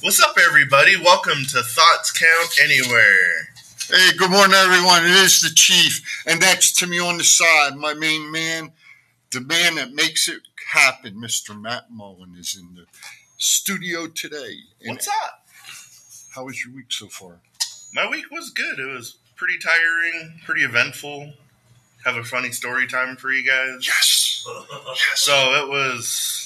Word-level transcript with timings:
What's 0.00 0.20
up, 0.20 0.34
everybody? 0.48 0.96
Welcome 0.96 1.44
to 1.50 1.62
Thoughts 1.62 2.10
Count 2.10 2.58
Anywhere. 2.60 3.48
Hey, 3.88 4.16
good 4.16 4.32
morning, 4.32 4.56
everyone. 4.56 5.04
It 5.04 5.12
is 5.12 5.42
the 5.42 5.54
chief, 5.54 6.24
and 6.26 6.40
next 6.40 6.78
to 6.78 6.88
me 6.88 6.98
on 6.98 7.16
the 7.18 7.22
side, 7.22 7.76
my 7.76 7.94
main 7.94 8.32
man, 8.32 8.72
the 9.30 9.42
man 9.42 9.76
that 9.76 9.92
makes 9.92 10.28
it 10.28 10.40
happen, 10.72 11.14
Mr. 11.14 11.56
Matt 11.56 11.92
Mullen, 11.92 12.34
is 12.36 12.56
in 12.60 12.74
the 12.74 12.86
studio 13.38 14.08
today. 14.08 14.56
And 14.82 14.96
What's 14.96 15.06
up? 15.06 15.46
how 16.34 16.44
was 16.44 16.64
your 16.64 16.74
week 16.74 16.90
so 16.90 17.06
far? 17.06 17.42
My 17.94 18.10
week 18.10 18.28
was 18.32 18.50
good. 18.50 18.80
It 18.80 18.92
was 18.92 19.18
pretty 19.36 19.58
tiring, 19.58 20.40
pretty 20.44 20.62
eventful. 20.62 21.32
Have 22.04 22.16
a 22.16 22.24
funny 22.24 22.50
story 22.50 22.88
time 22.88 23.14
for 23.14 23.30
you 23.30 23.48
guys. 23.48 23.86
Yes. 23.86 24.44
So 25.14 25.32
it 25.62 25.68
was 25.68 26.43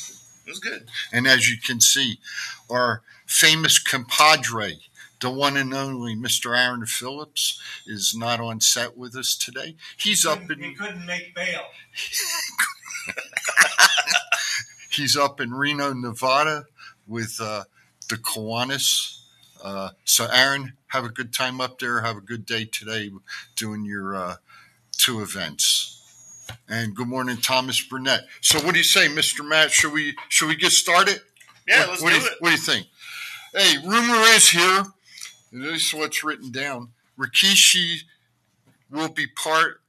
it 0.49 0.53
was 0.53 0.61
good. 0.61 0.89
And 1.13 1.27
as 1.27 1.51
you 1.51 1.59
can 1.59 1.81
see, 1.81 2.19
our 2.71 3.03
famous 3.27 3.79
compadre, 3.79 4.79
the 5.21 5.31
one 5.31 5.57
and 5.57 5.75
only 5.75 6.17
Mr. 6.17 6.57
Aaron 6.59 6.87
Phillips, 6.87 7.61
is 7.87 8.15
not 8.17 8.41
on 8.41 8.61
set 8.61 8.97
with 8.97 9.15
us 9.15 9.37
today. 9.37 9.77
He's 9.99 10.25
up 10.25 10.51
in. 10.51 10.63
He 10.63 10.75
couldn't 10.75 11.05
make 11.05 11.35
bail. 11.35 11.65
he's 14.91 15.17
up 15.17 15.41
in 15.41 15.53
Reno, 15.53 15.93
Nevada, 15.93 16.65
with 17.07 17.39
uh, 17.43 17.65
the 18.09 18.17
Kiwanis. 18.17 19.21
Uh, 19.63 19.91
so, 20.05 20.29
Aaron, 20.33 20.75
have 20.89 21.05
a 21.05 21.11
good 21.11 21.35
time 21.35 21.61
up 21.61 21.79
there. 21.79 22.01
Have 22.01 22.17
a 22.17 22.23
good 22.23 22.47
day 22.47 22.65
today 22.65 23.11
doing 23.55 23.85
your 23.85 24.17
uh, 24.17 24.37
two 24.97 25.21
events. 25.21 25.98
And 26.69 26.95
good 26.95 27.09
morning, 27.09 27.39
Thomas 27.39 27.83
Burnett. 27.83 28.21
So, 28.43 28.59
what 28.61 28.73
do 28.73 28.79
you 28.79 28.85
say, 28.85 29.09
Mr. 29.09 29.47
Matt? 29.47 29.71
Should 29.71 29.93
we 29.93 30.15
should 30.29 30.49
we 30.49 30.57
get 30.57 30.73
started? 30.73 31.21
Yeah, 31.67 31.81
what, 31.81 31.89
let's 31.89 32.03
what 32.03 32.11
do 32.11 32.17
you, 32.17 32.27
it. 32.27 32.33
What 32.41 32.49
do 32.49 32.55
you 32.55 32.61
think? 32.61 32.87
Hey, 33.55 33.77
rumor 33.87 34.21
is 34.35 34.51
here. 34.51 34.85
This 35.51 35.87
is 35.87 35.95
what's 35.95 36.23
written 36.23 36.53
down. 36.53 36.91
Rikishi 37.19 38.01
will 38.91 39.09
be 39.09 39.27
part 39.27 39.81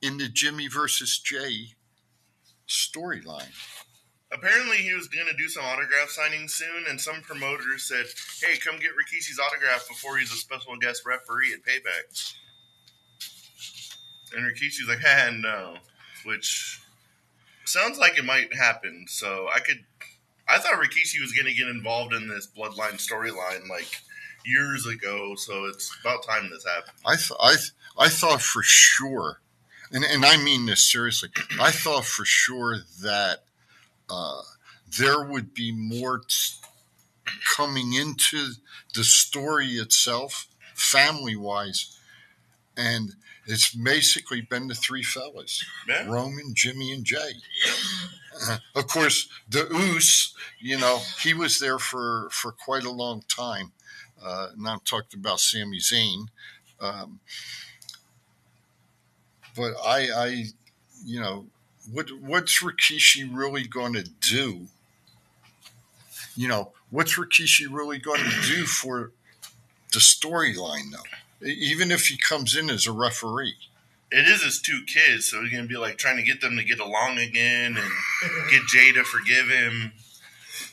in 0.00 0.16
the 0.16 0.28
Jimmy 0.28 0.68
versus 0.68 1.18
Jey 1.18 1.74
storyline. 2.66 3.52
Apparently, 4.32 4.78
he 4.78 4.94
was 4.94 5.08
going 5.08 5.26
to 5.26 5.36
do 5.36 5.48
some 5.48 5.64
autograph 5.64 6.08
signing 6.08 6.48
soon, 6.48 6.84
and 6.88 7.00
some 7.00 7.20
promoters 7.20 7.82
said, 7.82 8.06
"Hey, 8.40 8.56
come 8.58 8.78
get 8.78 8.92
Rikishi's 8.92 9.38
autograph 9.38 9.86
before 9.88 10.18
he's 10.18 10.32
a 10.32 10.36
special 10.36 10.76
guest 10.76 11.02
referee 11.04 11.52
at 11.52 11.62
Payback." 11.62 12.34
And 14.34 14.44
Rikishi's 14.44 14.88
like, 14.88 15.00
"Ha, 15.00 15.30
no," 15.32 15.76
which 16.24 16.80
sounds 17.64 17.98
like 17.98 18.18
it 18.18 18.24
might 18.24 18.54
happen. 18.54 19.06
So 19.08 19.48
I 19.54 19.60
could, 19.60 19.84
I 20.48 20.58
thought 20.58 20.74
Rikishi 20.74 21.20
was 21.20 21.32
going 21.32 21.46
to 21.46 21.54
get 21.54 21.68
involved 21.68 22.12
in 22.12 22.28
this 22.28 22.46
bloodline 22.46 22.94
storyline 22.94 23.68
like 23.68 23.88
years 24.44 24.86
ago. 24.86 25.34
So 25.36 25.66
it's 25.66 25.94
about 26.00 26.24
time 26.24 26.50
this 26.50 26.64
happened. 26.64 26.96
I 27.06 27.16
th- 27.16 27.32
I 27.40 27.54
th- 27.56 27.72
I 27.98 28.08
thought 28.08 28.42
for 28.42 28.62
sure, 28.62 29.40
and 29.92 30.04
and 30.04 30.24
I 30.24 30.36
mean 30.36 30.66
this 30.66 30.90
seriously. 30.90 31.30
I 31.60 31.70
thought 31.70 32.04
for 32.04 32.24
sure 32.24 32.78
that 33.02 33.44
uh, 34.08 34.42
there 34.98 35.22
would 35.22 35.54
be 35.54 35.72
more 35.72 36.18
t- 36.18 36.54
coming 37.56 37.92
into 37.92 38.52
the 38.94 39.04
story 39.04 39.72
itself, 39.74 40.46
family 40.74 41.36
wise, 41.36 41.96
and 42.76 43.14
it's 43.46 43.74
basically 43.74 44.40
been 44.40 44.68
the 44.68 44.74
three 44.74 45.02
fellas: 45.02 45.64
Yeah. 45.88 46.06
Roman, 46.08 46.54
Jimmy, 46.54 46.92
and 46.92 47.04
Jey. 47.04 47.32
Uh, 48.48 48.58
of 48.74 48.86
course, 48.86 49.28
the 49.48 49.66
Oos, 49.74 50.34
you 50.58 50.78
know, 50.78 51.00
he 51.22 51.34
was 51.34 51.58
there 51.58 51.78
for 51.78 52.28
for 52.30 52.52
quite 52.52 52.84
a 52.84 52.90
long 52.90 53.22
time. 53.28 53.72
Uh, 54.22 54.48
and 54.56 54.68
I'm 54.68 54.80
talking 54.80 55.18
about 55.18 55.40
Sami 55.40 55.78
Zayn. 55.78 56.26
Um, 56.80 57.20
but 59.56 59.74
I, 59.84 60.08
I, 60.14 60.44
you 61.04 61.20
know, 61.20 61.46
what 61.92 62.10
what's 62.20 62.62
Rikishi 62.62 63.28
really 63.30 63.66
going 63.66 63.94
to 63.94 64.02
do? 64.02 64.68
You 66.36 66.48
know, 66.48 66.72
what's 66.90 67.18
Rikishi 67.18 67.66
really 67.70 67.98
going 67.98 68.20
to 68.22 68.42
do 68.46 68.64
for 68.64 69.12
the 69.92 69.98
storyline, 69.98 70.92
though? 70.92 70.98
Even 71.42 71.90
if 71.90 72.08
he 72.08 72.16
comes 72.18 72.56
in 72.56 72.68
as 72.70 72.86
a 72.86 72.92
referee, 72.92 73.56
It 74.12 74.26
is 74.26 74.42
his 74.42 74.60
two 74.60 74.82
kids, 74.86 75.26
so 75.26 75.40
he's 75.40 75.52
gonna 75.52 75.68
be 75.68 75.76
like 75.76 75.96
trying 75.96 76.16
to 76.16 76.22
get 76.24 76.40
them 76.40 76.56
to 76.56 76.64
get 76.64 76.80
along 76.80 77.18
again 77.18 77.76
and 77.76 77.90
get 78.50 78.66
Jey 78.66 78.90
to 78.92 79.04
forgive 79.04 79.48
him. 79.48 79.92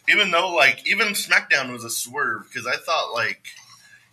Even 0.10 0.32
though, 0.32 0.50
like, 0.50 0.88
even 0.88 1.10
SmackDown 1.10 1.72
was 1.72 1.84
a 1.84 1.90
swerve 1.90 2.46
because 2.48 2.66
I 2.66 2.78
thought 2.78 3.14
like 3.14 3.46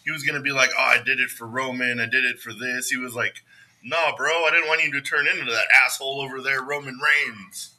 he 0.05 0.11
was 0.11 0.23
gonna 0.23 0.41
be 0.43 0.53
like, 0.53 0.71
"Oh, 0.77 0.83
I 0.83 0.99
did 1.03 1.21
it 1.21 1.31
for 1.31 1.47
Roman, 1.47 2.01
I 2.01 2.07
did 2.07 2.25
it 2.25 2.39
for 2.39 2.53
this." 2.53 2.91
He 2.91 2.99
was 2.99 3.15
like, 3.15 3.43
"Nah, 3.83 4.15
bro, 4.15 4.45
I 4.45 4.51
didn't 4.51 4.69
want 4.69 4.85
you 4.85 4.93
to 4.93 5.01
turn 5.01 5.27
into 5.27 5.51
that 5.51 5.67
asshole 5.85 6.21
over 6.21 6.43
there, 6.43 6.63
Roman 6.63 6.99
Reigns." 6.99 7.71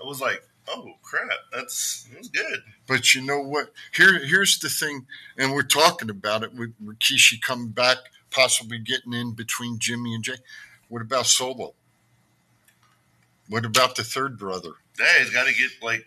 I 0.00 0.06
was 0.06 0.20
like, 0.20 0.46
"Oh 0.68 0.94
crap, 1.02 1.28
that's 1.52 2.04
that 2.10 2.18
was 2.18 2.28
good." 2.28 2.62
but 2.86 3.14
you 3.14 3.22
know 3.22 3.40
what? 3.40 3.72
Here, 3.94 4.18
here's 4.24 4.58
the 4.58 4.68
thing, 4.68 5.06
and 5.38 5.52
we're 5.52 5.62
talking 5.62 6.10
about 6.10 6.42
it 6.42 6.54
with 6.54 6.74
Rikishi 6.84 7.40
coming 7.40 7.68
back, 7.68 7.98
possibly 8.30 8.78
getting 8.78 9.12
in 9.12 9.32
between 9.32 9.78
Jimmy 9.78 10.14
and 10.14 10.24
Jey. 10.24 10.36
What 10.88 11.02
about 11.02 11.26
Solo? 11.26 11.74
What 13.48 13.64
about 13.64 13.96
the 13.96 14.04
third 14.04 14.38
brother? 14.38 14.70
Yeah, 14.98 15.06
he's 15.18 15.30
got 15.30 15.46
to 15.46 15.54
get 15.54 15.70
like. 15.82 16.06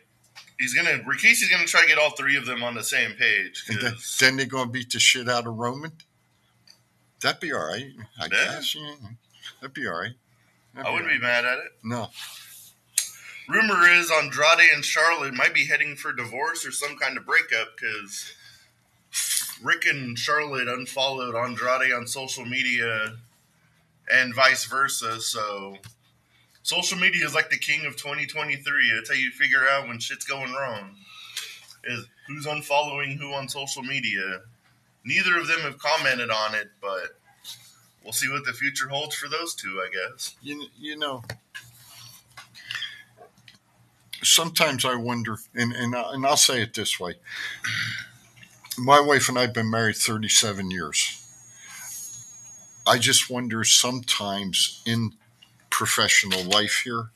He's 0.59 0.73
gonna 0.73 0.97
Rikishi's 1.03 1.49
gonna 1.49 1.65
try 1.67 1.81
to 1.81 1.87
get 1.87 1.99
all 1.99 2.09
three 2.11 2.35
of 2.35 2.47
them 2.47 2.63
on 2.63 2.73
the 2.73 2.83
same 2.83 3.11
page. 3.13 3.63
And 3.69 3.79
then, 3.79 3.93
then 4.19 4.37
they're 4.37 4.45
going 4.47 4.65
to 4.65 4.71
beat 4.71 4.91
the 4.91 4.99
shit 4.99 5.29
out 5.29 5.45
of 5.45 5.53
Roman. 5.55 5.91
That'd 7.21 7.39
be 7.41 7.53
all 7.53 7.67
right, 7.67 7.85
I 8.19 8.23
Yeah. 8.23 8.29
guess. 8.29 8.73
Yeah, 8.75 8.91
that'd 9.61 9.73
be 9.75 9.87
all 9.87 9.99
right. 9.99 10.13
That'd 10.73 10.87
I 10.87 10.91
wouldn't 10.91 11.11
all 11.11 11.17
be 11.17 11.21
mad 11.21 11.45
at 11.45 11.59
it. 11.59 11.71
No, 11.83 12.09
Rumor 13.47 13.87
is 13.89 14.11
Andrade 14.11 14.69
and 14.73 14.83
Charlotte 14.83 15.33
might 15.33 15.53
be 15.53 15.65
heading 15.65 15.95
for 15.95 16.11
divorce 16.11 16.65
or 16.65 16.71
some 16.71 16.97
kind 16.97 17.17
of 17.17 17.25
breakup 17.25 17.77
because 17.77 18.33
Ric 19.63 19.85
and 19.85 20.19
Charlotte 20.19 20.67
unfollowed 20.67 21.33
Andrade 21.33 21.93
on 21.93 22.07
social 22.07 22.45
media 22.45 23.15
and 24.11 24.35
vice 24.35 24.65
versa. 24.65 25.21
So 25.21 25.77
social 26.63 26.97
media 26.97 27.25
is 27.25 27.33
like 27.33 27.49
the 27.49 27.57
king 27.57 27.85
of 27.85 27.95
2023. 27.95 28.91
That's 28.93 29.09
how 29.09 29.15
you 29.15 29.31
figure 29.31 29.65
out 29.69 29.87
when 29.87 29.99
shit's 29.99 30.25
going 30.25 30.51
wrong. 30.51 30.95
Is 31.85 32.05
who's 32.27 32.45
unfollowing 32.45 33.17
who 33.17 33.33
on 33.33 33.47
social 33.47 33.81
media. 33.81 34.41
Neither 35.05 35.37
of 35.37 35.47
them 35.47 35.59
have 35.61 35.79
commented 35.79 36.29
on 36.29 36.53
it, 36.53 36.67
but 36.81 37.17
we'll 38.03 38.11
see 38.11 38.29
what 38.29 38.43
the 38.43 38.51
future 38.51 38.89
holds 38.89 39.15
for 39.15 39.29
those 39.29 39.55
two, 39.55 39.81
I 39.81 39.89
guess. 39.89 40.35
you 40.41 40.65
you 40.77 40.97
know. 40.97 41.23
Sometimes 44.23 44.83
I 44.85 44.95
wonder, 44.95 45.37
and 45.55 45.73
and 45.73 45.95
I- 45.95 46.13
and 46.13 46.25
I'll 46.25 46.37
say 46.37 46.61
it 46.61 46.73
this 46.73 46.99
way: 46.99 47.15
my 48.77 48.99
wife 48.99 49.29
and 49.29 49.37
I've 49.37 49.53
been 49.53 49.69
married 49.69 49.97
thirty 49.97 50.29
seven 50.29 50.71
years. 50.71 51.23
I 52.85 52.97
just 52.99 53.29
wonder 53.29 53.63
sometimes 53.63 54.81
in 54.85 55.13
professional 55.69 56.43
life 56.43 56.81
here 56.85 57.09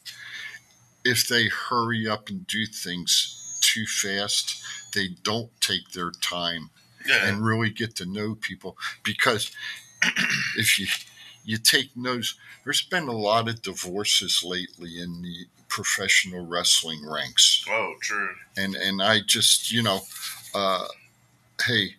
if 1.04 1.28
they 1.28 1.48
hurry 1.48 2.08
up 2.08 2.30
and 2.30 2.46
do 2.46 2.66
things 2.68 3.58
too 3.62 3.86
fast, 3.88 4.62
they 4.94 5.08
don't 5.24 5.50
take 5.62 5.92
their 5.94 6.12
time 6.12 6.70
Yeah. 7.08 7.26
and 7.28 7.44
really 7.44 7.72
get 7.72 7.96
to 7.96 8.06
know 8.06 8.36
people 8.36 8.78
because 9.04 9.52
if 10.58 10.78
you 10.78 10.88
you 11.44 11.58
take 11.58 11.98
notes 11.98 12.36
there's 12.64 12.84
been 12.84 13.08
a 13.08 13.12
lot 13.14 13.48
of 13.50 13.64
divorces 13.64 14.44
lately 14.44 15.00
in 15.02 15.24
the 15.24 15.48
professional 15.72 16.46
wrestling 16.46 17.10
ranks 17.10 17.66
oh, 17.70 17.94
true. 18.02 18.30
and 18.58 18.76
and 18.76 19.02
I 19.02 19.22
just 19.26 19.72
you 19.72 19.82
know 19.82 20.02
uh 20.54 20.86
hey 21.66 21.96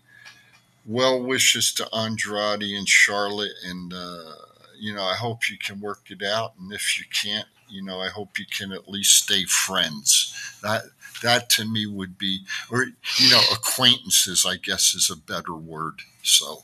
well 0.84 1.20
wishes 1.20 1.72
to 1.74 1.88
Andrade 1.94 2.62
and 2.62 2.86
Charlotte 2.86 3.54
and 3.64 3.94
uh 3.94 4.34
you 4.78 4.94
know 4.94 5.02
I 5.02 5.14
hope 5.14 5.48
you 5.48 5.56
can 5.56 5.80
work 5.80 6.10
it 6.10 6.22
out 6.22 6.52
and 6.60 6.70
if 6.70 6.98
you 6.98 7.06
can't 7.10 7.48
you 7.70 7.82
know 7.82 7.98
I 7.98 8.08
hope 8.08 8.38
you 8.38 8.44
can 8.44 8.72
at 8.72 8.90
least 8.90 9.24
stay 9.24 9.44
friends 9.44 10.58
that 10.62 10.82
that 11.22 11.48
to 11.50 11.64
me 11.64 11.86
would 11.86 12.18
be 12.18 12.40
or 12.70 12.84
you 13.16 13.30
know 13.30 13.40
acquaintances 13.52 14.44
I 14.46 14.56
guess 14.56 14.94
is 14.94 15.08
a 15.10 15.16
better 15.16 15.54
word 15.54 16.02
so 16.22 16.62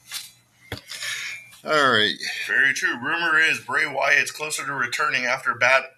all 1.64 1.90
right 1.90 2.16
Very 2.46 2.72
true. 2.72 2.96
Rumor 2.96 3.38
is 3.38 3.60
Bray 3.60 3.86
Wyatt's 3.86 4.30
closer 4.30 4.64
to 4.64 4.72
returning 4.72 5.24
after 5.24 5.54
bat. 5.54 5.90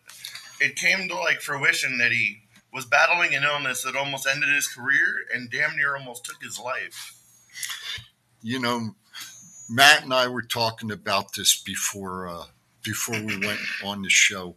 It 0.61 0.77
came 0.77 1.09
to 1.09 1.15
like 1.17 1.41
fruition 1.41 1.99
that 1.99 2.13
he 2.13 2.39
was 2.73 2.85
battling 2.85 3.35
an 3.35 3.45
illness 3.45 3.83
that 3.83 3.97
almost 3.97 4.27
ended 4.27 4.49
his 4.51 4.69
career 4.69 5.27
and 5.35 5.51
damn 5.51 5.77
near 5.77 5.97
almost 5.97 6.25
took 6.25 6.43
his 6.43 6.59
life. 6.59 7.15
you 8.43 8.59
know, 8.61 8.95
Matt 9.69 10.03
and 10.05 10.13
I 10.15 10.29
were 10.29 10.43
talking 10.43 10.91
about 10.91 11.35
this 11.35 11.61
before 11.63 12.29
uh, 12.29 12.45
before 12.83 13.21
we 13.23 13.39
went 13.39 13.61
on 13.85 14.03
the 14.03 14.11
show, 14.11 14.57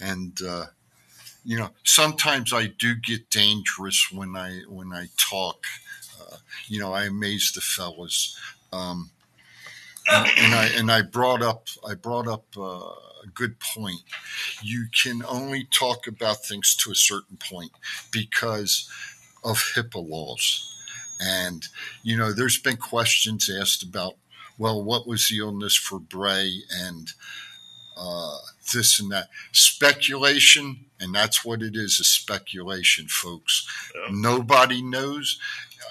and 0.00 0.38
uh, 0.42 0.66
you 1.44 1.58
know, 1.58 1.70
sometimes 1.84 2.52
I 2.52 2.66
do 2.66 2.94
get 2.94 3.30
dangerous 3.30 4.10
when 4.12 4.36
I 4.36 4.62
when 4.68 4.92
I 4.92 5.06
talk. 5.16 5.64
Uh, 6.20 6.36
you 6.66 6.80
know, 6.80 6.92
I 6.92 7.04
amaze 7.06 7.52
the 7.54 7.60
fellas. 7.60 8.38
Um, 8.72 9.10
and, 10.10 10.30
and 10.38 10.54
I 10.54 10.66
and 10.76 10.90
I 10.90 11.02
brought 11.02 11.42
up 11.42 11.68
I 11.88 11.94
brought 11.94 12.28
up 12.28 12.44
uh, 12.56 12.90
good 13.28 13.60
point. 13.60 14.00
You 14.62 14.86
can 15.02 15.22
only 15.24 15.64
talk 15.64 16.06
about 16.06 16.44
things 16.44 16.74
to 16.76 16.90
a 16.90 16.94
certain 16.94 17.36
point 17.36 17.72
because 18.10 18.88
of 19.44 19.72
HIPAA 19.74 20.08
laws. 20.08 20.74
And, 21.20 21.66
you 22.02 22.16
know, 22.16 22.32
there's 22.32 22.58
been 22.58 22.76
questions 22.76 23.50
asked 23.50 23.82
about, 23.82 24.14
well, 24.56 24.82
what 24.82 25.06
was 25.06 25.28
the 25.28 25.38
illness 25.38 25.76
for 25.76 25.98
Bray 25.98 26.62
and 26.70 27.12
uh, 27.96 28.38
this 28.72 29.00
and 29.00 29.10
that? 29.12 29.28
Speculation, 29.52 30.86
and 31.00 31.14
that's 31.14 31.44
what 31.44 31.62
it 31.62 31.76
is 31.76 32.00
a 32.00 32.04
speculation, 32.04 33.06
folks. 33.08 33.66
Yeah. 33.94 34.08
Nobody 34.10 34.82
knows. 34.82 35.38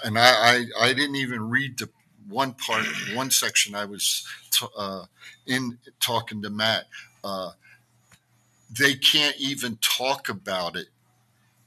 And 0.04 0.18
I, 0.18 0.30
I, 0.30 0.64
I 0.80 0.92
didn't 0.92 1.16
even 1.16 1.48
read 1.48 1.78
the 1.78 1.88
one 2.28 2.52
part, 2.52 2.86
one 3.14 3.30
section 3.30 3.74
I 3.74 3.86
was 3.86 4.26
t- 4.50 4.66
uh, 4.76 5.04
in 5.46 5.78
talking 5.98 6.42
to 6.42 6.50
Matt. 6.50 6.86
Uh, 7.24 7.52
they 8.70 8.94
can't 8.94 9.36
even 9.38 9.78
talk 9.80 10.28
about 10.28 10.76
it 10.76 10.88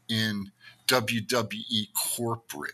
in 0.08 0.52
WWE 0.88 1.88
corporate 2.16 2.74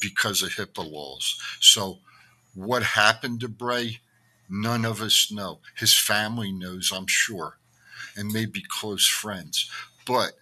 because 0.00 0.42
of 0.42 0.50
HIPAA 0.50 0.90
laws. 0.90 1.40
So, 1.60 1.98
what 2.54 2.82
happened 2.82 3.40
to 3.40 3.48
Bray? 3.48 4.00
None 4.48 4.84
of 4.84 5.00
us 5.00 5.32
know. 5.32 5.60
His 5.76 5.94
family 5.96 6.52
knows, 6.52 6.92
I'm 6.94 7.06
sure, 7.06 7.58
and 8.16 8.32
maybe 8.32 8.62
close 8.66 9.08
friends. 9.08 9.70
But 10.06 10.32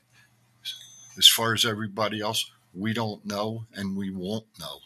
as 1.17 1.29
far 1.29 1.55
as 1.55 1.65
everybody 1.65 2.21
else, 2.21 2.51
we 2.75 2.93
don't 2.93 3.25
know 3.25 3.67
and 3.75 3.97
we 3.97 4.11
won't 4.11 4.47
know. 4.59 4.79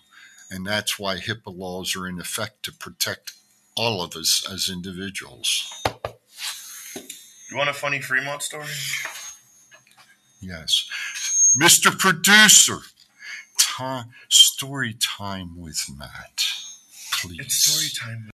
And 0.51 0.67
that's 0.67 0.99
why 0.99 1.17
HIPAA 1.17 1.57
laws 1.57 1.97
are 1.97 2.07
in 2.07 2.21
effect 2.21 2.63
to 2.65 2.73
protect 2.73 3.33
all 3.77 4.03
of 4.03 4.15
us 4.15 4.47
as 4.51 4.69
individuals. 4.69 5.73
You 7.51 7.57
want 7.57 7.71
a 7.71 7.73
funny 7.73 8.01
Fremont 8.01 8.43
story? 8.43 8.67
Yes. 10.41 11.55
Mr. 11.61 11.97
Producer, 11.97 12.79
time, 13.59 14.07
story 14.29 14.95
time 15.01 15.57
with 15.57 15.81
Matt. 15.97 16.43
Please. 17.13 17.39
It's 17.41 17.55
story 17.55 17.89
time. 18.13 18.31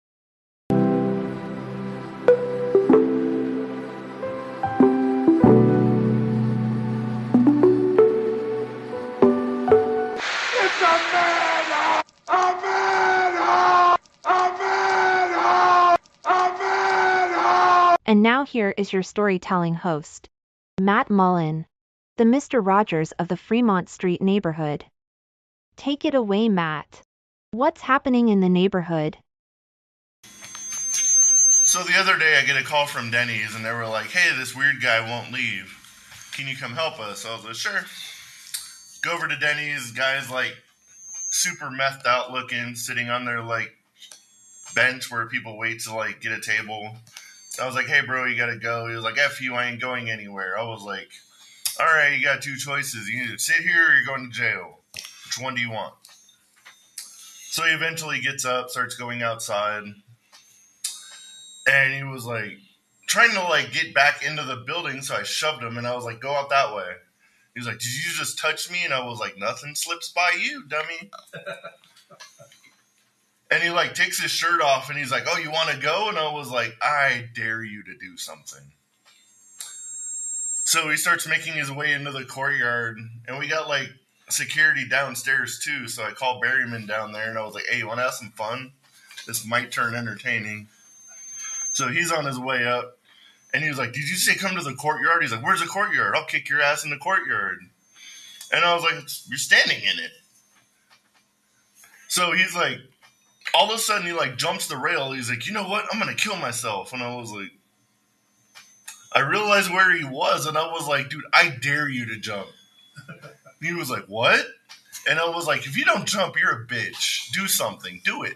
And 18.13 18.23
now 18.23 18.45
here 18.45 18.75
is 18.77 18.93
your 18.93 19.03
storytelling 19.03 19.73
host, 19.73 20.29
Matt 20.79 21.09
Mullen, 21.09 21.65
the 22.19 22.25
Mr. 22.25 22.61
Rogers 22.63 23.13
of 23.13 23.29
the 23.29 23.39
Fremont 23.39 23.89
Street 23.89 24.21
neighborhood. 24.21 24.85
Take 25.79 26.05
it 26.05 26.15
away, 26.15 26.51
Matt. 26.51 27.01
What's 27.53 27.81
happening 27.81 28.29
in 28.29 28.41
the 28.41 28.51
neighborhood? 28.51 29.17
So 30.25 31.83
the 31.85 31.97
other 31.97 32.19
day, 32.19 32.37
I 32.37 32.45
get 32.45 32.61
a 32.61 32.63
call 32.63 32.85
from 32.85 33.11
Denny's, 33.11 33.55
and 33.55 33.65
they 33.65 33.73
were 33.73 33.87
like, 33.87 34.11
"Hey, 34.11 34.37
this 34.37 34.55
weird 34.55 34.83
guy 34.83 35.01
won't 35.01 35.33
leave. 35.33 35.75
Can 36.35 36.47
you 36.47 36.55
come 36.55 36.75
help 36.75 37.01
us?" 37.01 37.25
I 37.25 37.35
was 37.35 37.47
like, 37.47 37.55
"Sure." 37.55 37.87
Go 39.01 39.13
over 39.13 39.27
to 39.27 39.37
Denny's. 39.37 39.91
Guy's 39.91 40.29
like 40.29 40.55
super 41.31 41.71
methed 41.71 42.05
out 42.05 42.31
looking, 42.31 42.75
sitting 42.75 43.09
on 43.09 43.25
their 43.25 43.41
like 43.41 43.75
bench 44.75 45.11
where 45.11 45.25
people 45.25 45.57
wait 45.57 45.81
to 45.85 45.95
like 45.95 46.21
get 46.21 46.33
a 46.33 46.41
table. 46.43 46.99
I 47.61 47.67
was 47.67 47.75
like, 47.75 47.87
"Hey, 47.87 48.01
bro, 48.01 48.27
you 48.27 48.37
gotta 48.37 48.57
go." 48.57 48.89
He 48.89 48.95
was 48.95 49.05
like, 49.05 49.19
"F 49.19 49.41
you, 49.41 49.55
I 49.55 49.67
ain't 49.67 49.81
going 49.81 50.11
anywhere." 50.11 50.59
I 50.59 50.63
was 50.63 50.83
like, 50.83 51.11
"All 51.79 51.87
right, 51.87 52.17
you 52.17 52.25
got 52.25 52.43
two 52.43 52.57
choices. 52.57 53.09
You 53.09 53.23
either 53.23 53.39
sit 53.39 53.57
here 53.57 53.89
or 53.89 53.95
you're 53.95 54.07
going 54.07 54.31
to 54.31 54.37
jail. 54.37 54.81
Which 54.95 55.39
one 55.39 55.55
do 55.55 55.61
you 55.61 55.71
want?" 55.71 55.95
So 57.51 57.65
he 57.65 57.73
eventually 57.73 58.21
gets 58.21 58.45
up, 58.45 58.71
starts 58.71 58.95
going 58.95 59.23
outside 59.23 59.85
and 61.67 61.95
he 61.95 62.03
was 62.03 62.25
like 62.25 62.59
trying 63.07 63.33
to 63.33 63.43
like 63.43 63.73
get 63.73 63.95
back 63.95 64.25
into 64.25 64.43
the 64.43 64.57
building 64.57 65.03
so 65.03 65.15
i 65.15 65.23
shoved 65.23 65.63
him 65.63 65.79
and 65.79 65.87
i 65.87 65.95
was 65.95 66.05
like 66.05 66.21
go 66.21 66.33
out 66.33 66.51
that 66.51 66.75
way 66.75 66.93
he 67.55 67.61
was 67.61 67.67
like 67.67 67.79
did 67.79 67.93
you 67.93 68.13
just 68.13 68.39
touch 68.39 68.71
me 68.71 68.79
and 68.85 68.93
i 68.93 69.05
was 69.05 69.19
like 69.19 69.37
nothing 69.39 69.75
slips 69.75 70.11
by 70.11 70.33
you 70.41 70.65
dummy 70.69 71.11
and 73.53 73.63
he 73.63 73.71
like 73.71 73.95
takes 73.95 74.21
his 74.21 74.31
shirt 74.31 74.61
off 74.61 74.89
and 74.89 74.99
he's 74.99 75.13
like 75.13 75.25
oh 75.29 75.39
you 75.39 75.51
want 75.51 75.71
to 75.71 75.77
go 75.79 76.09
and 76.09 76.19
i 76.19 76.33
was 76.33 76.51
like 76.51 76.75
i 76.83 77.29
dare 77.35 77.63
you 77.63 77.83
to 77.85 77.95
do 77.99 78.17
something 78.17 78.63
so 80.65 80.89
he 80.89 80.97
starts 80.97 81.29
making 81.29 81.53
his 81.53 81.71
way 81.71 81.93
into 81.93 82.11
the 82.11 82.25
courtyard 82.25 82.99
and 83.29 83.39
we 83.39 83.47
got 83.47 83.69
like 83.69 83.89
security 84.29 84.89
downstairs 84.89 85.61
too 85.63 85.87
so 85.87 86.03
i 86.03 86.11
called 86.11 86.43
berryman 86.43 86.89
down 86.89 87.13
there 87.13 87.29
and 87.29 87.39
i 87.39 87.45
was 87.45 87.55
like 87.55 87.67
hey 87.69 87.79
you 87.79 87.87
want 87.87 87.99
to 87.99 88.05
have 88.05 88.15
some 88.15 88.31
fun 88.31 88.73
this 89.27 89.47
might 89.47 89.71
turn 89.71 89.95
entertaining 89.95 90.67
so 91.73 91.89
he's 91.89 92.13
on 92.13 92.27
his 92.27 92.39
way 92.39 92.67
up, 92.67 92.99
and 93.53 93.63
he 93.63 93.69
was 93.69 93.79
like, 93.79 93.93
"Did 93.93 94.09
you 94.09 94.17
say 94.17 94.35
come 94.35 94.55
to 94.57 94.63
the 94.63 94.75
courtyard?" 94.75 95.23
He's 95.23 95.33
like, 95.33 95.43
"Where's 95.43 95.61
the 95.61 95.67
courtyard? 95.67 96.15
I'll 96.15 96.27
kick 96.27 96.49
your 96.49 96.61
ass 96.61 96.85
in 96.85 96.91
the 96.91 96.99
courtyard." 96.99 97.61
And 98.53 98.65
I 98.65 98.75
was 98.75 98.85
like, 98.85 99.03
"You're 99.29 99.39
standing 99.39 99.81
in 99.81 99.99
it." 99.99 100.13
So 102.09 102.33
he's 102.33 102.55
like, 102.55 102.79
all 103.55 103.71
of 103.71 103.77
a 103.77 103.79
sudden 103.79 104.07
he 104.07 104.13
like 104.13 104.37
jumps 104.37 104.67
the 104.67 104.77
rail. 104.77 105.13
He's 105.13 105.31
like, 105.31 105.47
"You 105.47 105.53
know 105.53 105.69
what? 105.69 105.87
I'm 105.93 105.99
gonna 105.99 106.15
kill 106.15 106.37
myself." 106.37 106.93
And 106.93 107.03
I 107.03 107.15
was 107.17 107.31
like, 107.31 107.51
I 109.15 109.21
realized 109.21 109.71
where 109.71 109.95
he 109.97 110.05
was, 110.05 110.47
and 110.47 110.57
I 110.57 110.67
was 110.73 110.87
like, 110.89 111.11
"Dude, 111.11 111.25
I 111.35 111.51
dare 111.61 111.89
you 111.89 112.07
to 112.07 112.19
jump." 112.19 112.49
he 113.61 113.73
was 113.73 113.91
like, 113.91 114.07
"What?" 114.07 114.45
And 115.09 115.19
I 115.19 115.29
was 115.29 115.47
like, 115.47 115.67
"If 115.67 115.77
you 115.77 115.85
don't 115.85 116.07
jump, 116.07 116.37
you're 116.41 116.63
a 116.63 116.67
bitch. 116.67 117.31
Do 117.33 117.47
something. 117.49 118.01
Do 118.05 118.23
it. 118.23 118.35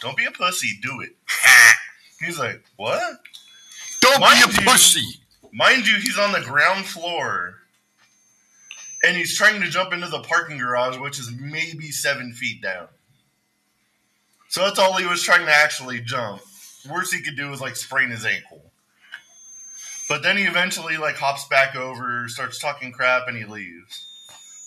Don't 0.00 0.16
be 0.16 0.24
a 0.26 0.30
pussy. 0.30 0.78
Do 0.82 1.00
it." 1.00 1.16
He's 2.20 2.38
like, 2.38 2.64
"What?" 2.76 3.20
Don't 4.00 4.20
Mind 4.20 4.44
be 4.50 4.56
a 4.56 4.60
you- 4.60 4.70
pussy. 4.70 5.20
Mind 5.52 5.86
you, 5.86 5.94
he's 5.96 6.18
on 6.18 6.32
the 6.32 6.40
ground 6.40 6.84
floor. 6.84 7.54
And 9.04 9.16
he's 9.16 9.36
trying 9.36 9.60
to 9.60 9.68
jump 9.68 9.92
into 9.92 10.08
the 10.08 10.20
parking 10.20 10.58
garage, 10.58 10.98
which 10.98 11.18
is 11.18 11.30
maybe 11.38 11.90
seven 11.90 12.32
feet 12.32 12.60
down. 12.60 12.88
So 14.54 14.62
that's 14.62 14.78
all 14.78 14.96
he 14.96 15.04
was 15.04 15.20
trying 15.20 15.44
to 15.46 15.52
actually 15.52 16.00
jump. 16.00 16.40
Worst 16.88 17.12
he 17.12 17.20
could 17.20 17.34
do 17.34 17.50
was 17.50 17.60
like 17.60 17.74
sprain 17.74 18.10
his 18.10 18.24
ankle. 18.24 18.70
But 20.08 20.22
then 20.22 20.36
he 20.36 20.44
eventually 20.44 20.96
like 20.96 21.16
hops 21.16 21.48
back 21.48 21.74
over, 21.74 22.28
starts 22.28 22.60
talking 22.60 22.92
crap, 22.92 23.26
and 23.26 23.36
he 23.36 23.46
leaves. 23.46 24.06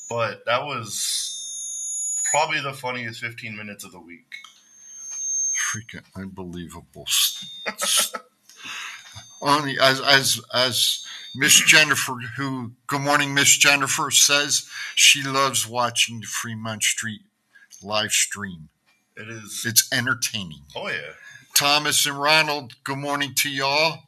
But 0.10 0.44
that 0.46 0.65
was 0.65 2.22
probably 2.34 2.60
the 2.60 2.74
funniest 2.74 3.22
15 3.22 3.56
minutes 3.56 3.86
of 3.86 3.94
the 3.94 4.01
week. 4.01 4.25
Freaking 5.72 6.03
unbelievable. 6.17 7.08
Only 9.41 9.77
as 9.82 10.01
as 10.01 10.41
as 10.53 11.06
Miss 11.34 11.62
Jennifer, 11.62 12.15
who 12.36 12.74
good 12.88 13.00
morning, 13.00 13.34
Miss 13.34 13.56
Jennifer 13.56 14.12
says 14.12 14.67
she 14.96 15.24
loves 15.24 15.65
watching 15.65 16.20
the 16.20 16.27
Fremont 16.27 16.84
Street 16.84 17.22
live 17.82 18.12
stream. 18.12 18.67
It 19.20 19.30
is. 19.30 19.64
It's 19.66 19.92
entertaining. 19.92 20.62
Oh, 20.76 20.90
yeah. 20.90 21.14
Thomas 21.56 22.06
and 22.06 22.20
Ronald, 22.20 22.76
good 22.84 23.00
morning 23.00 23.34
to 23.38 23.50
y'all. 23.50 24.04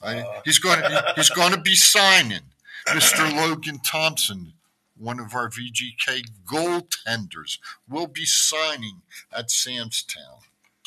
I, 0.02 0.20
uh. 0.20 0.40
He's 0.44 0.58
going 0.58 0.80
to 0.80 1.12
he's 1.16 1.30
going 1.30 1.52
to 1.52 1.60
be 1.60 1.74
signing 1.74 2.40
Mr. 2.88 3.34
Logan 3.36 3.80
Thompson, 3.80 4.54
one 4.96 5.20
of 5.20 5.34
our 5.34 5.50
VGK 5.50 6.24
goaltenders, 6.46 7.58
will 7.88 8.06
be 8.06 8.24
signing 8.24 9.02
at 9.30 9.50
Sam's 9.50 10.02
Town. 10.02 10.40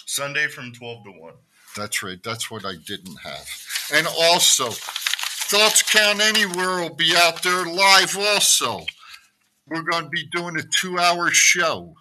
Sunday 0.05 0.47
from 0.47 0.73
12 0.73 1.03
to 1.05 1.11
1. 1.11 1.33
That's 1.77 2.01
right. 2.01 2.21
That's 2.23 2.49
what 2.49 2.65
I 2.65 2.73
didn't 2.75 3.17
have. 3.17 3.47
And 3.93 4.07
also, 4.07 4.71
Thoughts 4.71 5.83
Count 5.83 6.21
Anywhere 6.21 6.81
will 6.81 6.95
be 6.95 7.13
out 7.15 7.43
there 7.43 7.65
live 7.65 8.17
also. 8.17 8.85
We're 9.67 9.83
going 9.83 10.05
to 10.05 10.09
be 10.09 10.25
doing 10.25 10.57
a 10.57 10.63
two 10.63 10.97
hour 10.97 11.29
show. 11.31 11.95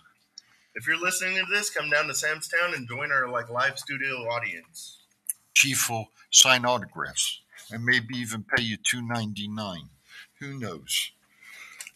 If 0.75 0.87
you're 0.87 1.01
listening 1.01 1.37
to 1.37 1.45
this, 1.51 1.71
come 1.71 1.91
down 1.91 2.07
to 2.07 2.15
Sam's 2.15 2.49
Town 2.49 2.75
and 2.75 2.89
join 2.89 3.13
our 3.13 3.29
like 3.29 3.51
live 3.51 3.79
studio 3.79 4.17
audience. 4.31 4.99
Chief 5.53 5.91
will 5.91 6.09
sign 6.31 6.65
autographs 6.65 7.40
and 7.73 7.85
maybe 7.85 8.17
even 8.17 8.45
pay 8.45 8.63
you 8.63 8.77
two 8.77 9.03
ninety 9.03 9.49
nine. 9.49 9.89
Who 10.41 10.59
knows? 10.59 11.13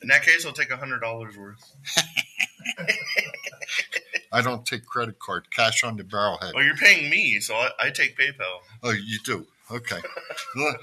In 0.02 0.09
that 0.09 0.23
case, 0.23 0.45
I'll 0.45 0.52
take 0.52 0.71
a 0.71 0.76
hundred 0.76 1.00
dollars 1.00 1.37
worth. 1.37 1.76
I 4.33 4.43
don't 4.43 4.66
take 4.66 4.85
credit 4.85 5.19
card, 5.21 5.50
cash 5.50 5.85
on 5.85 5.97
the 5.97 6.02
barrelhead. 6.02 6.52
Oh, 6.57 6.61
you're 6.61 6.76
paying 6.76 7.09
me, 7.09 7.38
so 7.38 7.54
I, 7.54 7.71
I 7.81 7.90
take 7.90 8.19
PayPal. 8.19 8.59
Oh, 8.83 8.90
you 8.90 9.19
do? 9.25 9.47
Okay. 9.71 10.00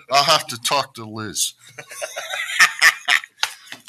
I'll 0.10 0.24
have 0.24 0.48
to 0.48 0.58
talk 0.62 0.94
to 0.96 1.06
Liz. 1.06 1.54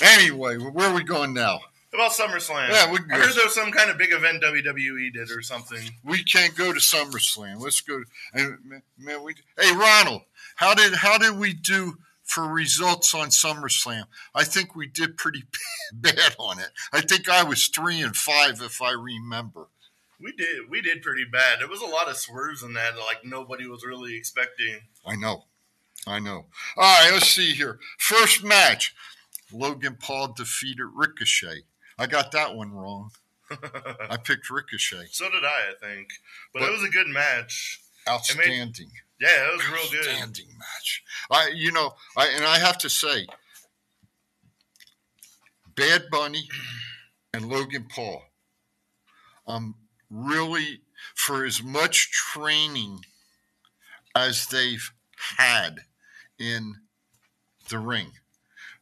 anyway, 0.03 0.59
where 0.59 0.91
are 0.91 0.95
we 0.95 1.05
going 1.05 1.33
now? 1.33 1.61
About 1.95 2.13
SummerSlam. 2.13 2.71
Yeah, 2.71 2.91
we 2.91 2.99
I 3.11 3.19
heard 3.19 3.35
there 3.35 3.45
was 3.45 3.55
some 3.55 3.71
kind 3.71 3.91
of 3.91 3.99
big 3.99 4.13
event 4.13 4.43
WWE 4.43 5.13
did 5.13 5.31
or 5.31 5.43
something. 5.43 5.79
We 6.03 6.25
can't 6.25 6.57
go 6.57 6.73
to 6.73 6.81
SummerSlam. 6.81 7.61
Let's 7.61 7.83
go. 7.83 8.03
And 8.33 8.57
man, 8.99 9.23
we. 9.23 9.35
Hey, 9.59 9.77
Ronald, 9.77 10.23
how 10.57 10.75
did 10.75 10.95
how 10.95 11.19
did 11.19 11.39
we 11.39 11.53
do 11.53 11.99
for 12.23 12.47
results 12.47 13.15
on 13.15 13.29
SummerSlam? 13.29 14.05
I 14.35 14.45
think 14.45 14.75
we 14.75 14.87
did 14.87 15.17
pretty 15.17 15.45
bad 15.93 16.35
on 16.39 16.59
it. 16.59 16.71
I 16.93 17.01
think 17.01 17.29
I 17.29 17.43
was 17.43 17.69
three 17.69 18.01
and 18.01 18.17
five, 18.17 18.61
if 18.63 18.81
I 18.81 18.93
remember. 18.93 19.69
We 20.21 20.33
did. 20.33 20.71
We 20.71 20.81
did 20.81 21.03
pretty 21.03 21.25
bad. 21.25 21.61
There 21.61 21.69
was 21.69 21.83
a 21.83 21.87
lot 21.87 22.09
of 22.09 22.17
swerves 22.17 22.63
in 22.63 22.75
that, 22.75 22.97
like 22.97 23.25
nobody 23.25 23.67
was 23.67 23.85
really 23.85 24.17
expecting. 24.17 24.81
I 25.05 25.17
know. 25.17 25.45
I 26.07 26.19
know. 26.19 26.47
All 26.77 27.03
right, 27.03 27.11
let's 27.13 27.29
see 27.29 27.53
here. 27.53 27.79
First 27.99 28.45
match 28.45 28.95
Logan 29.53 29.97
Paul 30.01 30.33
defeated 30.33 30.87
Ricochet. 30.95 31.63
I 31.99 32.07
got 32.07 32.33
that 32.33 32.55
one 32.55 32.73
wrong. 32.73 33.11
I 34.11 34.17
picked 34.17 34.51
Ricochet. 34.51 35.09
So 35.11 35.31
did 35.31 35.45
I, 35.45 35.71
I 35.71 35.75
think. 35.81 36.09
But, 36.53 36.61
but 36.61 36.69
it 36.69 36.73
was 36.73 36.85
a 36.85 36.91
good 36.91 37.09
match. 37.09 37.81
Outstanding. 38.09 38.87
Made, 38.89 39.02
yeah, 39.23 39.49
it 39.49 39.57
was 39.57 39.69
real 39.69 40.03
good. 40.03 40.11
Standing 40.11 40.49
match. 40.59 41.03
I, 41.31 41.53
you 41.55 41.71
know, 41.71 41.93
I 42.17 42.29
and 42.35 42.45
I 42.45 42.59
have 42.59 42.77
to 42.79 42.91
say, 42.91 43.27
Bad 45.77 46.05
Bunny 46.11 46.49
and 47.33 47.49
Logan 47.49 47.87
Paul. 47.89 48.23
Um, 49.47 49.77
really, 50.11 50.81
for 51.15 51.45
as 51.45 51.63
much 51.63 52.11
training 52.11 53.01
as 54.15 54.47
they've 54.47 54.91
had 55.39 55.77
in 56.39 56.75
the 57.69 57.79
ring, 57.79 58.13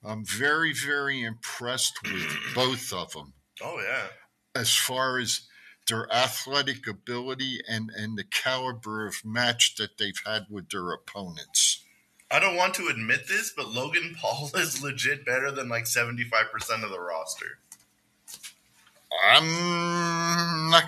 I'm 0.02 0.24
very, 0.24 0.72
very 0.72 1.22
impressed 1.22 2.02
with 2.02 2.26
both 2.54 2.92
of 2.92 3.12
them. 3.12 3.34
Oh 3.62 3.78
yeah. 3.78 4.08
As 4.54 4.74
far 4.74 5.18
as 5.18 5.42
their 5.90 6.10
athletic 6.12 6.86
ability 6.86 7.60
and 7.68 7.90
and 7.94 8.16
the 8.16 8.24
caliber 8.24 9.06
of 9.06 9.24
match 9.24 9.74
that 9.76 9.98
they've 9.98 10.22
had 10.24 10.46
with 10.48 10.70
their 10.70 10.90
opponents. 10.92 11.84
I 12.30 12.38
don't 12.38 12.56
want 12.56 12.74
to 12.74 12.86
admit 12.86 13.26
this, 13.28 13.52
but 13.54 13.70
Logan 13.70 14.16
Paul 14.18 14.50
is 14.54 14.82
legit 14.82 15.26
better 15.26 15.50
than 15.50 15.68
like 15.68 15.84
75% 15.84 16.84
of 16.84 16.90
the 16.90 17.00
roster. 17.00 17.58
I'm 19.26 20.70
not, 20.70 20.84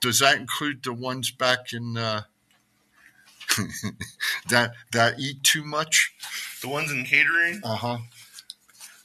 does 0.00 0.18
that 0.18 0.36
include 0.36 0.82
the 0.82 0.92
ones 0.92 1.30
back 1.30 1.72
in 1.72 1.96
uh, 1.96 2.22
that 4.50 4.72
that 4.92 5.18
eat 5.18 5.42
too 5.42 5.64
much? 5.64 6.14
The 6.60 6.68
ones 6.68 6.92
in 6.92 7.04
catering? 7.04 7.62
Uh 7.64 7.76
huh. 7.76 7.98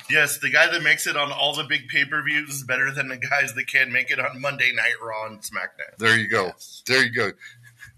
Yes, 0.09 0.37
the 0.39 0.49
guy 0.49 0.71
that 0.71 0.83
makes 0.83 1.05
it 1.07 1.17
on 1.17 1.31
all 1.31 1.55
the 1.55 1.63
big 1.63 1.87
pay 1.87 2.05
per 2.05 2.23
views 2.23 2.49
is 2.49 2.63
better 2.63 2.91
than 2.91 3.09
the 3.09 3.17
guys 3.17 3.53
that 3.53 3.67
can't 3.67 3.91
make 3.91 4.11
it 4.11 4.19
on 4.19 4.41
Monday 4.41 4.71
Night 4.73 4.93
Raw 5.01 5.27
and 5.27 5.41
SmackDown. 5.41 5.97
There 5.97 6.17
you 6.17 6.27
go. 6.27 6.45
Yes. 6.45 6.83
There 6.85 7.03
you 7.03 7.11
go. 7.11 7.31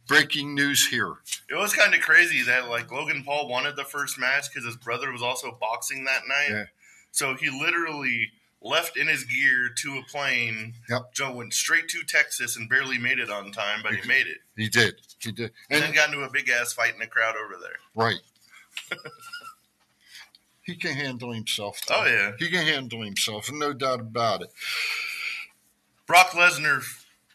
Breaking 0.07 0.55
news 0.55 0.87
here. 0.87 1.13
It 1.49 1.55
was 1.55 1.73
kind 1.73 1.93
of 1.93 2.01
crazy 2.01 2.41
that 2.43 2.67
like 2.67 2.91
Logan 2.91 3.23
Paul 3.23 3.47
wanted 3.47 3.75
the 3.75 3.83
first 3.83 4.17
match 4.17 4.49
because 4.49 4.65
his 4.65 4.75
brother 4.75 5.11
was 5.11 5.21
also 5.21 5.55
boxing 5.59 6.05
that 6.05 6.21
night. 6.27 6.49
Yeah. 6.49 6.63
So 7.11 7.35
he 7.35 7.49
literally 7.49 8.31
left 8.61 8.97
in 8.97 9.07
his 9.07 9.23
gear 9.23 9.69
to 9.77 9.97
a 9.97 10.03
plane. 10.03 10.73
Yep. 10.89 11.13
Joe 11.13 11.33
went 11.33 11.53
straight 11.53 11.87
to 11.89 12.03
Texas 12.03 12.57
and 12.57 12.69
barely 12.69 12.97
made 12.97 13.19
it 13.19 13.29
on 13.29 13.51
time, 13.51 13.81
but 13.83 13.93
he 13.93 14.07
made 14.07 14.27
it. 14.27 14.39
He 14.55 14.67
did. 14.67 14.95
He 15.19 15.31
did. 15.31 15.51
And, 15.69 15.81
and 15.81 15.83
then 15.83 15.93
got 15.93 16.09
into 16.09 16.23
a 16.23 16.29
big 16.29 16.49
ass 16.49 16.73
fight 16.73 16.93
in 16.93 16.99
the 16.99 17.07
crowd 17.07 17.35
over 17.35 17.55
there. 17.61 17.77
Right. 17.95 18.19
he 20.69 20.75
can 20.75 20.95
handle 20.95 21.33
himself. 21.33 21.81
Though. 21.87 22.01
Oh 22.03 22.05
yeah, 22.05 22.31
he 22.37 22.49
can 22.49 22.65
handle 22.65 23.01
himself, 23.01 23.51
no 23.51 23.73
doubt 23.73 24.01
about 24.01 24.43
it. 24.43 24.49
Brock 26.05 26.29
Lesnar 26.31 26.83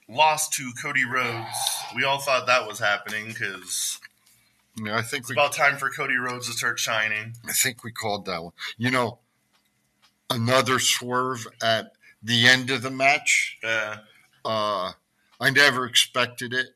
lost 0.09 0.53
to 0.55 0.73
Cody 0.81 1.05
Rhodes. 1.05 1.57
We 1.97 2.05
all 2.05 2.19
thought 2.19 2.47
that 2.47 2.67
was 2.67 2.79
happening 2.79 3.29
because. 3.29 4.01
Yeah, 4.83 4.97
I 4.97 5.03
think 5.03 5.23
it's 5.23 5.31
we, 5.31 5.35
about 5.35 5.53
time 5.53 5.77
for 5.77 5.89
Cody 5.91 6.17
Rhodes 6.17 6.49
to 6.49 6.53
start 6.53 6.81
shining. 6.81 7.35
I 7.47 7.53
think 7.53 7.85
we 7.85 7.93
called 7.93 8.27
that 8.27 8.43
one. 8.43 8.53
You 8.77 8.91
know, 8.91 9.19
another 10.31 10.79
swerve 10.79 11.47
at 11.63 11.93
the 12.23 12.47
end 12.49 12.71
of 12.71 12.83
the 12.83 12.91
match. 12.91 13.59
Yeah. 13.63 13.99
Uh, 14.45 14.93
I 15.41 15.51
never 15.51 15.87
expected 15.87 16.53
it. 16.53 16.67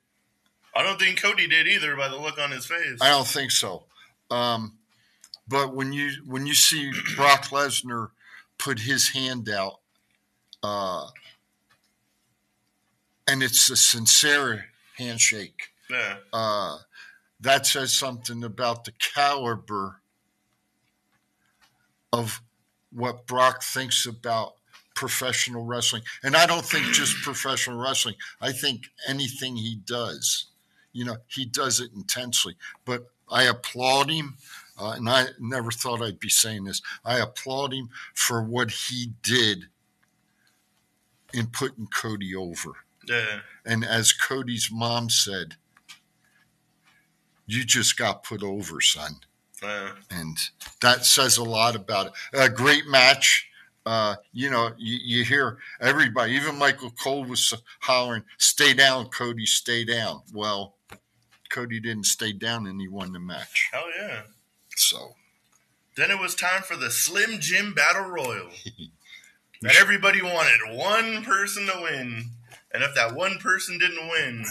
I 0.75 0.85
don't 0.85 0.99
think 0.99 1.21
Cody 1.21 1.49
did 1.49 1.67
either 1.67 1.97
by 1.97 2.09
the 2.09 2.17
look 2.17 2.39
on 2.39 2.53
his 2.53 2.67
face. 2.67 2.99
I 3.01 3.11
don't 3.11 3.27
think 3.27 3.51
so. 3.51 3.85
Um, 4.31 4.78
but 5.49 5.75
when 5.75 5.93
you 5.93 6.11
when 6.27 6.47
you 6.47 6.55
see 6.55 6.93
Brock 7.17 7.47
Lesnar 7.47 8.11
put 8.59 8.81
his 8.81 9.11
hand 9.11 9.49
out, 9.49 9.81
uh, 10.63 11.07
and 13.27 13.43
it's 13.43 13.71
a 13.71 13.77
sincere 13.77 14.67
handshake. 14.97 15.71
Yeah. 15.91 16.17
Uh, 16.33 16.79
that 17.41 17.67
says 17.67 17.93
something 17.95 18.43
about 18.43 18.85
the 18.85 18.93
caliber 18.93 20.01
of 22.13 22.43
what 22.91 23.27
Brock 23.27 23.63
thinks 23.63 24.07
about 24.07 24.55
professional 24.95 25.65
wrestling. 25.65 26.03
And 26.23 26.37
I 26.37 26.47
don't 26.47 26.65
think 26.65 26.87
just 26.87 27.17
professional 27.23 27.79
wrestling. 27.79 28.17
I 28.41 28.53
think 28.53 28.87
anything 29.07 29.57
he 29.57 29.77
does, 29.77 30.47
you 30.93 31.05
know, 31.05 31.19
he 31.29 31.45
does 31.45 31.81
it 31.81 31.91
intensely. 31.95 32.57
But 32.85 33.07
I 33.31 33.45
applaud 33.45 34.11
him. 34.11 34.37
Uh, 34.79 34.95
and 34.97 35.09
I 35.09 35.27
never 35.41 35.71
thought 35.71 36.03
I'd 36.03 36.21
be 36.21 36.29
saying 36.29 36.65
this. 36.65 36.81
I 37.05 37.19
applaud 37.19 37.73
him 37.73 37.91
for 38.15 38.43
what 38.43 38.71
he 38.71 39.13
did 39.23 39.67
in 41.35 41.49
putting 41.49 41.89
Cody 41.89 42.35
over. 42.35 42.73
Yeah. 43.07 43.41
And 43.65 43.85
as 43.85 44.13
Cody's 44.13 44.71
mom 44.73 45.11
said, 45.11 45.57
you 47.47 47.65
just 47.65 47.97
got 47.97 48.23
put 48.23 48.43
over, 48.43 48.81
son. 48.81 49.17
Yeah. 49.63 49.91
And 50.11 50.37
that 50.83 51.05
says 51.05 51.39
a 51.39 51.45
lot 51.45 51.75
about 51.75 52.09
it. 52.09 52.13
A 52.35 52.49
great 52.49 52.87
match. 52.87 53.47
Uh, 53.85 54.17
you 54.33 54.51
know, 54.51 54.71
you, 54.77 54.99
you, 55.03 55.25
hear 55.25 55.59
everybody, 55.81 56.33
even 56.33 56.59
Michael 56.59 56.91
Cole 56.91 57.25
was 57.25 57.55
hollering, 57.81 58.23
stay 58.37 58.75
down, 58.75 59.07
Cody, 59.07 59.47
stay 59.47 59.83
down. 59.83 60.21
Well, 60.35 60.75
Cody 61.49 61.81
didn't 61.81 62.05
stay 62.05 62.33
down 62.33 62.67
and 62.67 62.79
he 62.79 62.87
won 62.87 63.13
the 63.13 63.19
match. 63.19 63.71
Hell 63.73 63.87
yeah. 63.99 64.23
So. 64.79 65.15
Then 65.97 66.11
it 66.11 66.21
was 66.21 66.35
time 66.35 66.63
for 66.63 66.77
the 66.77 66.91
Slim 66.91 67.41
Jim 67.41 67.75
Battle 67.75 68.09
Royal. 68.09 68.51
that 69.63 69.77
everybody 69.77 70.23
wanted 70.23 70.77
one 70.77 71.25
person 71.25 71.67
to 71.67 71.81
win. 71.83 72.31
And 72.73 72.83
if 72.85 72.95
that 72.95 73.15
one 73.15 73.39
person 73.39 73.79
didn't 73.79 74.09
win, 74.09 74.45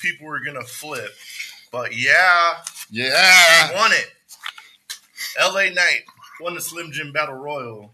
people 0.00 0.26
were 0.26 0.40
going 0.40 0.58
to 0.58 0.64
flip. 0.64 1.12
But 1.70 1.96
yeah. 1.96 2.54
Yeah. 2.90 3.74
Won 3.74 3.92
it. 3.92 4.12
LA 5.40 5.74
Knight 5.74 6.02
won 6.40 6.54
the 6.54 6.60
Slim 6.60 6.92
Jim 6.92 7.12
Battle 7.12 7.36
Royal. 7.36 7.92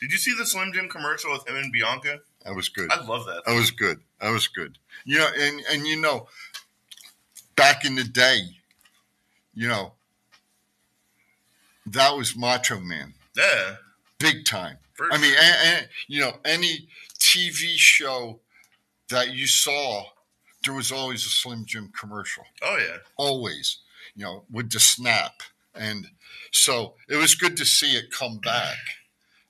Did 0.00 0.12
you 0.12 0.18
see 0.18 0.34
the 0.36 0.46
Slim 0.46 0.72
Jim 0.72 0.88
commercial 0.88 1.32
with 1.32 1.48
him 1.48 1.56
and 1.56 1.72
Bianca? 1.72 2.20
That 2.44 2.54
was 2.54 2.68
good. 2.68 2.90
I 2.90 3.04
love 3.04 3.26
that. 3.26 3.44
That 3.46 3.54
was 3.54 3.70
good. 3.70 4.00
That 4.20 4.30
was 4.30 4.48
good. 4.48 4.78
You 5.04 5.18
know, 5.18 5.28
and 5.38 5.62
and 5.70 5.86
you 5.86 6.00
know, 6.00 6.26
back 7.56 7.84
in 7.84 7.94
the 7.94 8.04
day, 8.04 8.40
you 9.54 9.68
know, 9.68 9.92
that 11.92 12.16
was 12.16 12.36
Macho 12.36 12.80
Man, 12.80 13.14
Yeah. 13.36 13.76
big 14.18 14.44
time. 14.44 14.78
For 14.94 15.12
I 15.12 15.18
mean, 15.18 15.34
and, 15.40 15.56
and, 15.78 15.88
you 16.06 16.20
know, 16.20 16.38
any 16.44 16.88
TV 17.18 17.74
show 17.76 18.40
that 19.08 19.30
you 19.30 19.46
saw, 19.46 20.04
there 20.64 20.74
was 20.74 20.92
always 20.92 21.24
a 21.26 21.28
Slim 21.30 21.64
Jim 21.64 21.90
commercial. 21.98 22.44
Oh 22.62 22.76
yeah. 22.78 22.98
Always, 23.16 23.78
you 24.14 24.24
know, 24.24 24.44
with 24.50 24.70
the 24.70 24.80
snap, 24.80 25.42
and 25.74 26.08
so 26.50 26.94
it 27.08 27.16
was 27.16 27.34
good 27.34 27.56
to 27.56 27.64
see 27.64 27.92
it 27.96 28.10
come 28.10 28.38
back, 28.38 28.78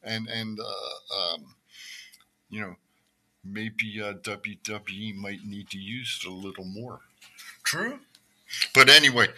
and 0.02 0.28
and 0.28 0.58
uh, 0.60 1.16
um, 1.34 1.54
you 2.48 2.60
know, 2.60 2.76
maybe 3.44 4.00
uh, 4.02 4.14
WWE 4.14 5.14
might 5.16 5.44
need 5.44 5.68
to 5.70 5.78
use 5.78 6.20
it 6.22 6.28
a 6.28 6.32
little 6.32 6.64
more. 6.64 7.00
True. 7.64 7.98
But 8.74 8.88
anyway, 8.90 9.28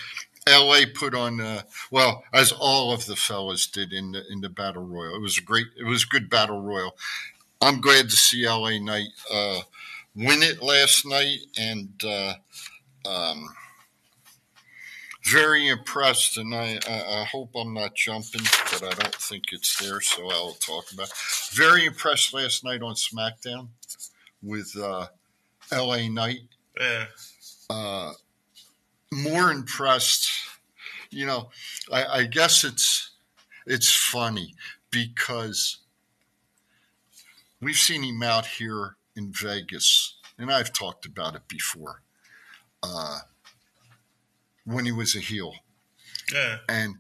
LA 0.49 0.81
put 0.95 1.15
on 1.15 1.41
uh, 1.41 1.63
well 1.91 2.23
as 2.33 2.53
all 2.53 2.93
of 2.93 3.07
the 3.07 3.17
fellas 3.17 3.67
did 3.67 3.93
in 3.93 4.13
the 4.13 4.23
in 4.31 4.41
the 4.41 4.49
battle 4.49 4.85
royal. 4.85 5.15
It 5.15 5.21
was 5.23 5.39
a 5.39 5.43
great, 5.43 5.69
it 5.79 5.85
was 5.85 6.05
a 6.05 6.09
good 6.09 6.29
battle 6.29 6.61
royal. 6.61 6.97
I'm 7.63 7.81
glad 7.81 8.11
to 8.11 8.17
see 8.17 8.47
LA 8.47 8.79
Knight 8.79 9.09
uh, 9.33 9.61
win 10.15 10.43
it 10.43 10.63
last 10.63 11.07
night, 11.07 11.39
and 11.59 11.89
uh, 12.05 12.35
um, 13.07 13.49
very 15.25 15.69
impressed. 15.69 16.37
And 16.37 16.55
I, 16.55 16.79
I, 16.87 17.21
I 17.21 17.25
hope 17.25 17.51
I'm 17.57 17.73
not 17.73 17.95
jumping, 17.95 18.43
but 18.43 18.83
I 18.83 18.91
don't 18.91 19.15
think 19.15 19.45
it's 19.53 19.83
there, 19.83 20.03
so 20.03 20.31
I'll 20.31 20.53
talk 20.61 20.93
about. 20.93 21.09
It. 21.09 21.15
Very 21.53 21.87
impressed 21.87 22.35
last 22.35 22.65
night 22.65 22.83
on 22.83 22.95
SmackDown 22.95 23.69
with 24.43 24.77
uh, 24.77 25.07
LA 25.73 26.09
Knight 26.09 26.41
Yeah. 26.79 27.07
More 29.13 29.51
impressed. 29.51 30.31
You 31.11 31.27
know, 31.27 31.51
I, 31.93 32.05
I 32.05 32.25
guess 32.25 32.65
it's 32.65 33.11
it's 33.67 33.93
funny 33.95 34.55
because 34.91 35.79
we've 37.61 37.77
seen 37.77 38.03
him 38.03 38.23
out 38.23 38.47
here 38.47 38.97
in 39.17 39.33
Vegas, 39.33 40.17
and 40.39 40.51
I've 40.53 40.73
talked 40.73 41.07
about 41.07 41.35
it 41.35 41.47
before. 41.49 42.03
Uh, 42.83 43.21
when 44.67 44.85
he 44.85 44.93
was 44.93 45.15
a 45.15 45.21
heel, 45.21 45.55
Yeah. 46.33 46.59
and 46.69 46.97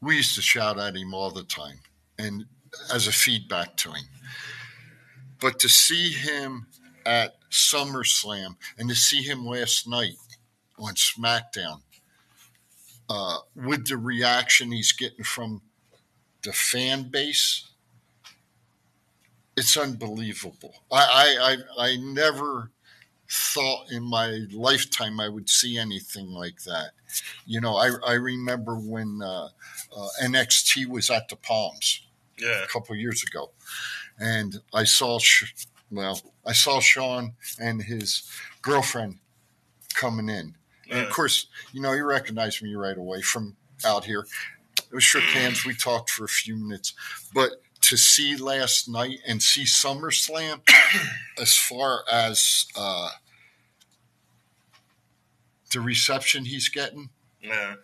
we 0.00 0.16
used 0.16 0.34
to 0.36 0.42
shout 0.42 0.78
at 0.78 0.96
him 0.96 1.14
all 1.14 1.30
the 1.30 1.44
time, 1.44 1.80
and 2.18 2.46
as 2.92 3.06
a 3.06 3.12
feedback 3.12 3.76
to 3.78 3.92
him. 3.92 4.04
But 5.40 5.58
to 5.60 5.68
see 5.68 6.10
him 6.10 6.66
at 7.04 7.36
SummerSlam 7.50 8.56
and 8.78 8.88
to 8.88 8.94
see 8.94 9.22
him 9.22 9.44
last 9.44 9.86
night 9.88 10.14
on 10.78 10.94
SmackDown 10.94 11.82
uh, 13.08 13.38
with 13.54 13.86
the 13.88 13.96
reaction 13.96 14.72
he's 14.72 14.92
getting 14.92 15.24
from 15.24 15.62
the 16.42 16.52
fan 16.52 17.04
base, 17.04 17.68
it's 19.56 19.76
unbelievable. 19.76 20.74
I, 20.90 21.56
I, 21.78 21.84
I, 21.84 21.88
I 21.92 21.96
never 21.96 22.70
thought 23.28 23.90
in 23.90 24.02
my 24.02 24.40
lifetime 24.52 25.20
I 25.20 25.28
would 25.28 25.48
see 25.48 25.78
anything 25.78 26.28
like 26.30 26.62
that. 26.64 26.90
You 27.46 27.60
know, 27.60 27.76
I, 27.76 27.90
I 28.06 28.12
remember 28.14 28.76
when 28.76 29.20
uh, 29.22 29.48
uh, 29.96 30.08
NXT 30.22 30.86
was 30.86 31.10
at 31.10 31.28
the 31.28 31.36
Palms 31.36 32.02
Yeah. 32.38 32.62
a 32.64 32.66
couple 32.66 32.94
of 32.94 32.98
years 33.00 33.22
ago, 33.22 33.50
and 34.18 34.60
I 34.72 34.84
saw, 34.84 35.18
well, 35.90 36.20
I 36.46 36.52
saw 36.52 36.80
Sean 36.80 37.34
and 37.58 37.82
his 37.82 38.22
girlfriend 38.62 39.18
coming 39.94 40.28
in, 40.30 40.56
and 40.92 41.00
of 41.06 41.10
course, 41.10 41.46
you 41.72 41.80
know, 41.80 41.92
he 41.92 42.00
recognized 42.00 42.62
me 42.62 42.74
right 42.74 42.96
away 42.96 43.20
from 43.22 43.56
out 43.84 44.04
here. 44.04 44.26
We 44.92 45.00
shook 45.00 45.22
hands, 45.24 45.64
we 45.64 45.74
talked 45.74 46.10
for 46.10 46.24
a 46.24 46.28
few 46.28 46.56
minutes, 46.56 46.92
but 47.34 47.52
to 47.82 47.96
see 47.96 48.36
last 48.36 48.88
night 48.88 49.18
and 49.26 49.42
see 49.42 49.64
SummerSlam, 49.64 50.60
as 51.40 51.56
far 51.56 52.04
as 52.10 52.66
uh, 52.76 53.08
the 55.72 55.80
reception 55.80 56.44
he's 56.44 56.68
getting, 56.68 57.08
Yeah. 57.40 57.76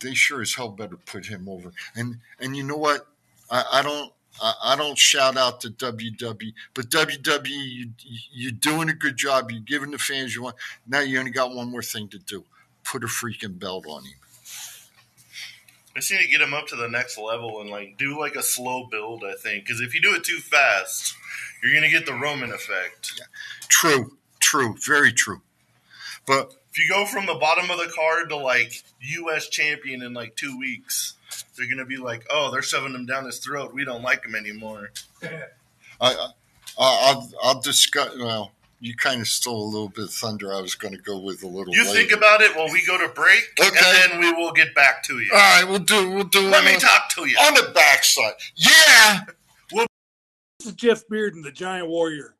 they 0.00 0.14
sure 0.14 0.40
as 0.42 0.54
hell 0.54 0.68
better 0.70 0.96
put 0.96 1.26
him 1.26 1.48
over. 1.48 1.72
And 1.94 2.18
and 2.38 2.56
you 2.56 2.62
know 2.62 2.76
what? 2.76 3.06
I, 3.50 3.64
I 3.74 3.82
don't 3.82 4.12
I, 4.40 4.54
I 4.64 4.76
don't 4.76 4.98
shout 4.98 5.36
out 5.36 5.60
to 5.62 5.70
WWE, 5.70 6.52
but 6.74 6.90
WWE, 6.90 7.48
you 7.48 7.90
you're 8.32 8.52
doing 8.52 8.88
a 8.88 8.94
good 8.94 9.16
job. 9.16 9.50
You're 9.50 9.60
giving 9.60 9.90
the 9.90 9.98
fans 9.98 10.34
you 10.34 10.42
want. 10.42 10.56
Now 10.86 11.00
you 11.00 11.18
only 11.18 11.30
got 11.30 11.54
one 11.54 11.70
more 11.70 11.82
thing 11.82 12.08
to 12.08 12.18
do: 12.18 12.44
put 12.84 13.04
a 13.04 13.06
freaking 13.06 13.58
belt 13.58 13.86
on 13.88 14.04
him. 14.04 14.14
I 15.94 16.00
just 16.00 16.10
need 16.10 16.20
to 16.20 16.28
get 16.28 16.42
him 16.42 16.52
up 16.52 16.66
to 16.68 16.76
the 16.76 16.88
next 16.88 17.16
level 17.16 17.62
and 17.62 17.70
like 17.70 17.96
do 17.96 18.18
like 18.18 18.36
a 18.36 18.42
slow 18.42 18.86
build. 18.90 19.24
I 19.24 19.34
think 19.34 19.64
because 19.64 19.80
if 19.80 19.94
you 19.94 20.02
do 20.02 20.14
it 20.14 20.24
too 20.24 20.38
fast, 20.40 21.14
you're 21.62 21.74
gonna 21.74 21.90
get 21.90 22.04
the 22.04 22.12
Roman 22.12 22.50
effect. 22.52 23.12
Yeah. 23.18 23.24
True, 23.68 24.18
true, 24.38 24.76
very 24.86 25.12
true. 25.12 25.40
But 26.26 26.52
If 26.72 26.78
you 26.78 26.88
go 26.90 27.06
from 27.06 27.24
the 27.24 27.34
bottom 27.34 27.70
of 27.70 27.78
the 27.78 27.90
card 27.94 28.28
to 28.28 28.36
like 28.36 28.82
U.S. 29.00 29.48
champion 29.48 30.02
in 30.02 30.12
like 30.12 30.36
two 30.36 30.58
weeks, 30.58 31.14
they're 31.56 31.68
gonna 31.68 31.84
be 31.86 31.96
like, 31.96 32.26
"Oh, 32.30 32.50
they're 32.50 32.62
shoving 32.62 32.94
him 32.94 33.06
down 33.06 33.24
his 33.24 33.38
throat. 33.38 33.72
We 33.74 33.84
don't 33.84 34.02
like 34.02 34.24
him 34.24 34.34
anymore." 34.34 34.90
I, 35.22 36.12
I 36.12 36.28
I'll 36.78 37.30
I'll 37.42 37.60
discuss. 37.60 38.16
Well, 38.18 38.52
you 38.80 38.94
kind 38.94 39.20
of 39.22 39.28
stole 39.28 39.64
a 39.64 39.70
little 39.70 39.88
bit 39.88 40.04
of 40.04 40.10
thunder. 40.12 40.52
I 40.52 40.60
was 40.60 40.74
going 40.74 40.94
to 40.94 41.00
go 41.00 41.18
with 41.18 41.42
a 41.42 41.46
little. 41.46 41.74
You 41.74 41.84
later. 41.86 41.94
think 41.98 42.12
about 42.12 42.42
it 42.42 42.54
while 42.54 42.70
we 42.70 42.84
go 42.86 42.98
to 42.98 43.12
break, 43.14 43.42
Okay. 43.58 43.68
and 44.04 44.12
then 44.12 44.20
we 44.20 44.32
will 44.32 44.52
get 44.52 44.74
back 44.74 45.02
to 45.04 45.18
you. 45.18 45.30
All 45.32 45.38
right, 45.38 45.64
we'll 45.66 45.78
do. 45.78 46.10
We'll 46.10 46.24
do. 46.24 46.42
Let 46.48 46.62
it 46.64 46.66
me 46.66 46.74
on- 46.74 46.80
talk 46.80 47.08
to 47.16 47.26
you. 47.26 47.36
on 47.38 47.54
the 47.54 47.70
backside. 47.74 48.34
Yeah. 48.56 49.20
This 50.58 50.68
is 50.68 50.74
Jeff 50.74 51.06
Bearden, 51.08 51.42
the 51.42 51.52
Giant 51.52 51.88
Warrior. 51.88 52.34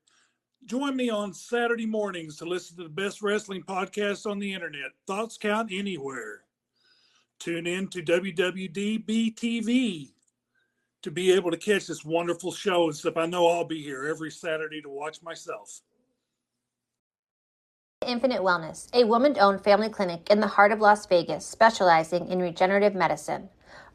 Join 0.64 0.96
me 0.96 1.10
on 1.10 1.32
Saturday 1.32 1.86
mornings 1.86 2.36
to 2.38 2.44
listen 2.44 2.76
to 2.78 2.82
the 2.82 2.88
best 2.88 3.22
wrestling 3.22 3.62
podcast 3.62 4.28
on 4.28 4.38
the 4.38 4.52
internet. 4.52 4.90
Thoughts 5.06 5.36
count 5.38 5.70
anywhere. 5.72 6.42
Tune 7.38 7.66
in 7.66 7.88
to 7.88 8.02
WWDB 8.02 9.34
TV 9.34 10.12
to 11.02 11.10
be 11.10 11.32
able 11.32 11.50
to 11.50 11.56
catch 11.56 11.86
this 11.86 12.04
wonderful 12.04 12.52
show. 12.52 12.84
and 12.84 12.92
Except 12.92 13.16
I 13.16 13.26
know 13.26 13.46
I'll 13.46 13.64
be 13.64 13.82
here 13.82 14.06
every 14.06 14.30
Saturday 14.30 14.80
to 14.82 14.88
watch 14.88 15.22
myself. 15.22 15.80
Infinite 18.06 18.42
Wellness, 18.42 18.88
a 18.92 19.04
woman 19.04 19.36
owned 19.40 19.64
family 19.64 19.88
clinic 19.88 20.28
in 20.30 20.40
the 20.40 20.46
heart 20.46 20.70
of 20.70 20.80
Las 20.80 21.06
Vegas 21.06 21.46
specializing 21.46 22.28
in 22.28 22.40
regenerative 22.40 22.94
medicine. 22.94 23.48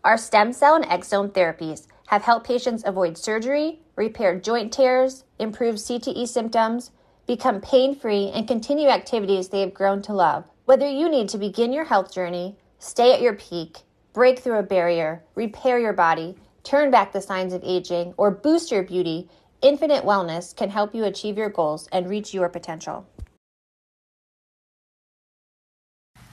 Our 0.03 0.17
stem 0.17 0.53
cell 0.53 0.75
and 0.75 0.85
exosome 0.85 1.31
therapies 1.31 1.87
have 2.07 2.23
helped 2.23 2.47
patients 2.47 2.83
avoid 2.85 3.17
surgery, 3.17 3.79
repair 3.95 4.39
joint 4.39 4.73
tears, 4.73 5.23
improve 5.39 5.75
CTE 5.75 6.27
symptoms, 6.27 6.91
become 7.27 7.61
pain 7.61 7.95
free, 7.95 8.31
and 8.33 8.47
continue 8.47 8.89
activities 8.89 9.49
they 9.49 9.61
have 9.61 9.73
grown 9.73 10.01
to 10.01 10.13
love. 10.13 10.45
Whether 10.65 10.89
you 10.89 11.07
need 11.07 11.29
to 11.29 11.37
begin 11.37 11.71
your 11.71 11.85
health 11.85 12.13
journey, 12.13 12.57
stay 12.81 13.13
at 13.13 13.21
your 13.21 13.33
peak, 13.35 13.77
break 14.11 14.39
through 14.39 14.57
a 14.57 14.63
barrier, 14.63 15.23
repair 15.35 15.79
your 15.79 15.93
body, 15.93 16.35
turn 16.63 16.89
back 16.89 17.13
the 17.13 17.21
signs 17.21 17.53
of 17.53 17.63
aging, 17.63 18.13
or 18.17 18.31
boost 18.31 18.71
your 18.71 18.81
beauty, 18.81 19.29
Infinite 19.61 20.03
Wellness 20.03 20.55
can 20.55 20.71
help 20.71 20.95
you 20.95 21.03
achieve 21.03 21.37
your 21.37 21.49
goals 21.49 21.87
and 21.91 22.09
reach 22.09 22.33
your 22.33 22.49
potential. 22.49 23.07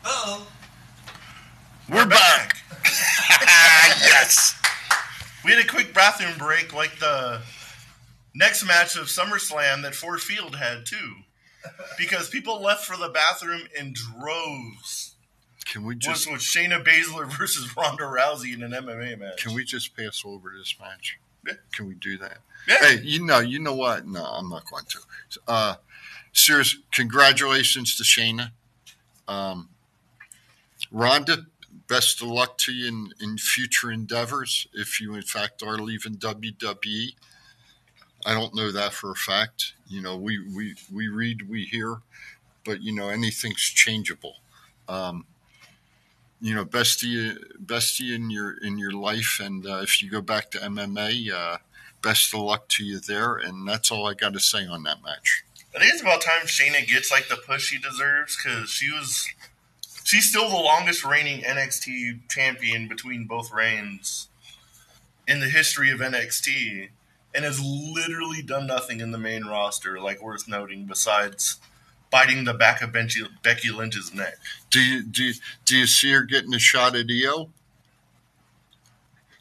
Hello. 0.02 0.46
We're 1.90 2.06
back. 2.06 2.56
yes. 4.00 4.58
We 5.44 5.52
had 5.52 5.62
a 5.62 5.68
quick 5.68 5.92
bathroom 5.92 6.38
break, 6.38 6.74
like 6.74 6.98
the 6.98 7.42
next 8.34 8.64
match 8.64 8.96
of 8.96 9.08
SummerSlam 9.08 9.82
that 9.82 9.94
Ford 9.94 10.22
Field 10.22 10.56
had 10.56 10.86
too, 10.86 11.12
because 11.98 12.30
people 12.30 12.62
left 12.62 12.86
for 12.86 12.96
the 12.96 13.10
bathroom 13.10 13.62
in 13.78 13.92
droves. 13.92 15.16
Can 15.68 15.84
we 15.84 15.94
Was 15.94 16.04
just 16.04 16.32
with 16.32 16.40
Shayna 16.40 16.82
Baszler 16.82 17.30
versus 17.38 17.76
Ronda 17.76 18.04
Rousey 18.04 18.54
in 18.54 18.62
an 18.62 18.72
MMA 18.72 19.18
match. 19.18 19.42
can 19.42 19.54
we 19.54 19.64
just 19.64 19.94
pass 19.94 20.22
over 20.24 20.52
this 20.56 20.74
match? 20.80 21.18
Yeah. 21.46 21.54
Can 21.72 21.86
we 21.86 21.94
do 21.94 22.16
that? 22.18 22.38
Yeah. 22.66 22.78
Hey, 22.80 23.00
you 23.02 23.24
know, 23.24 23.38
you 23.38 23.58
know 23.58 23.74
what? 23.74 24.06
No, 24.06 24.24
I'm 24.24 24.48
not 24.48 24.64
going 24.70 24.84
to. 24.86 24.98
Uh, 25.46 25.74
serious. 26.32 26.76
Congratulations 26.92 27.96
to 27.96 28.02
Shayna. 28.02 28.52
Um, 29.28 29.68
Ronda, 30.90 31.46
best 31.86 32.22
of 32.22 32.28
luck 32.28 32.56
to 32.58 32.72
you 32.72 32.88
in, 32.88 33.10
in 33.20 33.38
future 33.38 33.92
endeavors 33.92 34.66
if 34.72 35.00
you, 35.02 35.14
in 35.14 35.22
fact, 35.22 35.62
are 35.62 35.76
leaving 35.76 36.16
WWE. 36.16 37.10
I 38.24 38.34
don't 38.34 38.54
know 38.54 38.72
that 38.72 38.94
for 38.94 39.10
a 39.10 39.14
fact. 39.14 39.74
You 39.86 40.00
know, 40.00 40.16
we, 40.16 40.38
we, 40.38 40.74
we 40.92 41.08
read, 41.08 41.48
we 41.48 41.64
hear, 41.64 41.98
but, 42.64 42.82
you 42.82 42.94
know, 42.94 43.10
anything's 43.10 43.60
changeable. 43.60 44.36
Um, 44.88 45.26
you 46.40 46.54
know, 46.54 46.64
best 46.64 47.02
of 47.02 47.08
you, 47.08 47.38
best 47.58 47.98
of 47.98 48.06
you 48.06 48.14
in 48.14 48.30
your 48.30 48.56
in 48.58 48.78
your 48.78 48.92
life, 48.92 49.40
and 49.42 49.66
uh, 49.66 49.80
if 49.82 50.02
you 50.02 50.10
go 50.10 50.20
back 50.20 50.50
to 50.52 50.58
MMA, 50.58 51.32
uh, 51.32 51.58
best 52.02 52.32
of 52.34 52.40
luck 52.40 52.68
to 52.68 52.84
you 52.84 52.98
there. 53.00 53.36
And 53.36 53.66
that's 53.68 53.90
all 53.90 54.06
I 54.06 54.14
got 54.14 54.32
to 54.34 54.40
say 54.40 54.66
on 54.66 54.84
that 54.84 55.02
match. 55.04 55.44
I 55.74 55.80
think 55.80 55.92
it's 55.92 56.02
about 56.02 56.20
time 56.20 56.46
Shayna 56.46 56.86
gets 56.86 57.10
like 57.10 57.28
the 57.28 57.36
push 57.36 57.66
she 57.66 57.78
deserves 57.78 58.36
because 58.36 58.70
she 58.70 58.90
was, 58.90 59.26
she's 60.04 60.28
still 60.28 60.48
the 60.48 60.56
longest 60.56 61.04
reigning 61.04 61.42
NXT 61.42 62.28
champion 62.28 62.88
between 62.88 63.26
both 63.26 63.52
reigns 63.52 64.28
in 65.26 65.40
the 65.40 65.48
history 65.48 65.90
of 65.90 66.00
NXT, 66.00 66.88
and 67.34 67.44
has 67.44 67.60
literally 67.62 68.40
done 68.40 68.66
nothing 68.66 69.00
in 69.00 69.12
the 69.12 69.18
main 69.18 69.44
roster 69.44 70.00
like 70.00 70.22
worth 70.22 70.48
noting 70.48 70.86
besides 70.86 71.60
biting 72.10 72.44
the 72.44 72.54
back 72.54 72.82
of 72.82 72.92
Becky, 72.92 73.22
Becky 73.42 73.70
Lynch's 73.70 74.14
neck. 74.14 74.34
Do 74.70 74.80
you 74.80 75.02
do 75.02 75.24
you, 75.24 75.34
do 75.64 75.76
you 75.76 75.86
see 75.86 76.12
her 76.12 76.22
getting 76.22 76.54
a 76.54 76.58
shot 76.58 76.96
at 76.96 77.06
Io? 77.10 77.50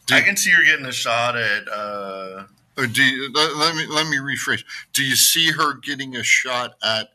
Do, 0.07 0.15
I 0.15 0.21
can 0.21 0.37
see 0.37 0.51
her 0.51 0.63
getting 0.63 0.85
a 0.85 0.91
shot 0.91 1.35
at. 1.35 1.67
uh 1.67 2.43
or 2.77 2.85
do 2.85 3.03
you, 3.03 3.31
let, 3.33 3.55
let 3.55 3.75
me 3.75 3.85
let 3.87 4.07
me 4.07 4.17
rephrase. 4.17 4.63
Do 4.93 5.03
you 5.03 5.15
see 5.15 5.51
her 5.51 5.73
getting 5.73 6.15
a 6.15 6.23
shot 6.23 6.75
at 6.83 7.09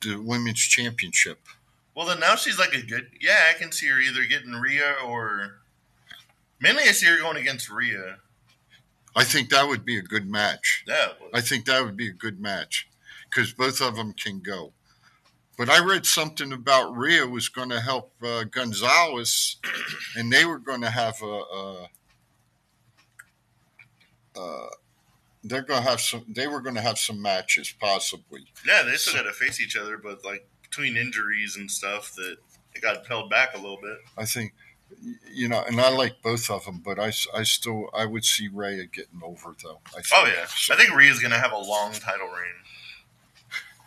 the 0.00 0.16
women's 0.16 0.60
championship? 0.60 1.38
Well, 1.94 2.06
then 2.06 2.20
now 2.20 2.34
she's 2.34 2.58
like 2.58 2.74
a 2.74 2.82
good. 2.82 3.08
Yeah, 3.20 3.38
I 3.50 3.58
can 3.58 3.70
see 3.70 3.86
her 3.88 4.00
either 4.00 4.24
getting 4.24 4.52
Rhea 4.52 4.96
or 5.06 5.60
mainly 6.60 6.82
I 6.82 6.92
see 6.92 7.06
her 7.06 7.18
going 7.18 7.36
against 7.36 7.70
Rhea. 7.70 8.16
I 9.14 9.24
think 9.24 9.50
that 9.50 9.68
would 9.68 9.84
be 9.84 9.96
a 9.98 10.02
good 10.02 10.28
match. 10.28 10.84
Yeah, 10.88 11.08
I 11.32 11.40
think 11.40 11.66
that 11.66 11.84
would 11.84 11.96
be 11.96 12.08
a 12.08 12.12
good 12.12 12.40
match 12.40 12.88
because 13.32 13.52
both 13.52 13.80
of 13.80 13.96
them 13.96 14.12
can 14.12 14.40
go. 14.40 14.72
But 15.58 15.68
I 15.68 15.84
read 15.84 16.06
something 16.06 16.52
about 16.52 16.96
Rhea 16.96 17.26
was 17.26 17.48
going 17.48 17.68
to 17.70 17.80
help 17.80 18.12
uh, 18.22 18.44
Gonzalez, 18.44 19.56
and 20.16 20.32
they 20.32 20.44
were 20.44 20.58
going 20.58 20.80
to 20.82 20.90
have 20.90 21.20
a. 21.22 21.26
a 21.26 21.88
uh, 24.34 24.66
they're 25.44 25.62
going 25.62 25.82
to 25.82 25.88
have 25.88 26.00
some. 26.00 26.24
They 26.28 26.46
were 26.46 26.60
going 26.60 26.76
to 26.76 26.80
have 26.80 26.98
some 26.98 27.20
matches, 27.20 27.74
possibly. 27.78 28.46
yeah, 28.66 28.82
they 28.82 28.96
still 28.96 29.14
got 29.14 29.28
to 29.28 29.32
face 29.32 29.60
each 29.60 29.76
other, 29.76 29.98
but 29.98 30.24
like 30.24 30.46
between 30.62 30.96
injuries 30.96 31.56
and 31.56 31.70
stuff, 31.70 32.14
that 32.14 32.36
it 32.74 32.80
got 32.80 33.06
held 33.06 33.28
back 33.28 33.54
a 33.54 33.58
little 33.58 33.78
bit. 33.80 33.98
I 34.16 34.24
think, 34.24 34.54
you 35.32 35.48
know, 35.48 35.62
and 35.66 35.80
I 35.80 35.90
like 35.90 36.22
both 36.22 36.48
of 36.48 36.64
them, 36.64 36.80
but 36.82 36.98
I, 36.98 37.12
I 37.34 37.42
still 37.42 37.90
I 37.92 38.06
would 38.06 38.24
see 38.24 38.48
Rhea 38.48 38.86
getting 38.86 39.20
over 39.22 39.54
though. 39.62 39.80
I 39.88 40.00
think. 40.00 40.06
Oh 40.14 40.26
yeah, 40.26 40.46
So 40.46 40.74
I 40.74 40.76
think 40.78 40.94
Rhea's 40.96 41.18
gonna 41.18 41.38
have 41.38 41.52
a 41.52 41.58
long 41.58 41.92
title 41.92 42.28
reign. 42.28 42.54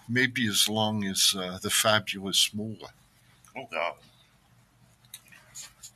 Maybe 0.08 0.48
as 0.48 0.68
long 0.70 1.04
as 1.06 1.36
uh, 1.38 1.58
the 1.62 1.70
fabulous 1.70 2.52
Moolah. 2.54 2.92
Oh 3.58 3.68
god. 3.72 3.94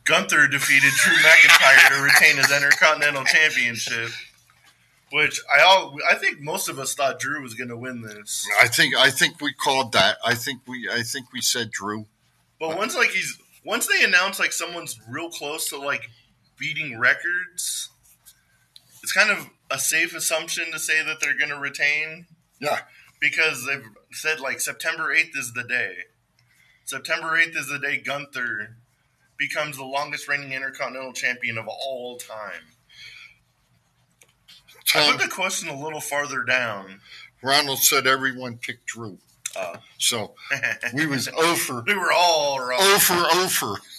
Gunther 0.05 0.47
defeated 0.47 0.91
Drew 1.03 1.13
McIntyre 1.17 1.89
to 1.89 2.01
retain 2.01 2.37
his 2.37 2.51
Intercontinental 2.51 3.23
Championship, 3.25 4.09
which 5.11 5.39
I 5.55 5.61
all 5.61 5.95
I 6.09 6.15
think 6.15 6.39
most 6.41 6.67
of 6.67 6.79
us 6.79 6.95
thought 6.95 7.19
Drew 7.19 7.43
was 7.43 7.53
going 7.53 7.67
to 7.69 7.77
win 7.77 8.01
this. 8.01 8.47
I 8.59 8.67
think 8.67 8.95
I 8.95 9.11
think 9.11 9.39
we 9.39 9.53
called 9.53 9.91
that. 9.91 10.17
I 10.25 10.33
think 10.33 10.61
we 10.67 10.89
I 10.91 11.03
think 11.03 11.31
we 11.31 11.41
said 11.41 11.69
Drew. 11.69 12.07
But 12.59 12.75
once 12.75 12.95
like 12.95 13.11
he's 13.11 13.37
once 13.63 13.85
they 13.85 14.03
announce 14.03 14.39
like 14.39 14.51
someone's 14.51 14.99
real 15.07 15.29
close 15.29 15.69
to 15.69 15.77
like 15.77 16.09
beating 16.57 16.97
records, 16.97 17.89
it's 19.03 19.11
kind 19.11 19.29
of 19.29 19.49
a 19.69 19.77
safe 19.77 20.15
assumption 20.15 20.71
to 20.71 20.79
say 20.79 21.03
that 21.03 21.19
they're 21.19 21.37
going 21.37 21.51
to 21.51 21.59
retain 21.59 22.25
Yeah, 22.59 22.79
because 23.21 23.65
they've 23.67 23.85
said 24.11 24.39
like 24.39 24.59
September 24.59 25.13
8th 25.13 25.37
is 25.37 25.53
the 25.53 25.63
day. 25.63 25.93
September 26.85 27.37
8th 27.37 27.55
is 27.55 27.67
the 27.69 27.79
day 27.79 27.97
Gunther 27.97 28.75
becomes 29.37 29.77
the 29.77 29.85
longest 29.85 30.27
reigning 30.27 30.51
Intercontinental 30.53 31.13
Champion 31.13 31.57
of 31.57 31.67
all 31.67 32.17
time. 32.17 32.61
I 34.95 35.11
put 35.11 35.21
the 35.21 35.27
question 35.29 35.69
a 35.69 35.79
little 35.79 36.01
farther 36.01 36.43
down. 36.43 37.01
Ronald 37.43 37.79
said 37.79 38.07
everyone 38.07 38.57
picked 38.57 38.87
Drew, 38.87 39.19
Uh, 39.55 39.77
so 39.99 40.33
we 40.93 41.05
was 41.05 41.27
over 41.37 41.83
we 41.85 41.93
were 41.95 42.11
all 42.11 42.59
wrong. 42.59 42.81
over 42.81 43.13
over. 43.13 43.75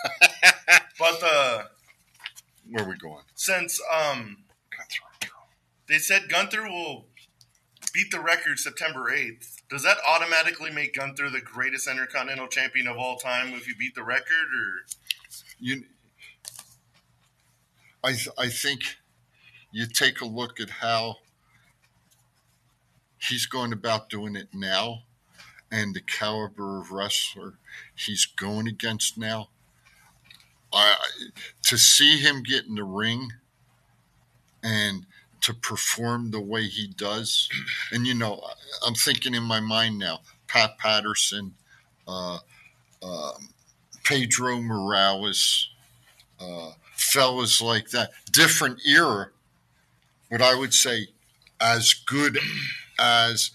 But 0.98 1.18
uh, 1.24 1.62
Where 2.70 2.84
are 2.84 2.88
we 2.88 2.96
going? 2.98 3.22
since 3.34 3.80
um, 3.90 4.36
they 5.88 5.96
said 5.98 6.28
Gunther 6.28 6.64
will 6.64 7.06
beat 7.94 8.10
the 8.10 8.20
record 8.20 8.58
September 8.58 9.10
8th, 9.10 9.59
does 9.70 9.84
that 9.84 9.98
automatically 10.06 10.70
make 10.70 10.94
Gunther 10.94 11.30
the 11.30 11.40
greatest 11.40 11.88
Intercontinental 11.88 12.48
Champion 12.48 12.88
of 12.88 12.98
all 12.98 13.16
time 13.16 13.54
if 13.54 13.68
you 13.68 13.76
beat 13.76 13.94
the 13.94 14.02
record? 14.02 14.26
Or 14.26 14.84
You, 15.60 15.84
I 18.02 18.16
I 18.36 18.48
think 18.48 18.96
you 19.70 19.86
take 19.86 20.20
a 20.20 20.26
look 20.26 20.60
at 20.60 20.70
how 20.70 21.18
he's 23.28 23.46
going 23.46 23.72
about 23.72 24.10
doing 24.10 24.34
it 24.34 24.48
now, 24.52 25.04
and 25.70 25.94
the 25.94 26.00
caliber 26.00 26.80
of 26.80 26.90
wrestler 26.90 27.54
he's 27.94 28.26
going 28.26 28.66
against 28.66 29.16
now. 29.16 29.50
I 30.72 30.96
to 31.62 31.78
see 31.78 32.18
him 32.18 32.42
get 32.42 32.66
in 32.66 32.74
the 32.74 32.84
ring 32.84 33.30
and 34.62 35.06
to 35.42 35.54
perform 35.54 36.30
the 36.30 36.40
way 36.40 36.64
he 36.64 36.88
does, 36.88 37.48
and 37.92 38.06
you 38.06 38.14
know, 38.14 38.42
I'm 38.86 38.94
thinking 38.94 39.34
in 39.34 39.42
my 39.42 39.60
mind 39.60 39.98
now, 39.98 40.20
Pat 40.46 40.78
Patterson, 40.78 41.54
uh, 42.06 42.38
um, 43.02 43.48
Pedro 44.04 44.60
Morales, 44.60 45.70
uh, 46.40 46.72
fellas 46.92 47.60
like 47.60 47.90
that, 47.90 48.10
different 48.30 48.80
era, 48.86 49.28
but 50.30 50.42
I 50.42 50.54
would 50.54 50.74
say 50.74 51.08
as 51.60 51.94
good 51.94 52.38
as 52.98 53.50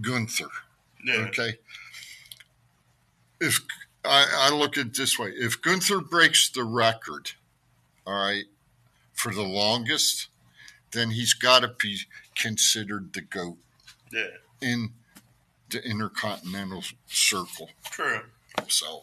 Gunther. 0.00 0.48
yeah, 1.04 1.26
Okay. 1.28 1.58
If 3.40 3.60
I, 4.04 4.26
I 4.36 4.54
look 4.54 4.78
at 4.78 4.86
it 4.86 4.96
this 4.96 5.18
way, 5.18 5.32
if 5.36 5.60
Gunther 5.60 6.00
breaks 6.00 6.48
the 6.48 6.64
record, 6.64 7.32
all 8.06 8.14
right, 8.14 8.44
for 9.12 9.32
the 9.32 9.42
longest, 9.42 10.28
then 10.92 11.10
he's 11.10 11.34
got 11.34 11.60
to 11.60 11.68
be 11.80 11.98
considered 12.36 13.12
the 13.12 13.20
goat 13.20 13.56
yeah, 14.12 14.26
in 14.60 14.90
the 15.70 15.82
intercontinental 15.84 16.82
circle. 17.06 17.70
true. 17.84 18.20
So 18.68 19.02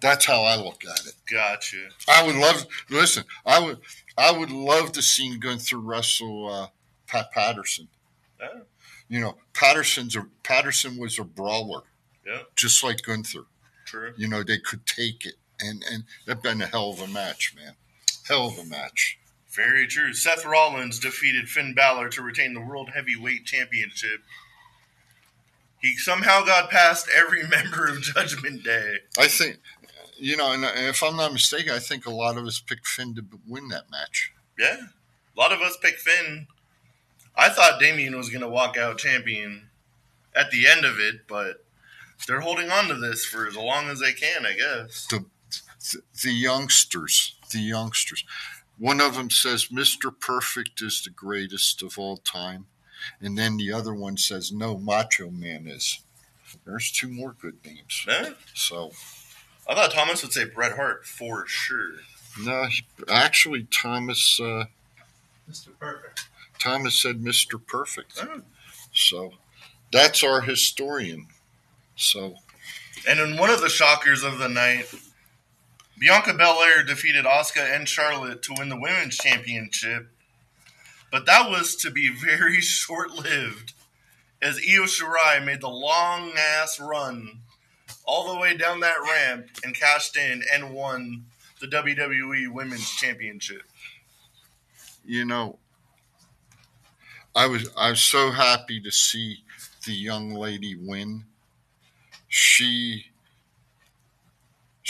that's 0.00 0.24
how 0.24 0.42
I 0.42 0.56
look 0.56 0.82
at 0.84 1.06
it. 1.06 1.14
Gotcha. 1.30 1.88
I 2.08 2.26
would 2.26 2.36
love 2.36 2.66
listen. 2.90 3.24
I 3.46 3.60
would 3.60 3.78
I 4.18 4.32
would 4.32 4.50
love 4.50 4.92
to 4.92 5.02
see 5.02 5.36
Gunther 5.36 5.78
wrestle 5.78 6.48
uh, 6.52 6.66
Pat 7.06 7.30
Patterson. 7.32 7.88
Yeah, 8.40 8.60
You 9.08 9.20
know, 9.20 9.36
Patterson's 9.54 10.16
a, 10.16 10.26
Patterson 10.42 10.96
was 10.98 11.18
a 11.18 11.24
brawler, 11.24 11.82
yeah, 12.26 12.42
just 12.56 12.82
like 12.82 13.02
Gunther. 13.02 13.44
true. 13.84 14.12
You 14.16 14.28
know, 14.28 14.42
they 14.42 14.58
could 14.58 14.86
take 14.86 15.24
it, 15.26 15.34
and 15.60 15.84
and 15.92 16.04
that'd 16.26 16.42
been 16.42 16.62
a 16.62 16.66
hell 16.66 16.90
of 16.90 17.00
a 17.00 17.06
match, 17.06 17.54
man. 17.54 17.74
Hell 18.26 18.48
of 18.48 18.58
a 18.58 18.64
match. 18.64 19.18
Very 19.50 19.86
true. 19.86 20.14
Seth 20.14 20.44
Rollins 20.44 20.98
defeated 20.98 21.48
Finn 21.48 21.74
Balor 21.74 22.08
to 22.10 22.22
retain 22.22 22.54
the 22.54 22.60
World 22.60 22.90
Heavyweight 22.90 23.44
Championship. 23.44 24.20
He 25.80 25.96
somehow 25.96 26.44
got 26.44 26.70
past 26.70 27.08
every 27.14 27.46
member 27.48 27.86
of 27.86 28.02
Judgment 28.02 28.62
Day. 28.62 28.98
I 29.18 29.26
think, 29.26 29.58
you 30.16 30.36
know, 30.36 30.52
and 30.52 30.64
if 30.64 31.02
I'm 31.02 31.16
not 31.16 31.32
mistaken, 31.32 31.72
I 31.72 31.78
think 31.78 32.06
a 32.06 32.10
lot 32.10 32.36
of 32.36 32.46
us 32.46 32.60
picked 32.60 32.86
Finn 32.86 33.14
to 33.16 33.24
win 33.48 33.68
that 33.68 33.90
match. 33.90 34.32
Yeah. 34.58 34.76
A 35.36 35.40
lot 35.40 35.52
of 35.52 35.60
us 35.60 35.76
picked 35.76 36.00
Finn. 36.00 36.46
I 37.36 37.48
thought 37.48 37.80
Damian 37.80 38.16
was 38.16 38.28
going 38.28 38.42
to 38.42 38.48
walk 38.48 38.76
out 38.76 38.98
champion 38.98 39.70
at 40.36 40.50
the 40.50 40.66
end 40.66 40.84
of 40.84 41.00
it, 41.00 41.26
but 41.26 41.64
they're 42.26 42.40
holding 42.40 42.70
on 42.70 42.88
to 42.88 42.94
this 42.94 43.24
for 43.24 43.46
as 43.46 43.56
long 43.56 43.88
as 43.88 44.00
they 44.00 44.12
can, 44.12 44.44
I 44.46 44.52
guess. 44.52 45.06
the 45.06 45.24
the 46.22 46.32
youngsters, 46.32 47.34
the 47.52 47.60
youngsters. 47.60 48.24
One 48.80 49.00
of 49.00 49.14
them 49.14 49.28
says 49.30 49.66
Mr. 49.66 50.10
Perfect 50.18 50.80
is 50.80 51.02
the 51.04 51.10
greatest 51.10 51.82
of 51.82 51.98
all 51.98 52.16
time, 52.16 52.64
and 53.20 53.36
then 53.36 53.58
the 53.58 53.70
other 53.70 53.92
one 53.94 54.16
says 54.16 54.50
no, 54.50 54.78
Macho 54.78 55.30
Man 55.30 55.66
is. 55.68 56.00
There's 56.64 56.90
two 56.90 57.08
more 57.08 57.36
good 57.40 57.58
names. 57.64 58.04
Yeah. 58.08 58.30
So 58.54 58.92
I 59.68 59.74
thought 59.74 59.92
Thomas 59.92 60.22
would 60.22 60.32
say 60.32 60.44
Bret 60.46 60.76
Hart 60.76 61.04
for 61.06 61.46
sure. 61.46 61.90
no, 62.42 62.66
actually, 63.08 63.68
Thomas 63.70 64.40
uh, 64.42 64.64
Mr. 65.48 65.68
Perfect. 65.78 66.26
Thomas 66.58 67.00
said 67.00 67.20
Mr. 67.22 67.64
Perfect. 67.64 68.18
Oh. 68.22 68.40
So 68.94 69.34
that's 69.92 70.24
our 70.24 70.40
historian. 70.40 71.26
So 71.96 72.36
And 73.06 73.20
in 73.20 73.36
one 73.36 73.50
of 73.50 73.60
the 73.60 73.68
shockers 73.68 74.24
of 74.24 74.38
the 74.38 74.48
night, 74.48 74.92
Bianca 76.00 76.32
Belair 76.32 76.82
defeated 76.82 77.26
Asuka 77.26 77.76
and 77.76 77.86
Charlotte 77.86 78.42
to 78.44 78.54
win 78.58 78.70
the 78.70 78.80
women's 78.80 79.18
championship. 79.18 80.08
But 81.12 81.26
that 81.26 81.50
was 81.50 81.76
to 81.76 81.90
be 81.90 82.08
very 82.08 82.60
short 82.62 83.10
lived, 83.10 83.74
as 84.40 84.56
Io 84.56 84.84
Shirai 84.84 85.44
made 85.44 85.60
the 85.60 85.68
long 85.68 86.32
ass 86.38 86.80
run 86.80 87.40
all 88.04 88.32
the 88.32 88.40
way 88.40 88.56
down 88.56 88.80
that 88.80 88.96
ramp 88.98 89.48
and 89.62 89.74
cashed 89.74 90.16
in 90.16 90.42
and 90.52 90.72
won 90.72 91.26
the 91.60 91.66
WWE 91.66 92.50
Women's 92.50 92.90
Championship. 92.90 93.62
You 95.04 95.26
know, 95.26 95.58
I 97.36 97.46
was 97.46 97.68
I 97.76 97.90
was 97.90 98.00
so 98.00 98.30
happy 98.30 98.80
to 98.80 98.90
see 98.90 99.44
the 99.84 99.92
young 99.92 100.32
lady 100.32 100.74
win. 100.74 101.24
She 102.28 103.09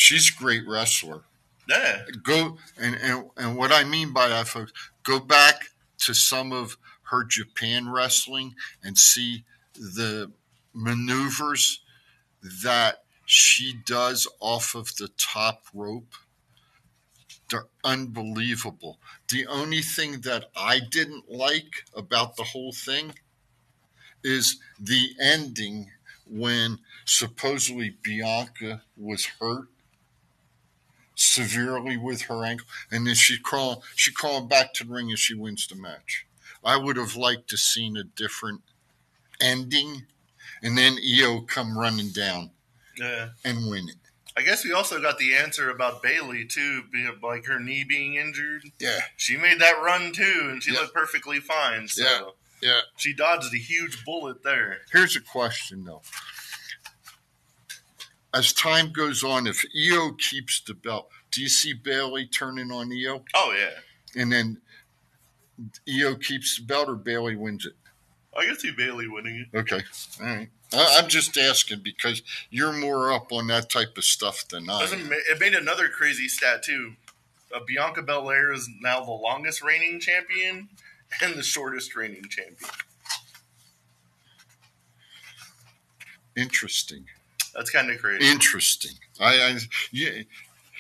she's 0.01 0.31
a 0.31 0.39
great 0.39 0.67
wrestler. 0.67 1.21
Yeah. 1.69 2.03
Go 2.23 2.57
and, 2.81 2.97
and 3.03 3.25
and 3.37 3.57
what 3.57 3.71
I 3.71 3.85
mean 3.85 4.13
by 4.13 4.29
that, 4.29 4.49
folks, 4.49 4.73
go 5.03 5.21
back 5.21 5.67
to 5.99 6.15
some 6.15 6.53
of 6.53 6.79
her 7.03 7.23
Japan 7.23 7.91
wrestling 7.91 8.55
and 8.83 8.97
see 8.97 9.45
the 9.75 10.33
maneuvers 10.73 11.83
that 12.65 13.05
she 13.27 13.75
does 13.85 14.27
off 14.41 14.75
of 14.75 14.97
the 14.97 15.09
top 15.19 15.63
rope. 15.75 16.15
They're 17.51 17.67
unbelievable. 17.85 18.99
The 19.29 19.47
only 19.47 19.83
thing 19.83 20.23
that 20.23 20.47
I 20.57 20.81
didn't 20.81 21.31
like 21.31 21.85
about 21.95 22.37
the 22.37 22.45
whole 22.45 22.73
thing 22.73 23.13
is 24.25 24.59
the 24.79 25.11
ending 25.21 25.91
when 26.27 26.79
supposedly 27.05 27.97
Bianca 28.03 28.83
was 28.97 29.27
hurt 29.27 29.69
severely 31.21 31.97
with 31.97 32.23
her 32.23 32.45
ankle, 32.45 32.67
and 32.91 33.07
then 33.07 33.15
she 33.15 33.39
crawl 33.39 33.83
she 33.95 34.13
crawled 34.13 34.49
back 34.49 34.73
to 34.75 34.85
the 34.85 34.91
ring 34.93 35.11
and 35.11 35.19
she 35.19 35.35
wins 35.35 35.67
the 35.67 35.75
match. 35.77 36.27
I 36.65 36.77
would 36.77 36.97
have 36.97 37.17
liked 37.17 37.49
to 37.51 37.57
seen 37.57 37.97
a 37.97 38.05
different 38.05 38.63
ending, 39.41 40.07
and 40.63 40.77
then 40.77 40.97
Io 40.99 41.41
come 41.43 41.77
running 41.79 42.11
down 42.11 42.51
Yeah. 42.97 43.31
and 43.45 43.71
win 43.71 43.89
it. 43.89 43.97
I 44.37 44.43
guess 44.43 44.65
we 44.65 44.73
also 44.73 45.01
got 45.01 45.19
the 45.19 45.35
answer 45.35 45.71
about 45.71 46.03
Bayley 46.03 46.45
too, 46.47 46.85
be- 46.93 47.09
like 47.23 47.47
her 47.47 47.59
knee 47.59 47.85
being 47.85 48.15
injured. 48.15 48.71
Yeah, 48.79 49.01
She 49.17 49.37
made 49.37 49.59
that 49.61 49.81
run 49.83 50.13
too, 50.13 50.49
and 50.51 50.63
she 50.63 50.73
Yeah. 50.73 50.81
looked 50.81 50.95
perfectly 50.95 51.41
fine. 51.41 51.89
So 51.89 52.35
Yeah. 52.63 52.71
yeah. 52.71 52.81
she 52.97 53.13
dodged 53.13 53.53
a 53.53 53.59
huge 53.59 54.05
bullet 54.05 54.43
there. 54.43 54.83
Here's 54.93 55.17
a 55.17 55.21
question 55.21 55.85
though. 55.85 56.03
As 58.33 58.53
time 58.53 58.93
goes 58.93 59.25
on, 59.25 59.47
if 59.47 59.65
Io 59.77 60.13
keeps 60.13 60.61
the 60.61 60.75
belt, 60.75 61.09
do 61.31 61.43
you 61.43 61.49
see 61.49 61.73
Bayley 61.73 62.27
turning 62.27 62.71
on 62.71 62.93
Io? 62.93 63.25
Oh 63.35 63.55
yeah, 63.59 64.21
And 64.21 64.31
then 64.31 64.61
Io 65.89 66.15
keeps 66.15 66.57
the 66.59 66.65
belt 66.65 66.89
or 66.89 66.97
Bayley 66.97 67.37
wins 67.37 67.67
it? 67.67 67.75
I 68.37 68.47
can 68.47 68.57
see 68.59 68.71
Bayley 68.71 69.09
winning 69.09 69.47
it. 69.53 69.57
Okay. 69.59 69.81
All 70.21 70.27
right. 70.27 70.49
I, 70.73 70.99
I'm 70.99 71.09
just 71.09 71.37
asking 71.37 71.81
because 71.83 72.23
you're 72.51 72.73
more 72.73 73.13
up 73.13 73.33
on 73.33 73.49
that 73.49 73.69
type 73.71 73.97
of 73.99 74.05
stuff 74.05 74.47
than 74.49 74.71
I 74.71 74.83
am. 74.85 75.11
it 75.13 75.41
made 75.41 75.55
another 75.55 75.89
crazy 75.89 76.29
stat 76.29 76.63
too? 76.63 76.93
Uh, 77.53 77.59
Bianca 77.67 78.03
Belair 78.03 78.53
is 78.53 78.69
now 78.81 79.05
the 79.05 79.11
longest 79.11 79.63
reigning 79.65 79.99
champion 79.99 80.69
and 81.21 81.35
the 81.35 81.43
shortest 81.43 81.97
reigning 81.97 82.23
champion. 82.29 82.71
Interesting. 86.37 87.07
That's 87.55 87.71
kind 87.71 87.91
of 87.91 88.01
crazy. 88.01 88.29
Interesting. 88.31 88.93
I, 89.21 89.35
I 89.35 89.59
you, 89.91 90.25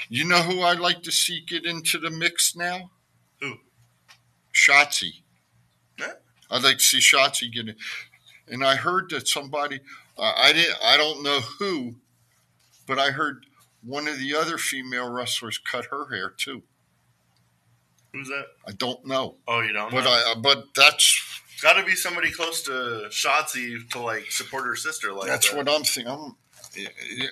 you 0.08 0.24
know 0.24 0.42
who 0.42 0.62
I'd 0.62 0.78
like 0.78 1.02
to 1.02 1.12
see 1.12 1.40
get 1.46 1.64
into 1.64 1.98
the 1.98 2.10
mix 2.10 2.56
now? 2.56 2.90
Who? 3.40 3.54
Shotzi. 4.54 5.12
Yeah. 5.98 6.12
I'd 6.50 6.62
like 6.62 6.78
to 6.78 6.82
see 6.82 6.98
Shotzi 6.98 7.52
get 7.52 7.68
in. 7.68 7.76
And 8.48 8.64
I 8.64 8.76
heard 8.76 9.10
that 9.10 9.28
somebody, 9.28 9.80
uh, 10.18 10.32
I 10.36 10.52
didn't, 10.52 10.76
I 10.82 10.96
don't 10.96 11.22
know 11.22 11.40
who, 11.40 11.94
but 12.86 12.98
I 12.98 13.10
heard 13.10 13.46
one 13.84 14.08
of 14.08 14.18
the 14.18 14.34
other 14.34 14.58
female 14.58 15.10
wrestlers 15.10 15.58
cut 15.58 15.86
her 15.86 16.08
hair 16.08 16.30
too. 16.30 16.62
Who's 18.12 18.28
that? 18.28 18.46
I 18.66 18.72
don't 18.72 19.06
know, 19.06 19.36
Oh, 19.46 19.60
you 19.60 19.72
don't 19.72 19.92
but 19.92 20.04
know? 20.04 20.10
I, 20.10 20.34
but 20.42 20.64
that's 20.74 21.40
Got 21.62 21.74
to 21.74 21.84
be 21.84 21.94
somebody 21.94 22.30
close 22.30 22.62
to 22.62 23.08
Shotzi 23.10 23.88
to 23.90 24.00
like 24.00 24.30
support 24.30 24.64
her 24.64 24.76
sister 24.76 25.12
like 25.12 25.26
that's 25.26 25.50
that. 25.50 25.56
what 25.56 25.68
I'm 25.68 25.82
thinking. 25.82 26.12
I'm, 26.12 26.36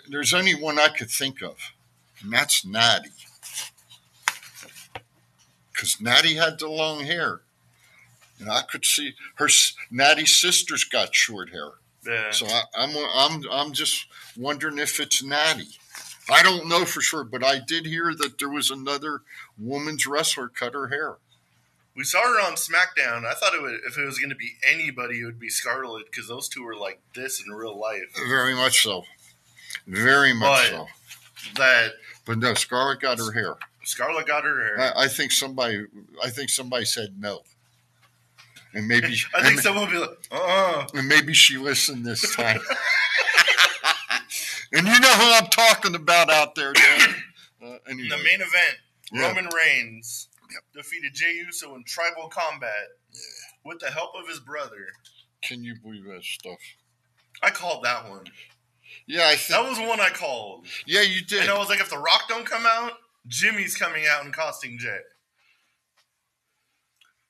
there's 0.09 0.35
only 0.35 0.55
one 0.55 0.79
I 0.79 0.89
could 0.89 1.11
think 1.11 1.43
of, 1.43 1.57
and 2.23 2.33
that's 2.33 2.65
Natty. 2.65 3.11
Because 5.73 6.01
Natty 6.01 6.35
had 6.35 6.59
the 6.59 6.69
long 6.69 7.05
hair, 7.05 7.41
and 8.39 8.51
I 8.51 8.63
could 8.63 8.85
see 8.85 9.15
her. 9.37 9.49
Natty's 9.91 10.35
sister's 10.35 10.85
got 10.85 11.15
short 11.15 11.51
hair. 11.51 11.71
Yeah. 12.07 12.31
So 12.33 12.47
I, 12.47 12.63
I'm 12.77 12.97
I'm 13.15 13.43
I'm 13.51 13.73
just 13.73 14.07
wondering 14.37 14.79
if 14.79 15.01
it's 15.01 15.23
Natty. 15.23 15.69
I 16.31 16.43
don't 16.43 16.69
know 16.69 16.85
for 16.85 17.01
sure, 17.01 17.25
but 17.25 17.43
I 17.43 17.59
did 17.59 17.87
hear 17.87 18.15
that 18.15 18.39
there 18.39 18.51
was 18.51 18.71
another 18.71 19.23
woman's 19.59 20.07
wrestler 20.07 20.49
cut 20.49 20.75
her 20.75 20.89
hair. 20.89 21.17
We 21.99 22.05
saw 22.05 22.23
her 22.23 22.41
on 22.41 22.55
SmackDown. 22.55 23.27
I 23.27 23.35
thought 23.35 23.55
it 23.55 23.61
would, 23.61 23.81
if 23.85 23.99
it 23.99 24.07
was 24.07 24.21
going 24.21 24.31
to 24.31 24.37
be 24.37 24.53
anybody, 24.65 25.21
it 25.21 25.25
would 25.25 25.41
be 25.41 25.49
Scarlett 25.49 26.07
because 26.09 26.29
those 26.29 26.49
two 26.49 26.63
were 26.63 26.77
like 26.77 27.01
this 27.17 27.43
in 27.45 27.53
real 27.53 27.77
life. 27.77 28.05
Very 28.29 28.55
much 28.55 28.85
so. 28.85 29.03
Very 29.85 30.33
much 30.33 30.71
But- 30.71 30.73
so. 30.79 30.87
That 31.57 31.91
But 32.25 32.39
no, 32.39 32.55
Scarlett 32.55 33.01
got 33.01 33.19
her 33.19 33.33
hair. 33.33 33.57
Scarlett 33.83 34.29
got 34.29 34.45
her 34.45 34.63
hair. 34.63 34.81
I, 34.97 35.05
I 35.05 35.09
think 35.09 35.33
somebody 35.33 35.87
I 36.23 36.31
think 36.31 36.51
somebody 36.51 36.85
said 36.85 37.17
no. 37.19 37.41
And 38.75 38.87
maybe 38.87 39.07
I 39.35 39.43
think 39.43 39.55
and, 39.55 39.61
someone 39.61 39.87
would 39.87 39.93
be 39.93 39.99
like, 39.99 40.11
uh, 40.31 40.87
and 40.95 41.09
maybe 41.09 41.35
she 41.35 41.59
listened 41.59 42.07
this 42.07 42.37
time. 42.37 42.61
and 44.73 44.87
you 44.87 45.01
know 45.01 45.13
who 45.15 45.33
I'm 45.33 45.47
talking 45.47 45.97
about 45.97 46.31
out 46.31 46.55
there, 46.55 46.73
Dan. 46.73 47.15
Uh, 47.61 47.77
anyway. 47.91 48.09
the 48.09 48.17
main 48.19 48.37
event, 48.37 48.77
Yeah. 49.13 49.27
Roman 49.27 49.49
Reigns 49.53 50.29
defeated 50.75 51.15
Jey 51.15 51.35
Uso 51.47 51.75
in 51.75 51.85
tribal 51.85 52.29
combat 52.29 52.89
with 53.65 53.79
the 53.81 53.91
help 53.91 54.11
of 54.21 54.29
his 54.29 54.41
brother. 54.41 54.87
Can 55.43 55.63
you 55.63 55.77
believe 55.83 56.05
that 56.05 56.25
stuff? 56.25 56.59
I 57.43 57.51
called 57.51 57.85
that 57.85 58.09
one. 58.09 58.25
Yeah, 59.07 59.27
I 59.27 59.37
think. 59.37 59.49
That 59.49 59.69
was 59.69 59.79
one 59.79 60.01
I 60.01 60.11
called. 60.11 60.67
yeah, 60.87 61.03
you 61.03 61.23
did. 61.23 61.43
And 61.43 61.51
I 61.51 61.59
was 61.59 61.69
like, 61.69 61.81
if 61.81 61.91
The 61.91 61.99
Rock 61.99 62.25
don't 62.29 62.47
come 62.47 62.65
out, 62.67 62.93
Jimmy's 63.27 63.77
coming 63.77 64.05
out 64.07 64.25
and 64.25 64.35
costing 64.35 64.79
Jey. 64.79 65.01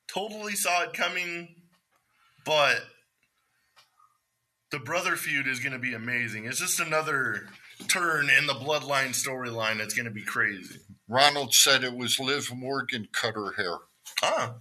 Totally 0.09 0.55
saw 0.55 0.85
it 0.85 0.95
coming, 0.95 1.55
but 2.45 2.81
the 4.71 4.79
brother 4.79 5.17
feud 5.17 5.47
is 5.47 5.61
going 5.61 5.73
to 5.73 5.79
be 5.79 5.95
amazing. 5.95 6.47
It's 6.47 6.61
just 6.61 6.81
another 6.81 7.49
turn 7.89 8.31
in 8.31 8.47
the 8.47 8.55
bloodline 8.55 9.11
storyline 9.11 9.79
that's 9.79 9.95
going 9.95 10.07
to 10.07 10.11
be 10.11 10.23
crazy. 10.25 10.81
Ronald 11.09 11.55
said 11.55 11.83
it 11.83 11.97
was 11.97 12.21
Liv 12.21 12.53
Morgan 12.55 13.09
cut 13.12 13.35
her 13.35 13.53
hair. 13.53 13.79
Huh. 14.21 14.53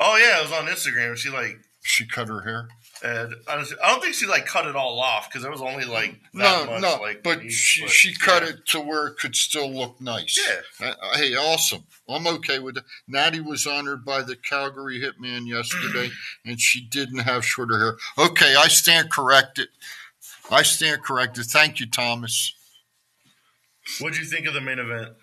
Oh, 0.00 0.16
yeah, 0.16 0.38
it 0.38 0.42
was 0.42 0.52
on 0.52 0.66
Instagram. 0.66 1.16
She, 1.16 1.30
like, 1.30 1.58
She 1.82 2.06
cut 2.06 2.28
her 2.28 2.42
hair. 2.42 2.68
and 3.02 3.34
honestly, 3.48 3.76
I 3.82 3.90
don't 3.90 4.00
think 4.02 4.14
she, 4.14 4.26
like, 4.26 4.46
cut 4.46 4.66
it 4.66 4.76
all 4.76 5.00
off 5.00 5.28
because 5.28 5.42
there 5.42 5.50
was 5.50 5.62
only, 5.62 5.84
like, 5.84 6.20
No, 6.32 6.44
that 6.44 6.66
much, 6.70 6.82
no, 6.82 6.96
like, 7.00 7.22
but 7.22 7.38
beneath, 7.38 7.52
she 7.52 7.82
but, 7.82 7.90
she 7.90 8.14
cut 8.14 8.42
yeah. 8.42 8.50
it 8.50 8.66
to 8.66 8.80
where 8.80 9.06
it 9.08 9.16
could 9.18 9.34
still 9.34 9.70
look 9.70 10.00
nice. 10.00 10.38
Yeah. 10.80 10.88
Uh, 10.88 11.16
hey, 11.16 11.34
awesome. 11.34 11.84
I'm 12.08 12.26
okay 12.26 12.58
with 12.58 12.76
it. 12.76 12.84
Natty 13.08 13.40
was 13.40 13.66
honored 13.66 14.04
by 14.04 14.22
the 14.22 14.36
Calgary 14.36 15.00
Hitmen 15.00 15.46
yesterday, 15.48 16.10
and 16.44 16.60
she 16.60 16.80
didn't 16.86 17.20
have 17.20 17.44
shorter 17.44 17.78
hair. 17.78 17.96
Okay, 18.26 18.54
I 18.56 18.68
stand 18.68 19.10
corrected. 19.10 19.68
I 20.50 20.62
stand 20.62 21.02
corrected. 21.02 21.46
Thank 21.46 21.80
you, 21.80 21.90
Thomas. 21.90 22.54
What 24.00 24.12
do 24.12 24.20
you 24.20 24.26
think 24.26 24.46
of 24.46 24.54
the 24.54 24.60
main 24.60 24.78
event? 24.78 25.14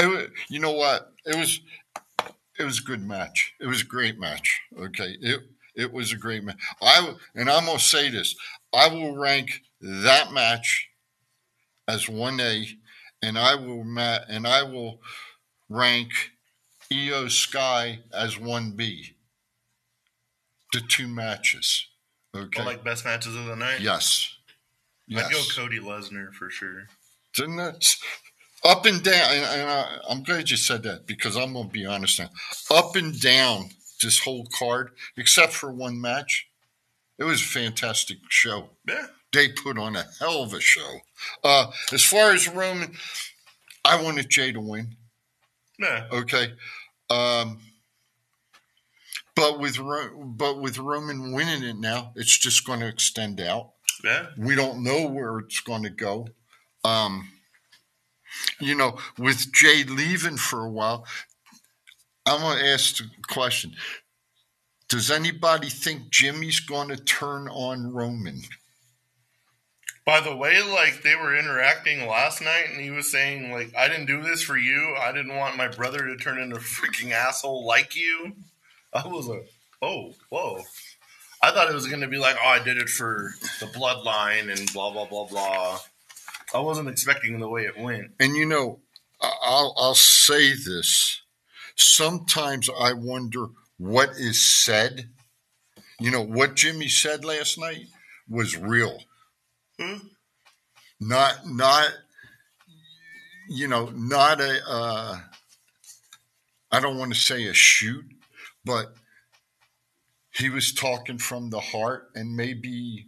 It, 0.00 0.06
wa- 0.06 0.34
you 0.48 0.60
know 0.60 0.72
what? 0.72 1.12
It 1.24 1.36
was 1.36 1.60
it 2.58 2.64
was 2.64 2.78
a 2.80 2.82
good 2.82 3.02
match. 3.02 3.54
It 3.60 3.66
was 3.66 3.82
a 3.82 3.86
great 3.86 4.18
match. 4.18 4.60
Okay, 4.78 5.16
it 5.20 5.40
it 5.76 5.92
was 5.92 6.12
a 6.12 6.16
great 6.16 6.44
match. 6.44 6.58
I 6.82 7.14
and 7.34 7.50
I'm 7.50 7.66
gonna 7.66 7.78
say 7.78 8.10
this. 8.10 8.34
I 8.72 8.88
will 8.88 9.16
rank 9.16 9.62
that 9.80 10.32
match 10.32 10.88
as 11.88 12.08
one 12.08 12.40
A, 12.40 12.66
and 13.22 13.38
I 13.38 13.54
will 13.54 13.84
ma- 13.84 14.20
and 14.28 14.46
I 14.46 14.62
will 14.62 15.00
rank 15.68 16.10
Iyo 16.92 17.30
Sky 17.30 18.00
as 18.12 18.38
one 18.38 18.72
B. 18.72 19.16
The 20.72 20.80
two 20.80 21.06
matches. 21.06 21.86
Okay. 22.36 22.62
Or, 22.62 22.64
like, 22.64 22.82
best 22.82 23.04
matches 23.04 23.36
of 23.36 23.44
the 23.46 23.54
night? 23.54 23.80
yes. 23.80 24.28
I'd 25.14 25.30
go 25.30 25.40
Cody 25.54 25.78
Lesnar 25.78 26.32
for 26.32 26.50
sure. 26.50 26.88
Didn't 27.34 27.60
it? 27.60 27.96
Up 28.64 28.86
and 28.86 29.02
down, 29.02 29.30
and, 29.30 29.44
and 29.44 29.70
I, 29.70 29.98
I'm 30.08 30.22
glad 30.22 30.48
you 30.48 30.56
said 30.56 30.82
that 30.84 31.06
because 31.06 31.36
I'm 31.36 31.52
gonna 31.52 31.68
be 31.68 31.84
honest 31.84 32.18
now. 32.18 32.30
Up 32.70 32.96
and 32.96 33.18
down 33.20 33.70
this 34.02 34.20
whole 34.20 34.46
card, 34.58 34.90
except 35.16 35.52
for 35.52 35.70
one 35.70 36.00
match, 36.00 36.48
it 37.18 37.24
was 37.24 37.40
a 37.42 37.46
fantastic 37.46 38.18
show. 38.28 38.70
Yeah. 38.88 39.06
They 39.32 39.48
put 39.48 39.78
on 39.78 39.96
a 39.96 40.04
hell 40.18 40.42
of 40.42 40.54
a 40.54 40.60
show. 40.60 40.98
Uh, 41.42 41.72
as 41.92 42.04
far 42.04 42.32
as 42.32 42.48
Roman, 42.48 42.94
I 43.84 44.00
wanted 44.02 44.30
Jey 44.30 44.52
to 44.52 44.60
win. 44.60 44.96
Yeah. 45.78 46.06
Okay, 46.12 46.52
um, 47.10 47.58
but 49.34 49.58
with 49.58 49.78
Ro- 49.78 50.24
but 50.24 50.60
with 50.60 50.78
Roman 50.78 51.32
winning 51.32 51.62
it 51.62 51.76
now, 51.76 52.12
it's 52.14 52.38
just 52.38 52.64
going 52.64 52.80
to 52.80 52.86
extend 52.86 53.40
out. 53.40 53.72
Yeah. 54.02 54.26
We 54.38 54.54
don't 54.54 54.82
know 54.84 55.06
where 55.06 55.38
it's 55.38 55.60
going 55.60 55.82
to 55.82 55.90
go. 55.90 56.28
Um, 56.84 57.30
you 58.60 58.74
know, 58.74 58.98
with 59.18 59.52
Jey 59.52 59.84
leaving 59.84 60.36
for 60.36 60.64
a 60.64 60.70
while, 60.70 61.06
I'm 62.26 62.40
going 62.40 62.58
to 62.58 62.66
ask 62.66 62.96
the 62.96 63.08
question 63.28 63.74
Does 64.88 65.10
anybody 65.10 65.68
think 65.68 66.10
Jimmy's 66.10 66.60
going 66.60 66.88
to 66.88 66.96
turn 66.96 67.48
on 67.48 67.92
Roman? 67.92 68.42
By 70.06 70.20
the 70.20 70.36
way, 70.36 70.60
like 70.62 71.02
they 71.02 71.16
were 71.16 71.36
interacting 71.36 72.06
last 72.06 72.42
night, 72.42 72.66
and 72.70 72.80
he 72.80 72.90
was 72.90 73.10
saying, 73.10 73.50
like, 73.50 73.74
I 73.74 73.88
didn't 73.88 74.06
do 74.06 74.22
this 74.22 74.42
for 74.42 74.58
you. 74.58 74.94
I 75.00 75.12
didn't 75.12 75.34
want 75.34 75.56
my 75.56 75.68
brother 75.68 76.06
to 76.06 76.16
turn 76.16 76.38
into 76.38 76.56
a 76.56 76.60
freaking 76.60 77.12
asshole 77.12 77.64
like 77.64 77.96
you. 77.96 78.32
I 78.92 79.06
was 79.06 79.26
like, 79.26 79.48
oh, 79.80 80.12
whoa. 80.28 80.60
I 81.42 81.50
thought 81.50 81.70
it 81.70 81.74
was 81.74 81.86
going 81.86 82.02
to 82.02 82.08
be 82.08 82.18
like, 82.18 82.36
oh, 82.42 82.48
I 82.48 82.62
did 82.62 82.76
it 82.76 82.88
for 82.88 83.34
the 83.60 83.66
bloodline 83.66 84.50
and 84.50 84.70
blah, 84.72 84.92
blah, 84.92 85.06
blah, 85.06 85.26
blah. 85.26 85.78
I 86.52 86.60
wasn't 86.60 86.88
expecting 86.88 87.38
the 87.38 87.48
way 87.48 87.62
it 87.62 87.78
went. 87.78 88.12
And 88.20 88.36
you 88.36 88.46
know, 88.46 88.80
I'll, 89.20 89.74
I'll 89.76 89.94
say 89.94 90.52
this. 90.52 91.22
Sometimes 91.76 92.68
I 92.78 92.92
wonder 92.92 93.46
what 93.78 94.10
is 94.10 94.42
said. 94.42 95.10
You 96.00 96.10
know, 96.10 96.22
what 96.22 96.56
Jimmy 96.56 96.88
said 96.88 97.24
last 97.24 97.58
night 97.58 97.86
was 98.28 98.56
real. 98.56 98.98
Hmm? 99.80 99.98
Not, 101.00 101.46
not, 101.46 101.90
you 103.48 103.68
know, 103.68 103.86
not 103.94 104.40
a, 104.40 104.60
uh, 104.68 105.18
I 106.70 106.80
don't 106.80 106.98
want 106.98 107.12
to 107.14 107.20
say 107.20 107.46
a 107.46 107.54
shoot, 107.54 108.04
but 108.64 108.94
he 110.32 110.50
was 110.50 110.72
talking 110.72 111.18
from 111.18 111.50
the 111.50 111.60
heart, 111.60 112.10
and 112.14 112.36
maybe 112.36 113.06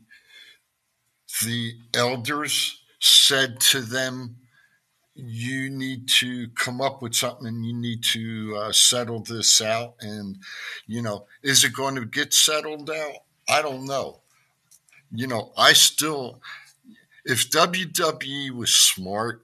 the 1.43 1.73
elders 1.95 2.81
said 3.07 3.61
to 3.61 3.81
them, 3.81 4.37
you 5.15 5.71
need 5.71 6.09
to 6.09 6.49
come 6.49 6.81
up 6.81 7.01
with 7.01 7.15
something 7.15 7.47
and 7.47 7.65
you 7.65 7.73
need 7.73 8.03
to 8.03 8.55
uh, 8.59 8.73
settle 8.73 9.21
this 9.21 9.63
out. 9.63 9.95
And, 10.01 10.37
you 10.87 11.01
know, 11.01 11.27
is 11.43 11.65
it 11.65 11.73
going 11.73 11.95
to 11.95 12.05
get 12.05 12.35
settled 12.35 12.91
out? 12.91 13.17
I 13.49 13.63
don't 13.63 13.87
know. 13.87 14.21
You 15.11 15.27
know, 15.27 15.53
I 15.57 15.73
still, 15.73 16.43
if 17.25 17.49
WWE 17.51 18.51
was 18.51 18.75
smart, 18.75 19.43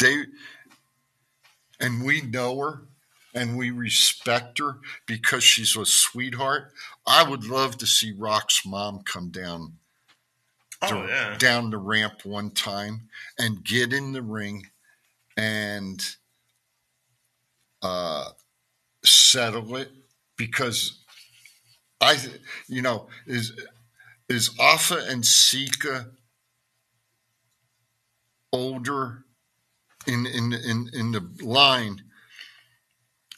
they, 0.00 0.24
and 1.80 2.04
we 2.04 2.20
know 2.20 2.58
her 2.60 2.82
and 3.34 3.56
we 3.56 3.70
respect 3.70 4.58
her 4.58 4.78
because 5.06 5.44
she's 5.44 5.76
a 5.76 5.86
sweetheart. 5.86 6.72
I 7.06 7.22
would 7.28 7.46
love 7.46 7.78
to 7.78 7.86
see 7.86 8.12
Rock's 8.12 8.66
mom 8.66 9.00
come 9.02 9.30
down 9.30 9.77
Oh, 10.80 11.06
yeah. 11.06 11.36
down 11.38 11.70
the 11.70 11.78
ramp 11.78 12.24
one 12.24 12.50
time 12.50 13.08
and 13.38 13.64
get 13.64 13.92
in 13.92 14.12
the 14.12 14.22
ring 14.22 14.64
and 15.36 16.04
uh, 17.82 18.26
settle 19.04 19.76
it 19.76 19.90
because 20.36 21.00
I, 22.00 22.16
you 22.68 22.82
know, 22.82 23.08
is 23.26 23.52
is 24.28 24.50
Afa 24.60 25.04
and 25.08 25.24
Sika 25.26 26.08
older 28.52 29.24
in 30.06 30.26
in 30.26 30.52
in 30.52 30.90
in 30.92 31.12
the 31.12 31.28
line? 31.42 32.02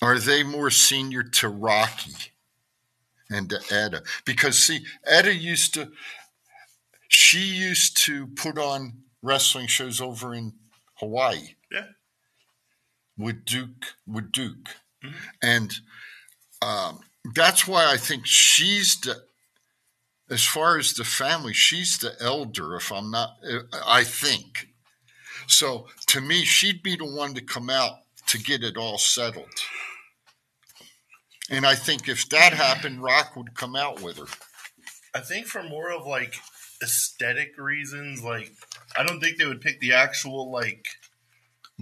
Are 0.03 0.19
they 0.19 0.43
more 0.43 0.71
senior 0.71 1.23
to 1.23 1.49
Rocky 1.49 2.33
and 3.31 3.51
to 3.51 3.57
Ata? 3.71 4.03
Because 4.25 4.59
see, 4.59 4.81
Ata 5.11 5.35
used 5.35 5.75
to 5.75 5.91
she 7.11 7.41
used 7.41 7.97
to 8.05 8.29
put 8.29 8.57
on 8.57 9.03
wrestling 9.21 9.67
shows 9.67 10.01
over 10.01 10.33
in 10.33 10.53
Hawaii. 10.95 11.55
Yeah. 11.71 11.87
With 13.19 13.45
Duke, 13.45 13.95
with 14.07 14.33
Duke, 14.33 14.77
mm-hmm. 15.05 15.15
and 15.43 15.75
um, 16.63 17.01
that's 17.35 17.67
why 17.67 17.91
I 17.93 17.97
think 17.97 18.27
she's 18.27 18.99
the, 19.01 19.25
as 20.31 20.47
far 20.47 20.79
as 20.79 20.95
the 20.95 21.05
family, 21.05 21.53
she's 21.53 21.99
the 21.99 22.15
elder. 22.21 22.77
If 22.77 22.93
I'm 22.93 23.11
not, 23.11 23.37
I 23.87 24.05
think. 24.05 24.69
So 25.49 25.89
to 26.07 26.21
me, 26.21 26.45
she'd 26.45 26.83
be 26.83 26.97
the 26.97 27.05
one 27.05 27.35
to 27.35 27.43
come 27.43 27.69
out 27.69 27.99
to 28.29 28.39
get 28.39 28.63
it 28.63 28.77
all 28.77 28.97
settled. 28.97 29.49
And 31.51 31.67
I 31.67 31.75
think 31.75 32.09
if 32.09 32.29
that 32.29 32.53
happened, 32.53 33.03
Rock 33.03 33.35
would 33.37 33.55
come 33.55 33.75
out 33.75 34.01
with 34.01 34.19
her. 34.19 34.27
I 35.13 35.21
think 35.21 35.47
for 35.47 35.65
more 35.65 35.91
of 35.91 36.07
like 36.07 36.37
aesthetic 36.83 37.55
reasons, 37.59 38.23
like 38.23 38.53
I 38.97 39.05
don't 39.05 39.21
think 39.21 39.39
they 39.39 39.47
would 39.47 39.61
pick 39.61 39.81
the 39.81 39.93
actual 39.93 40.51
like 40.51 40.87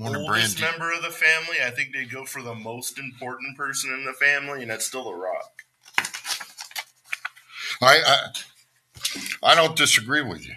oldest 0.00 0.58
Brandy. 0.58 0.62
member 0.62 0.92
of 0.92 1.02
the 1.02 1.10
family. 1.10 1.56
I 1.64 1.70
think 1.70 1.92
they'd 1.92 2.10
go 2.10 2.24
for 2.24 2.42
the 2.42 2.54
most 2.54 2.98
important 2.98 3.56
person 3.56 3.92
in 3.92 4.04
the 4.04 4.12
family, 4.12 4.62
and 4.62 4.70
that's 4.70 4.86
still 4.86 5.04
The 5.04 5.14
Rock. 5.14 5.62
I 7.80 8.00
I, 8.06 8.18
I 9.42 9.54
don't 9.54 9.76
disagree 9.76 10.22
with 10.22 10.46
you. 10.46 10.54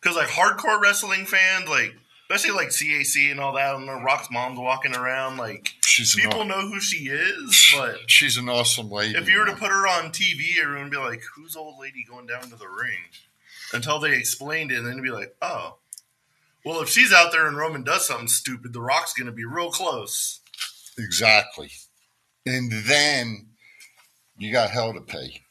Because 0.00 0.16
like 0.16 0.28
hardcore 0.28 0.80
wrestling 0.80 1.26
fans, 1.26 1.68
like 1.68 1.94
especially 2.30 2.56
like 2.56 2.68
CAC 2.68 3.30
and 3.30 3.40
all 3.40 3.52
that, 3.54 3.74
and 3.74 3.88
the 3.88 3.94
Rock's 3.94 4.30
mom's 4.30 4.58
walking 4.58 4.94
around, 4.94 5.36
like 5.36 5.74
She's 5.82 6.14
people 6.14 6.44
know 6.44 6.60
who 6.68 6.80
she 6.80 7.08
is, 7.08 7.74
but 7.76 7.98
she's 8.08 8.36
an 8.36 8.48
awesome 8.48 8.90
lady. 8.90 9.18
if 9.18 9.28
you 9.28 9.38
were 9.38 9.46
to 9.46 9.56
put 9.56 9.70
her 9.70 9.86
on 9.88 10.12
TV, 10.12 10.58
everyone 10.60 10.84
would 10.84 10.90
be 10.92 10.96
like, 10.96 11.22
"Who's 11.34 11.56
old 11.56 11.80
lady 11.80 12.04
going 12.08 12.26
down 12.26 12.42
to 12.42 12.56
the 12.56 12.68
ring?" 12.68 12.98
Until 13.72 13.98
they 13.98 14.12
explained 14.16 14.70
it, 14.70 14.76
and 14.78 14.86
then 14.86 14.92
it'd 14.94 15.04
be 15.04 15.10
like, 15.10 15.34
"Oh, 15.42 15.78
well, 16.64 16.80
if 16.80 16.88
she's 16.88 17.12
out 17.12 17.32
there 17.32 17.46
and 17.48 17.56
Roman 17.56 17.82
does 17.82 18.06
something 18.06 18.28
stupid, 18.28 18.72
The 18.72 18.80
Rock's 18.80 19.12
going 19.12 19.26
to 19.26 19.32
be 19.32 19.44
real 19.44 19.70
close." 19.70 20.40
exactly, 20.98 21.70
and 22.46 22.70
then 22.70 23.46
you 24.38 24.52
got 24.52 24.70
hell 24.70 24.92
to 24.92 25.00
pay. 25.00 25.42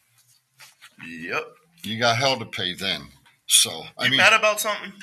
Yep. 1.05 1.43
You 1.83 1.97
got 1.99 2.17
hell 2.17 2.37
to 2.39 2.45
pay 2.45 2.73
then. 2.73 3.09
So 3.47 3.83
I 3.97 4.05
You 4.05 4.11
mean, 4.11 4.17
mad 4.17 4.33
about 4.33 4.59
something? 4.59 4.93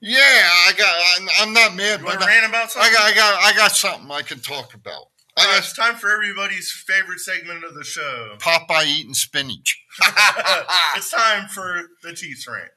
Yeah, 0.00 0.18
I 0.20 0.72
got. 0.76 0.96
I'm, 1.18 1.28
I'm 1.40 1.52
not 1.52 1.74
mad, 1.76 2.00
You 2.00 2.06
but 2.06 2.16
want 2.16 2.20
to 2.20 2.26
rant 2.26 2.46
about 2.48 2.76
I 2.76 2.90
got, 2.92 3.02
I 3.02 3.14
got, 3.14 3.42
I 3.42 3.52
got 3.56 3.72
something 3.72 4.10
I 4.10 4.22
can 4.22 4.40
talk 4.40 4.74
about. 4.74 4.94
All 4.94 5.08
I 5.38 5.44
right, 5.44 5.52
got 5.54 5.58
it's 5.58 5.72
time 5.74 5.96
for 5.96 6.10
everybody's 6.10 6.70
favorite 6.72 7.20
segment 7.20 7.64
of 7.64 7.74
the 7.74 7.84
show. 7.84 8.36
Popeye 8.38 8.86
eating 8.86 9.14
spinach. 9.14 9.82
it's 10.96 11.10
time 11.10 11.48
for 11.48 11.82
the 12.02 12.12
Chiefs 12.14 12.46
rant. 12.48 12.70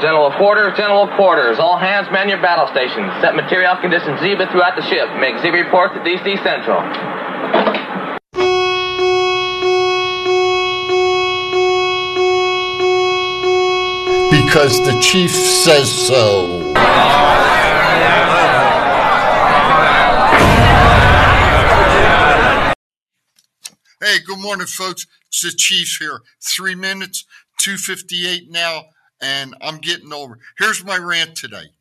General 0.00 0.30
quarters, 0.38 0.76
general 0.76 1.08
quarters. 1.16 1.58
All 1.58 1.78
hands 1.78 2.06
man 2.12 2.28
your 2.28 2.40
battle 2.40 2.68
stations. 2.68 3.10
Set 3.20 3.34
material 3.34 3.74
conditions 3.80 4.20
Zebra 4.20 4.46
throughout 4.52 4.76
the 4.76 4.82
ship. 4.86 5.08
Make 5.18 5.38
Zebra 5.42 5.64
report 5.64 5.94
to 5.94 6.00
DC 6.00 6.42
Central. 6.44 6.78
Because 14.44 14.78
the 14.84 14.98
chief 15.00 15.32
says 15.32 15.90
so. 15.90 16.72
Hey, 24.00 24.18
good 24.24 24.38
morning, 24.38 24.68
folks. 24.68 25.08
It's 25.26 25.42
the 25.42 25.50
Chief 25.50 25.96
here. 25.98 26.20
Three 26.40 26.76
minutes, 26.76 27.24
258 27.58 28.48
now, 28.48 28.84
and 29.20 29.56
I'm 29.60 29.78
getting 29.78 30.12
over. 30.12 30.38
Here's 30.56 30.84
my 30.84 30.98
rant 30.98 31.36
today. 31.36 31.72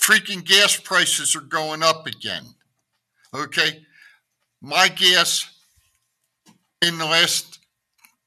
Freaking 0.00 0.42
gas 0.42 0.76
prices 0.76 1.36
are 1.36 1.42
going 1.42 1.82
up 1.82 2.06
again. 2.06 2.44
Okay? 3.34 3.84
My 4.62 4.88
gas 4.88 5.46
in 6.80 6.96
the 6.96 7.04
last 7.04 7.58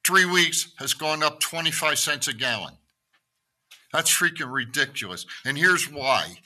three 0.05 0.25
weeks 0.25 0.71
has 0.77 0.93
gone 0.93 1.23
up 1.23 1.39
25 1.39 1.97
cents 1.97 2.27
a 2.27 2.33
gallon. 2.33 2.75
That's 3.93 4.11
freaking 4.11 4.51
ridiculous. 4.51 5.25
And 5.45 5.57
here's 5.57 5.91
why. 5.91 6.37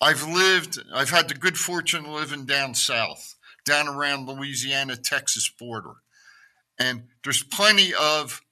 I've 0.00 0.26
lived, 0.26 0.78
I've 0.94 1.10
had 1.10 1.28
the 1.28 1.34
good 1.34 1.56
fortune 1.56 2.04
of 2.04 2.12
living 2.12 2.44
down 2.44 2.74
south, 2.74 3.34
down 3.64 3.88
around 3.88 4.28
Louisiana, 4.28 4.96
Texas 4.96 5.48
border. 5.48 5.94
And 6.78 7.04
there's 7.24 7.42
plenty 7.42 7.94
of 7.94 8.42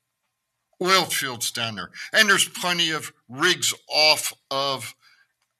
oil 0.82 1.04
fields 1.04 1.50
down 1.50 1.76
there. 1.76 1.90
And 2.12 2.28
there's 2.28 2.48
plenty 2.48 2.90
of 2.90 3.12
rigs 3.28 3.74
off 3.88 4.32
of 4.50 4.94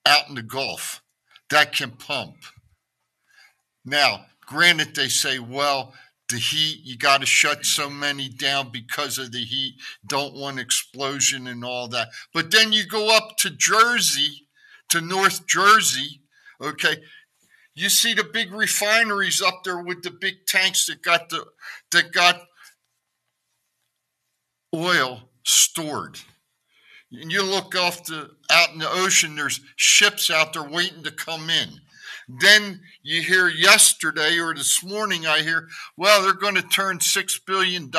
out 0.07 0.29
in 0.29 0.35
the 0.35 0.43
Gulf 0.43 1.03
that 1.51 1.73
can 1.73 1.91
pump. 1.91 2.37
Now, 3.85 4.27
granted, 4.47 4.95
they 4.95 5.09
say, 5.09 5.39
well, 5.39 5.95
the 6.31 6.39
heat, 6.39 6.81
you 6.85 6.97
got 6.97 7.21
to 7.21 7.27
shut 7.27 7.67
so 7.67 7.91
many 7.91 8.29
down 8.29 8.71
because 8.71 9.19
of 9.19 9.33
the 9.33 9.45
heat, 9.45 9.75
don't 10.07 10.35
want 10.35 10.59
explosion 10.59 11.47
and 11.47 11.65
all 11.65 11.89
that. 11.89 12.09
But 12.33 12.51
then 12.51 12.73
you 12.73 12.87
go 12.87 13.15
up 13.17 13.37
to 13.39 13.51
Jersey, 13.51 14.49
to 14.91 15.01
North 15.01 15.47
Jersey, 15.47 16.23
okay, 16.61 16.97
You 17.75 17.89
see 17.89 18.15
the 18.15 18.25
big 18.25 18.53
refineries 18.53 19.43
up 19.43 19.65
there 19.65 19.83
with 19.83 20.03
the 20.03 20.13
big 20.13 20.47
tanks 20.47 20.87
that 20.87 21.03
got 21.03 21.29
the 21.29 21.45
that 21.91 22.13
got 22.13 22.41
oil 24.75 25.29
stored. 25.45 26.19
And 27.13 27.33
you 27.33 27.43
look 27.43 27.77
off 27.77 28.05
the 28.05 28.31
out 28.51 28.71
in 28.73 28.79
the 28.79 28.91
ocean, 28.91 29.35
there's 29.35 29.61
ships 29.77 30.31
out 30.31 30.53
there 30.53 30.65
waiting 30.65 31.03
to 31.03 31.11
come 31.11 31.51
in. 31.51 31.81
Then 32.29 32.81
you 33.03 33.23
hear 33.23 33.49
yesterday 33.49 34.39
or 34.39 34.55
this 34.55 34.83
morning, 34.85 35.27
I 35.27 35.43
hear, 35.43 35.69
well, 35.97 36.23
they're 36.23 36.33
going 36.33 36.55
to 36.55 36.63
turn 36.63 36.99
$6 36.99 37.41
billion 37.47 37.91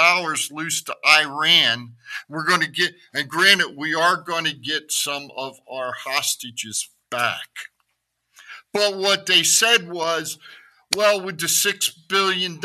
loose 0.52 0.84
to 0.84 0.96
Iran. 1.08 1.94
We're 2.28 2.46
going 2.46 2.62
to 2.62 2.72
get, 2.72 2.94
and 3.14 3.30
granted, 3.30 3.76
we 3.78 3.94
are 3.94 4.18
going 4.18 4.46
to 4.46 4.56
get 4.56 4.92
some 4.92 5.30
of 5.36 5.60
our 5.72 5.94
hostages 6.06 6.90
back. 7.10 7.50
But 8.74 8.98
what 8.98 9.26
they 9.26 9.44
said 9.44 9.90
was, 9.90 10.38
well, 10.96 11.22
with 11.22 11.40
the 11.40 11.48
$6 11.48 11.92
billion, 12.08 12.60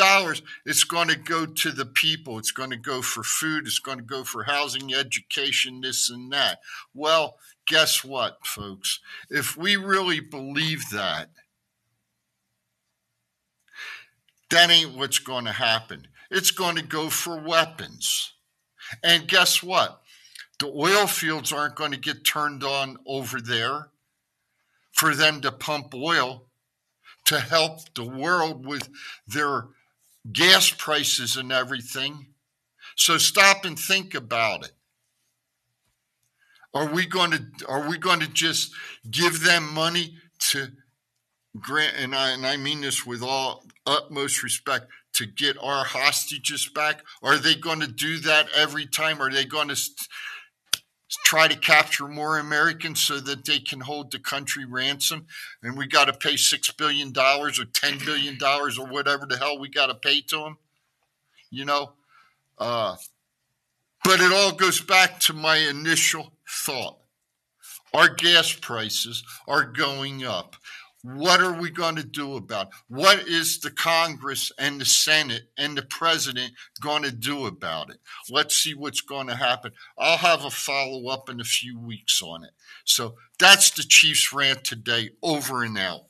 it's 0.65 0.85
going 0.85 1.09
to 1.09 1.17
go 1.17 1.47
to 1.47 1.73
the 1.73 1.87
people. 1.87 2.39
It's 2.39 2.53
going 2.53 2.71
to 2.71 2.77
go 2.77 3.03
for 3.03 3.23
food. 3.23 3.67
It's 3.67 3.79
going 3.79 3.99
to 3.99 4.05
go 4.05 4.25
for 4.25 4.45
housing, 4.45 4.95
education, 4.95 5.81
this 5.81 6.11
and 6.11 6.33
that. 6.33 6.61
Well, 6.95 7.37
guess 7.67 8.05
what, 8.05 8.45
folks? 8.45 9.01
If 9.31 9.57
we 9.57 9.77
really 9.77 10.21
believe 10.21 10.83
that, 10.93 11.31
that 14.51 14.71
ain't 14.71 14.97
what's 14.97 15.19
going 15.19 15.45
to 15.45 15.53
happen. 15.53 16.07
It's 16.31 16.51
going 16.51 16.77
to 16.77 16.83
go 16.83 17.09
for 17.09 17.37
weapons. 17.41 18.33
And 19.03 19.29
guess 19.29 19.63
what? 19.63 20.01
The 20.59 20.69
oil 20.69 21.07
fields 21.07 21.53
aren't 21.53 21.77
going 21.77 21.93
to 21.93 21.99
get 21.99 22.25
turned 22.25 22.63
on 22.63 22.99
over 23.07 23.41
there 23.41 23.89
for 24.93 25.15
them 25.15 25.41
to 25.41 25.53
pump 25.53 25.95
oil 25.95 26.47
to 27.27 27.41
help 27.41 27.79
the 27.95 28.05
world 28.05 28.67
with 28.67 28.89
their 29.27 29.69
gas 30.33 30.71
prices 30.71 31.37
and 31.37 31.53
everything. 31.53 32.27
So 32.97 33.19
stop 33.19 33.65
and 33.65 33.79
think 33.79 34.15
about 34.15 34.65
it. 34.65 34.73
Are 36.75 36.87
we 36.87 37.07
going 37.07 37.31
to 37.31 37.67
are 37.69 37.89
we 37.89 37.99
going 37.99 38.21
to 38.21 38.29
just 38.29 38.73
give 39.11 39.43
them 39.43 39.73
money 39.73 40.19
to 40.51 40.69
grant 41.59 41.95
and 41.99 42.15
I 42.15 42.31
and 42.31 42.47
I 42.47 42.57
mean 42.57 42.81
this 42.81 43.05
with 43.05 43.23
all 43.23 43.65
utmost 43.87 44.43
respect 44.43 44.87
to 45.15 45.27
get 45.27 45.57
our 45.61 45.85
hostages 45.85 46.69
back? 46.69 47.03
Are 47.23 47.39
they 47.39 47.55
going 47.55 47.81
to 47.81 47.87
do 47.87 48.19
that 48.21 48.49
every 48.55 48.87
time? 48.87 49.21
Are 49.21 49.31
they 49.31 49.45
going 49.45 49.69
to 49.69 49.77
st- 49.77 50.09
try 51.25 51.49
to 51.49 51.57
capture 51.57 52.07
more 52.07 52.39
Americans 52.39 53.03
so 53.03 53.19
that 53.21 53.45
they 53.45 53.59
can 53.59 53.81
hold 53.81 54.13
the 54.13 54.19
country 54.19 54.65
ransom? 54.65 55.27
And 55.63 55.77
we 55.77 55.87
got 55.87 56.07
to 56.07 56.13
pay 56.13 56.35
$6 56.35 56.77
billion 56.77 57.09
or 57.09 57.51
$10 57.51 58.05
billion 58.05 58.39
or 58.43 58.87
whatever 58.87 59.27
the 59.27 59.37
hell 59.37 59.59
we 59.59 59.69
got 59.69 59.87
to 59.87 59.95
pay 59.95 60.21
to 60.23 60.37
them? 60.37 60.59
You 61.51 61.65
know? 61.65 61.93
Uh, 62.57 62.97
but 64.05 64.21
it 64.21 64.33
all 64.33 64.53
goes 64.53 64.81
back 64.81 65.19
to 65.21 65.33
my 65.33 65.57
initial 65.57 66.33
thought. 66.49 66.99
Our 67.93 68.09
gas 68.09 68.53
prices 68.53 69.25
are 69.49 69.65
going 69.65 70.25
up. 70.25 70.57
What 71.03 71.41
are 71.41 71.59
we 71.59 71.71
going 71.71 71.97
to 71.97 72.05
do 72.05 72.37
about 72.37 72.69
it? 72.69 72.73
What 72.89 73.27
is 73.27 73.61
the 73.61 73.71
Congress 73.71 74.53
and 74.59 74.81
the 74.81 74.85
Senate 74.85 75.45
and 75.57 75.77
the 75.77 75.83
president 75.83 76.53
going 76.83 77.05
to 77.05 77.13
do 77.13 77.47
about 77.47 77.91
it? 77.91 77.99
Let's 78.29 78.57
see 78.57 78.75
what's 78.75 79.01
going 79.01 79.29
to 79.29 79.37
happen. 79.37 79.73
I'll 79.99 80.19
have 80.19 80.45
a 80.45 80.51
follow 80.51 81.09
up 81.09 81.31
in 81.31 81.41
a 81.41 81.45
few 81.45 81.79
weeks 81.79 82.21
on 82.23 82.45
it. 82.45 82.51
So 82.85 83.15
that's 83.39 83.71
the 83.71 83.83
Chiefs 83.83 84.33
rant 84.33 84.63
today. 84.63 85.11
Over 85.23 85.65
and 85.65 85.79
out. 85.79 86.03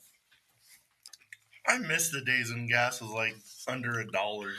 I 1.65 1.77
miss 1.77 2.09
the 2.09 2.21
days 2.21 2.51
when 2.51 2.67
gas 2.67 3.01
was 3.01 3.11
like 3.11 3.35
under 3.67 3.99
a 3.99 4.11
dollar. 4.11 4.51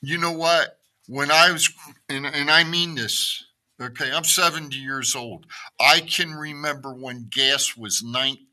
You 0.00 0.16
know 0.16 0.32
what? 0.32 0.78
When 1.08 1.30
I 1.30 1.52
was, 1.52 1.70
and, 2.08 2.24
and 2.24 2.50
I 2.50 2.64
mean 2.64 2.94
this, 2.94 3.44
okay, 3.80 4.10
I'm 4.10 4.24
70 4.24 4.76
years 4.76 5.14
old. 5.14 5.46
I 5.78 6.00
can 6.00 6.32
remember 6.32 6.94
when 6.94 7.28
gas 7.30 7.76
was 7.76 8.02
19 8.02 8.46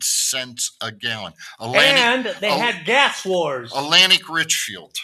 cents 0.00 0.72
a 0.80 0.90
gallon. 0.92 1.32
and 1.60 2.26
they 2.40 2.50
Al- 2.50 2.58
had 2.58 2.84
gas 2.84 3.24
wars. 3.24 3.72
Atlantic 3.74 4.28
Richfield, 4.28 4.96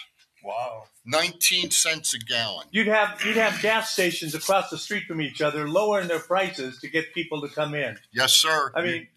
Wow. 0.42 0.84
19 1.04 1.70
cents 1.70 2.14
a 2.14 2.18
gallon. 2.18 2.66
You'd 2.70 2.86
have 2.88 3.22
you'd 3.24 3.36
have 3.36 3.60
gas 3.62 3.90
stations 3.92 4.34
across 4.34 4.68
the 4.70 4.78
street 4.78 5.04
from 5.06 5.20
each 5.22 5.40
other 5.40 5.68
lowering 5.68 6.08
their 6.08 6.18
prices 6.20 6.78
to 6.80 6.88
get 6.88 7.14
people 7.14 7.40
to 7.42 7.48
come 7.48 7.74
in. 7.74 7.98
Yes, 8.12 8.34
sir. 8.34 8.70
I 8.74 8.82
mean, 8.82 9.08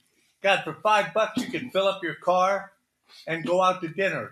God, 0.42 0.64
for 0.64 0.74
five 0.82 1.14
bucks 1.14 1.38
you 1.44 1.52
can 1.52 1.70
fill 1.70 1.88
up 1.88 2.02
your 2.04 2.16
car 2.16 2.72
and 3.28 3.46
go 3.46 3.62
out 3.62 3.82
to 3.82 3.88
dinner. 3.90 4.32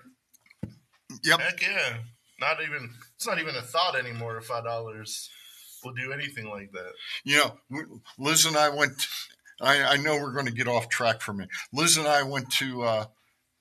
yep. 1.24 1.40
Heck 1.40 1.62
yeah. 1.62 1.98
Not 2.40 2.62
even 2.62 2.92
it's 3.16 3.28
not 3.28 3.40
even 3.40 3.56
a 3.56 3.62
thought 3.62 3.98
anymore. 3.98 4.38
If 4.38 4.46
Five 4.46 4.64
dollars 4.64 5.30
will 5.84 5.94
do 5.94 6.12
anything 6.14 6.50
like 6.50 6.72
that. 6.72 6.92
You 7.26 7.38
know, 7.72 7.92
Liz 8.18 8.46
and 8.46 8.56
I 8.58 8.70
went. 8.70 8.94
I, 9.62 9.84
I 9.84 9.98
know 9.98 10.18
we're 10.18 10.34
going 10.34 10.46
to 10.46 10.52
get 10.52 10.68
off 10.68 10.90
track 10.90 11.22
from 11.22 11.42
it. 11.42 11.50
Liz 11.74 11.98
and 11.98 12.08
I 12.08 12.24
went 12.24 12.50
to 12.54 12.84
uh, 12.84 13.06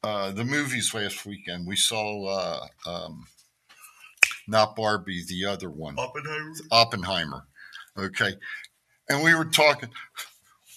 uh, 0.05 0.31
the 0.33 0.45
movies 0.45 0.95
last 0.95 1.27
weekend. 1.27 1.67
We 1.67 1.77
saw 1.77 2.27
uh, 2.27 2.67
um, 2.87 3.27
not 4.47 4.77
Barbie, 4.77 5.25
the 5.27 5.47
other 5.47 5.71
one, 5.71 5.97
Oppenheimer. 5.99 6.55
Oppenheimer. 6.71 7.43
Okay, 7.99 8.33
and 9.09 9.23
we 9.23 9.35
were 9.35 9.45
talking. 9.45 9.91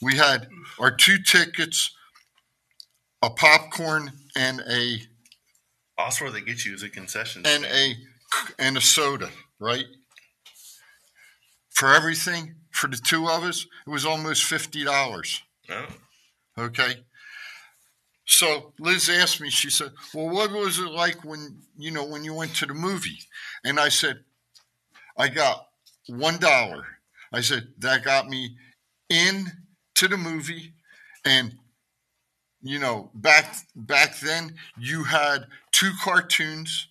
We 0.02 0.16
had 0.16 0.48
our 0.80 0.90
two 0.90 1.20
tickets, 1.20 1.96
a 3.22 3.30
popcorn 3.30 4.12
and 4.36 4.62
a 4.68 4.98
where 6.20 6.32
they 6.32 6.42
get 6.42 6.66
you 6.66 6.74
is 6.74 6.84
a 6.84 6.90
concession. 6.90 7.44
and 7.46 7.64
stand. 7.64 7.98
a 8.58 8.62
and 8.62 8.78
a 8.78 8.82
soda, 8.82 9.30
right? 9.60 9.86
For 11.70 11.94
everything, 11.94 12.56
for 12.82 12.88
the 12.88 12.98
two 12.98 13.30
of 13.30 13.44
us, 13.44 13.68
it 13.86 13.90
was 13.92 14.06
almost 14.06 14.44
fifty 14.44 14.84
dollars. 14.84 15.44
Oh. 15.70 15.86
Okay. 16.58 16.96
So 18.26 18.74
Liz 18.80 19.08
asked 19.08 19.40
me, 19.40 19.52
she 19.52 19.70
said, 19.70 19.92
Well, 20.16 20.30
what 20.30 20.52
was 20.52 20.80
it 20.80 20.90
like 20.90 21.24
when 21.24 21.60
you 21.78 21.92
know 21.92 22.04
when 22.04 22.24
you 22.24 22.34
went 22.34 22.56
to 22.56 22.66
the 22.66 22.74
movie? 22.74 23.20
And 23.64 23.80
I 23.80 23.90
said, 23.90 24.22
I 25.16 25.28
got 25.28 25.68
one 26.08 26.40
dollar. 26.40 26.84
I 27.32 27.42
said, 27.42 27.68
that 27.78 28.04
got 28.04 28.28
me 28.28 28.58
in 29.10 29.46
to 29.96 30.08
the 30.08 30.18
movie 30.18 30.74
and 31.24 31.54
you 32.64 32.80
know, 32.80 33.12
back 33.14 33.58
back 33.76 34.20
then 34.20 34.56
you 34.80 35.04
had 35.04 35.46
two 35.72 35.92
cartoons, 36.04 36.88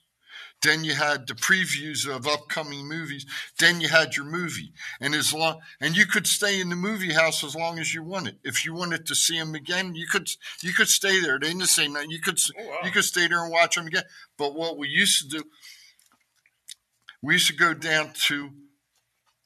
then 0.63 0.85
you 0.85 0.95
had 0.95 1.27
the 1.27 1.35
previews 1.35 2.07
of 2.07 2.27
upcoming 2.27 2.87
movies, 2.87 3.25
then 3.59 3.81
you 3.81 3.89
had 3.89 4.15
your 4.17 4.27
movie, 4.27 4.73
and 5.01 5.15
as 5.15 5.33
long 5.33 5.61
and 5.81 5.97
you 5.97 6.07
could 6.07 6.27
stay 6.27 6.61
in 6.61 6.69
the 6.69 6.77
movie 6.77 7.13
house 7.15 7.43
as 7.43 7.55
long 7.57 7.79
as 7.79 7.95
you 7.95 8.03
wanted. 8.03 8.39
If 8.45 8.65
you 8.65 8.75
wanted 8.75 9.07
to 9.07 9.15
see 9.15 9.39
them 9.39 9.55
again, 9.55 9.95
you 9.95 10.07
could 10.07 10.29
you 10.63 10.73
could 10.73 10.89
stay 10.89 11.21
there. 11.21 11.39
They 11.39 11.49
didn't 11.49 11.67
say 11.69 11.89
no. 11.89 12.01
You 12.01 12.21
could 12.21 12.39
Oh, 12.59 12.67
wow. 12.69 12.79
you 12.85 12.91
could 12.91 13.05
stay 13.05 13.27
there 13.29 13.43
and 13.43 13.51
watch 13.53 13.77
them 13.77 13.87
again. 13.87 14.05
But 14.37 14.55
what 14.55 14.77
we 14.79 14.89
used 14.89 15.31
to 15.31 15.39
do, 15.39 15.45
we 17.23 17.35
used 17.35 17.49
to 17.49 17.55
go 17.57 17.75
down 17.75 18.13
to 18.27 18.51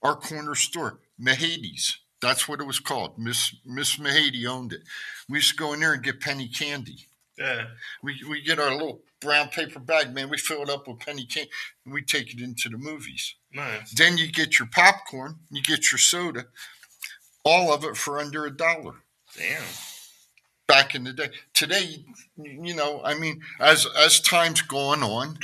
our 0.02 0.14
corner 0.16 0.54
store, 0.54 1.00
Mahadi's. 1.20 1.98
That's 2.20 2.48
what 2.48 2.60
it 2.60 2.66
was 2.66 2.80
called. 2.80 3.18
Miss 3.18 3.54
Miss 3.66 3.96
Mahady 3.96 4.46
owned 4.46 4.72
it. 4.72 4.82
We 5.28 5.38
used 5.38 5.50
to 5.50 5.56
go 5.56 5.72
in 5.74 5.80
there 5.80 5.92
and 5.92 6.02
get 6.02 6.20
penny 6.20 6.48
candy. 6.48 7.06
Yeah. 7.38 7.66
We 8.02 8.20
we 8.28 8.42
get 8.42 8.58
our 8.58 8.72
little 8.72 9.02
brown 9.20 9.48
paper 9.48 9.80
bag, 9.80 10.14
man. 10.14 10.30
We 10.30 10.38
fill 10.38 10.62
it 10.62 10.70
up 10.70 10.86
with 10.86 11.00
penny 11.00 11.24
candy, 11.24 11.50
and 11.84 11.92
we 11.94 12.02
take 12.02 12.32
it 12.32 12.40
into 12.40 12.68
the 12.68 12.78
movies. 12.78 13.34
Nice. 13.52 13.92
Then 13.92 14.18
you 14.18 14.30
get 14.30 14.58
your 14.58 14.68
popcorn, 14.68 15.36
you 15.50 15.62
get 15.62 15.90
your 15.90 15.98
soda, 15.98 16.46
all 17.44 17.72
of 17.72 17.84
it 17.84 17.96
for 17.96 18.18
under 18.18 18.44
a 18.46 18.50
dollar. 18.50 18.94
Damn. 19.36 19.62
Back 20.66 20.94
in 20.94 21.04
the 21.04 21.12
day, 21.12 21.28
today, 21.52 22.04
you 22.36 22.74
know, 22.74 23.02
I 23.04 23.14
mean, 23.18 23.42
as 23.60 23.86
as 23.98 24.20
time's 24.20 24.62
gone 24.62 25.02
on, 25.02 25.38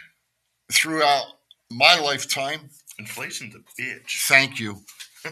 throughout 0.72 1.26
my 1.70 1.98
lifetime, 2.00 2.70
Inflation's 2.98 3.54
a 3.54 3.58
bitch. 3.80 4.26
thank 4.28 4.58
you. 4.58 4.82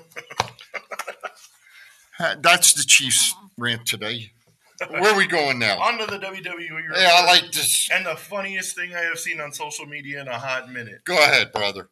That's 2.18 2.74
the 2.74 2.84
Chiefs 2.84 3.34
rant 3.56 3.86
today. 3.86 4.32
Where 4.90 5.12
are 5.12 5.16
we 5.16 5.26
going 5.26 5.58
now? 5.58 5.78
On 5.80 5.98
to 5.98 6.06
the 6.06 6.18
WWE. 6.18 6.68
Yeah, 6.96 7.10
I 7.14 7.26
like 7.26 7.52
this. 7.52 7.88
And 7.92 8.06
the 8.06 8.16
funniest 8.16 8.74
thing 8.76 8.94
I 8.94 9.00
have 9.00 9.18
seen 9.18 9.40
on 9.40 9.52
social 9.52 9.86
media 9.86 10.20
in 10.20 10.28
a 10.28 10.38
hot 10.38 10.70
minute. 10.70 11.04
Go 11.04 11.16
ahead, 11.16 11.52
brother. 11.52 11.90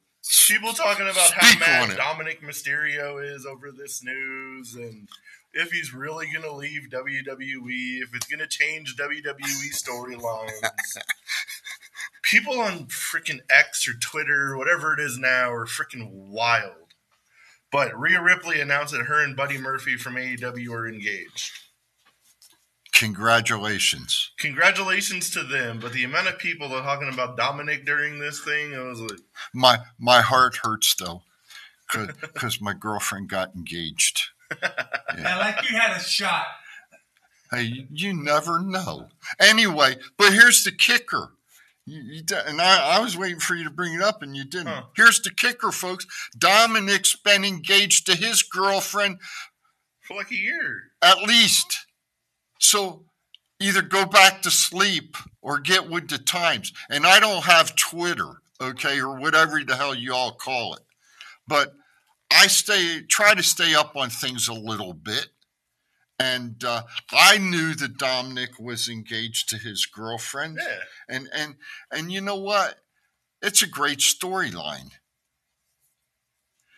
People 0.49 0.72
talking 0.72 1.07
about 1.07 1.28
Speak 1.28 1.62
how 1.62 1.86
mad. 1.86 1.99
Dominik 1.99 2.40
Mysterio 2.43 3.22
is 3.22 3.45
over 3.45 3.72
this 3.72 4.03
news 4.05 4.74
and 4.74 5.09
if 5.55 5.70
he's 5.70 5.93
really 5.93 6.28
going 6.32 6.45
to 6.45 6.53
leave 6.55 6.88
WWE, 6.90 8.03
if 8.03 8.14
it's 8.14 8.26
going 8.26 8.40
to 8.40 8.47
change 8.47 8.97
WWE 8.97 9.72
storylines. 9.74 10.97
People 12.22 12.59
on 12.61 12.86
freaking 12.86 13.40
X 13.51 13.86
or 13.86 13.93
Twitter 13.95 14.57
whatever 14.57 14.95
it 14.95 15.01
is 15.01 15.18
now 15.18 15.51
are 15.53 15.66
freaking 15.66 16.09
wild. 16.11 16.95
But 17.70 17.99
Rhea 17.99 18.22
Ripley 18.22 18.61
announced 18.61 18.93
that 18.93 19.07
her 19.07 19.22
and 19.22 19.36
Buddy 19.36 19.59
Murphy 19.59 19.97
from 19.97 20.14
AEW 20.14 20.70
are 20.70 20.88
engaged. 20.88 21.53
Congratulations. 23.03 24.30
Congratulations 24.38 25.30
to 25.30 25.42
them, 25.42 25.80
but 25.80 25.92
the 25.92 26.05
amount 26.05 26.28
of 26.28 26.38
people 26.38 26.68
that 26.68 26.76
are 26.76 26.82
talking 26.82 27.12
about 27.12 27.36
Dominik 27.36 27.84
during 27.84 28.18
this 28.18 28.40
thing, 28.40 28.74
I 28.74 28.82
was 28.82 29.00
like, 29.00 29.18
My 29.53 29.78
my 29.98 30.20
heart 30.20 30.57
hurts 30.62 30.94
though, 30.94 31.22
because 31.90 32.61
my 32.61 32.72
girlfriend 32.74 33.28
got 33.28 33.55
engaged. 33.55 34.22
And 35.14 35.24
like 35.24 35.70
you 35.70 35.76
had 35.76 35.96
a 35.96 36.00
shot. 36.00 36.46
Hey, 37.50 37.86
you 37.92 38.14
never 38.14 38.61
know. 38.61 39.09
Anyway, 39.38 39.96
but 40.16 40.32
here's 40.32 40.64
the 40.64 40.72
kicker. 40.72 41.32
You, 41.84 42.00
you, 42.03 42.22
di- 42.22 42.42
and 42.46 42.61
I, 42.62 42.96
I 42.96 43.00
was 43.00 43.16
waiting 43.16 43.40
for 43.40 43.55
you 43.55 43.64
to 43.64 43.70
bring 43.70 43.92
it 43.94 44.00
up, 44.00 44.22
and 44.22 44.34
you 44.36 44.44
didn't. 44.44 44.68
Huh. 44.68 44.82
Here's 44.96 45.20
the 45.20 45.30
kicker, 45.30 45.70
folks. 45.70 46.07
Dominik's 46.38 47.14
been 47.16 47.44
engaged 47.44 48.07
to 48.07 48.16
his 48.16 48.42
girlfriend 48.42 49.18
for 50.00 50.16
like 50.16 50.30
a 50.30 50.36
year. 50.36 50.84
at 51.03 51.18
least. 51.22 51.86
So 52.62 53.04
either 53.60 53.82
go 53.82 54.06
back 54.06 54.42
to 54.42 54.50
sleep 54.50 55.16
or 55.42 55.58
get 55.58 55.90
with 55.90 56.08
the 56.08 56.18
times. 56.18 56.72
And 56.88 57.06
I 57.06 57.20
don't 57.20 57.44
have 57.44 57.76
Twitter, 57.76 58.40
okay, 58.60 59.00
or 59.00 59.18
whatever 59.18 59.62
the 59.62 59.76
hell 59.76 59.94
you 59.94 60.14
all 60.14 60.32
call 60.32 60.74
it. 60.74 60.82
But 61.46 61.74
I 62.30 62.46
stay 62.46 63.02
try 63.02 63.34
to 63.34 63.42
stay 63.42 63.74
up 63.74 63.96
on 63.96 64.08
things 64.08 64.48
a 64.48 64.54
little 64.54 64.94
bit. 64.94 65.28
And 66.18 66.62
uh, 66.62 66.82
I 67.10 67.38
knew 67.38 67.74
that 67.74 67.98
Dominik 67.98 68.60
was 68.60 68.88
engaged 68.88 69.48
to 69.48 69.58
his 69.58 69.86
girlfriend. 69.86 70.58
Yeah. 70.60 70.76
And 71.08 71.28
and 71.34 71.56
and 71.90 72.12
you 72.12 72.20
know 72.20 72.36
what? 72.36 72.76
It's 73.42 73.62
a 73.62 73.68
great 73.68 73.98
storyline. 73.98 74.90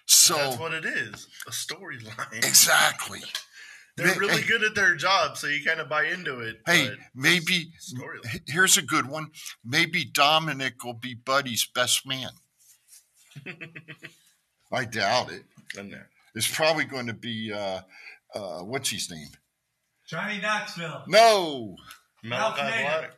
So 0.07 0.35
That's 0.37 0.59
what 0.59 0.73
it 0.73 0.87
is. 0.87 1.29
A 1.47 1.51
storyline. 1.51 2.39
exactly. 2.39 3.23
They're 3.97 4.09
Hey, 4.13 4.19
really 4.19 4.41
hey. 4.43 4.49
good 4.49 4.65
at 4.65 4.75
their 4.75 4.97
job, 4.97 5.37
so 5.37 5.47
you 5.47 5.65
kind 5.65 5.79
of 5.81 5.89
buy 5.89 6.05
into 6.07 6.41
it. 6.41 6.61
Hey, 6.67 6.91
maybe 7.15 7.69
here's 8.49 8.77
a 8.77 8.83
good 8.83 9.07
one. 9.07 9.29
Maybe 9.65 10.05
Dominik 10.05 10.85
will 10.85 10.95
be 10.95 11.15
Buddy's 11.15 11.65
best 11.75 12.07
man. 12.07 12.31
I 14.73 14.85
doubt 14.85 15.31
it. 15.33 15.45
There. 15.75 16.09
It's 16.35 16.53
probably 16.53 16.85
going 16.85 17.07
to 17.07 17.15
be 17.15 17.53
uh, 17.53 17.81
uh, 18.35 18.61
what's 18.61 18.91
his 18.91 19.11
name? 19.11 19.29
Johnny 20.09 20.41
Knoxville. 20.41 21.05
No, 21.09 21.77
Malakai 22.25 22.31
Ralph 22.31 22.57
Nader. 22.59 22.81
Black. 22.83 23.11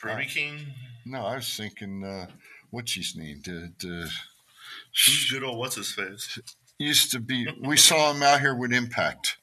Brody 0.00 0.26
King. 0.26 0.66
no. 1.06 1.24
I 1.24 1.36
was 1.36 1.56
thinking, 1.56 2.04
uh, 2.04 2.26
what's 2.70 2.92
his 2.94 3.16
name? 3.16 3.40
The, 3.44 3.72
the 3.80 4.10
Who's 5.06 5.30
good 5.30 5.42
old 5.42 5.58
what's 5.58 5.74
his 5.76 5.92
face? 5.92 6.38
Used 6.78 7.12
to 7.12 7.20
be. 7.20 7.46
We 7.60 7.76
saw 7.76 8.12
him 8.12 8.22
out 8.22 8.40
here 8.40 8.54
with 8.54 8.72
Impact. 8.72 9.36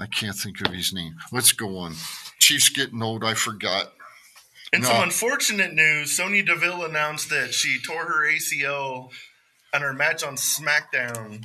I 0.00 0.06
can't 0.06 0.36
think 0.36 0.60
of 0.66 0.72
his 0.72 0.92
name. 0.92 1.16
Let's 1.30 1.52
go 1.52 1.78
on. 1.78 1.94
Chief's 2.38 2.68
getting 2.70 3.02
old. 3.02 3.22
I 3.22 3.34
forgot. 3.34 3.92
In 4.72 4.80
No. 4.80 4.88
some 4.88 5.02
unfortunate 5.04 5.74
news, 5.74 6.16
Sonya 6.16 6.42
Deville 6.42 6.84
announced 6.84 7.28
that 7.30 7.54
she 7.54 7.78
tore 7.80 8.06
her 8.06 8.26
ACL 8.26 9.10
on 9.72 9.82
her 9.82 9.92
match 9.92 10.24
on 10.24 10.36
SmackDown, 10.36 11.44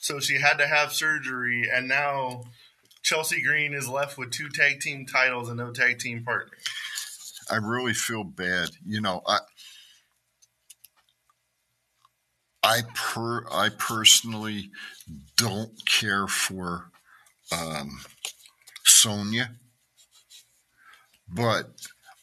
so 0.00 0.20
she 0.20 0.40
had 0.40 0.58
to 0.58 0.66
have 0.66 0.92
surgery, 0.92 1.68
and 1.70 1.86
now 1.88 2.44
Chelsea 3.02 3.42
Green 3.42 3.74
is 3.74 3.88
left 3.88 4.16
with 4.16 4.30
two 4.30 4.48
tag 4.48 4.80
team 4.80 5.06
titles 5.06 5.48
and 5.48 5.58
no 5.58 5.72
tag 5.72 5.98
team 5.98 6.24
partner. 6.24 6.56
I 7.50 7.56
really 7.56 7.94
feel 7.94 8.24
bad. 8.24 8.70
You 8.86 9.00
know, 9.00 9.22
I 9.26 9.38
I 12.62 12.82
per 12.94 13.46
I 13.50 13.68
personally 13.68 14.70
don't 15.36 15.86
care 15.86 16.26
for 16.26 16.90
um, 17.52 18.00
Sonya, 18.84 19.52
but 21.28 21.70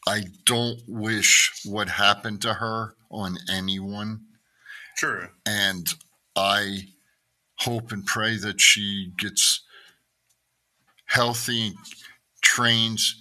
I 0.08 0.26
don't 0.46 0.82
wish 0.88 1.52
what 1.66 1.90
happened 1.90 2.42
to 2.44 2.56
her 2.56 2.96
on 3.10 3.38
anyone, 3.52 4.26
True. 4.98 5.30
and 5.46 5.88
I 6.36 6.90
hope 7.60 7.92
and 7.92 8.06
pray 8.06 8.38
that 8.38 8.60
she 8.60 9.14
gets 9.18 9.62
healthy, 11.06 11.74
trains, 12.42 13.16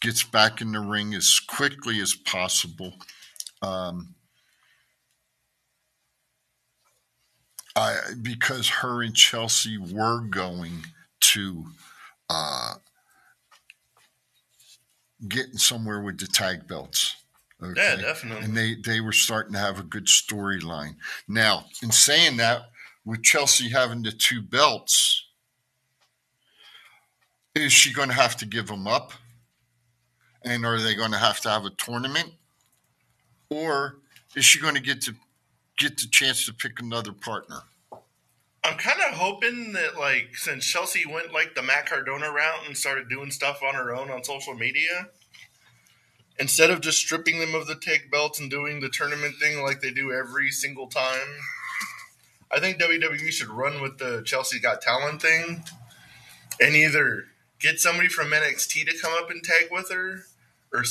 gets 0.00 0.24
back 0.24 0.60
in 0.60 0.72
the 0.72 0.80
ring 0.80 1.14
as 1.14 1.38
quickly 1.40 2.00
as 2.00 2.14
possible. 2.14 2.94
Um, 3.62 4.14
I 7.76 7.96
because 8.22 8.68
her 8.68 9.02
and 9.02 9.14
Chelsea 9.14 9.78
were 9.78 10.20
going 10.20 10.84
to 11.20 11.64
uh, 12.30 12.74
getting 15.28 15.58
somewhere 15.58 16.00
with 16.00 16.18
the 16.18 16.26
tag 16.26 16.68
belts. 16.68 17.16
Okay? 17.62 17.80
Yeah, 17.80 17.96
definitely. 17.96 18.44
And 18.44 18.56
they 18.56 18.74
they 18.74 19.00
were 19.00 19.12
starting 19.12 19.54
to 19.54 19.58
have 19.58 19.78
a 19.78 19.84
good 19.84 20.06
storyline. 20.06 20.96
Now, 21.26 21.64
in 21.82 21.90
saying 21.90 22.36
that, 22.36 22.70
with 23.04 23.22
Chelsea 23.22 23.70
having 23.70 24.02
the 24.02 24.12
two 24.12 24.40
belts, 24.40 25.26
is 27.54 27.72
she 27.72 27.92
going 27.92 28.08
to 28.08 28.14
have 28.14 28.36
to 28.38 28.46
give 28.46 28.66
them 28.68 28.86
up? 28.86 29.12
And 30.42 30.66
are 30.66 30.78
they 30.78 30.94
going 30.94 31.12
to 31.12 31.18
have 31.18 31.40
to 31.40 31.48
have 31.48 31.64
a 31.64 31.70
tournament? 31.70 32.32
Or 33.48 33.96
is 34.36 34.44
she 34.44 34.60
going 34.60 34.74
to 34.74 34.80
get 34.80 35.00
to 35.02 35.14
get 35.78 35.98
the 35.98 36.06
chance 36.10 36.46
to 36.46 36.52
pick 36.52 36.80
another 36.80 37.12
partner? 37.12 37.62
I'm 38.64 38.78
kind 38.78 39.00
of 39.06 39.18
hoping 39.18 39.72
that, 39.74 39.98
like, 39.98 40.36
since 40.36 40.64
Chelsea 40.64 41.04
went 41.04 41.32
like 41.32 41.54
the 41.54 41.62
Matt 41.62 41.86
Cardona 41.86 42.30
route 42.30 42.66
and 42.66 42.76
started 42.76 43.10
doing 43.10 43.30
stuff 43.30 43.62
on 43.62 43.74
her 43.74 43.94
own 43.94 44.10
on 44.10 44.24
social 44.24 44.54
media, 44.54 45.08
instead 46.38 46.70
of 46.70 46.80
just 46.80 46.98
stripping 46.98 47.40
them 47.40 47.54
of 47.54 47.66
the 47.66 47.74
tag 47.74 48.10
belts 48.10 48.40
and 48.40 48.50
doing 48.50 48.80
the 48.80 48.88
tournament 48.88 49.34
thing 49.38 49.62
like 49.62 49.80
they 49.80 49.90
do 49.90 50.12
every 50.12 50.50
single 50.50 50.86
time, 50.86 51.40
I 52.50 52.60
think 52.60 52.80
WWE 52.80 53.30
should 53.30 53.48
run 53.48 53.82
with 53.82 53.98
the 53.98 54.22
Chelsea 54.24 54.58
Got 54.58 54.80
Talent 54.80 55.20
thing 55.20 55.64
and 56.60 56.74
either 56.74 57.24
get 57.60 57.80
somebody 57.80 58.08
from 58.08 58.30
NXT 58.30 58.86
to 58.86 58.98
come 58.98 59.12
up 59.20 59.30
and 59.30 59.42
tag 59.42 59.68
with 59.70 59.90
her 59.90 60.24
or 60.72 60.84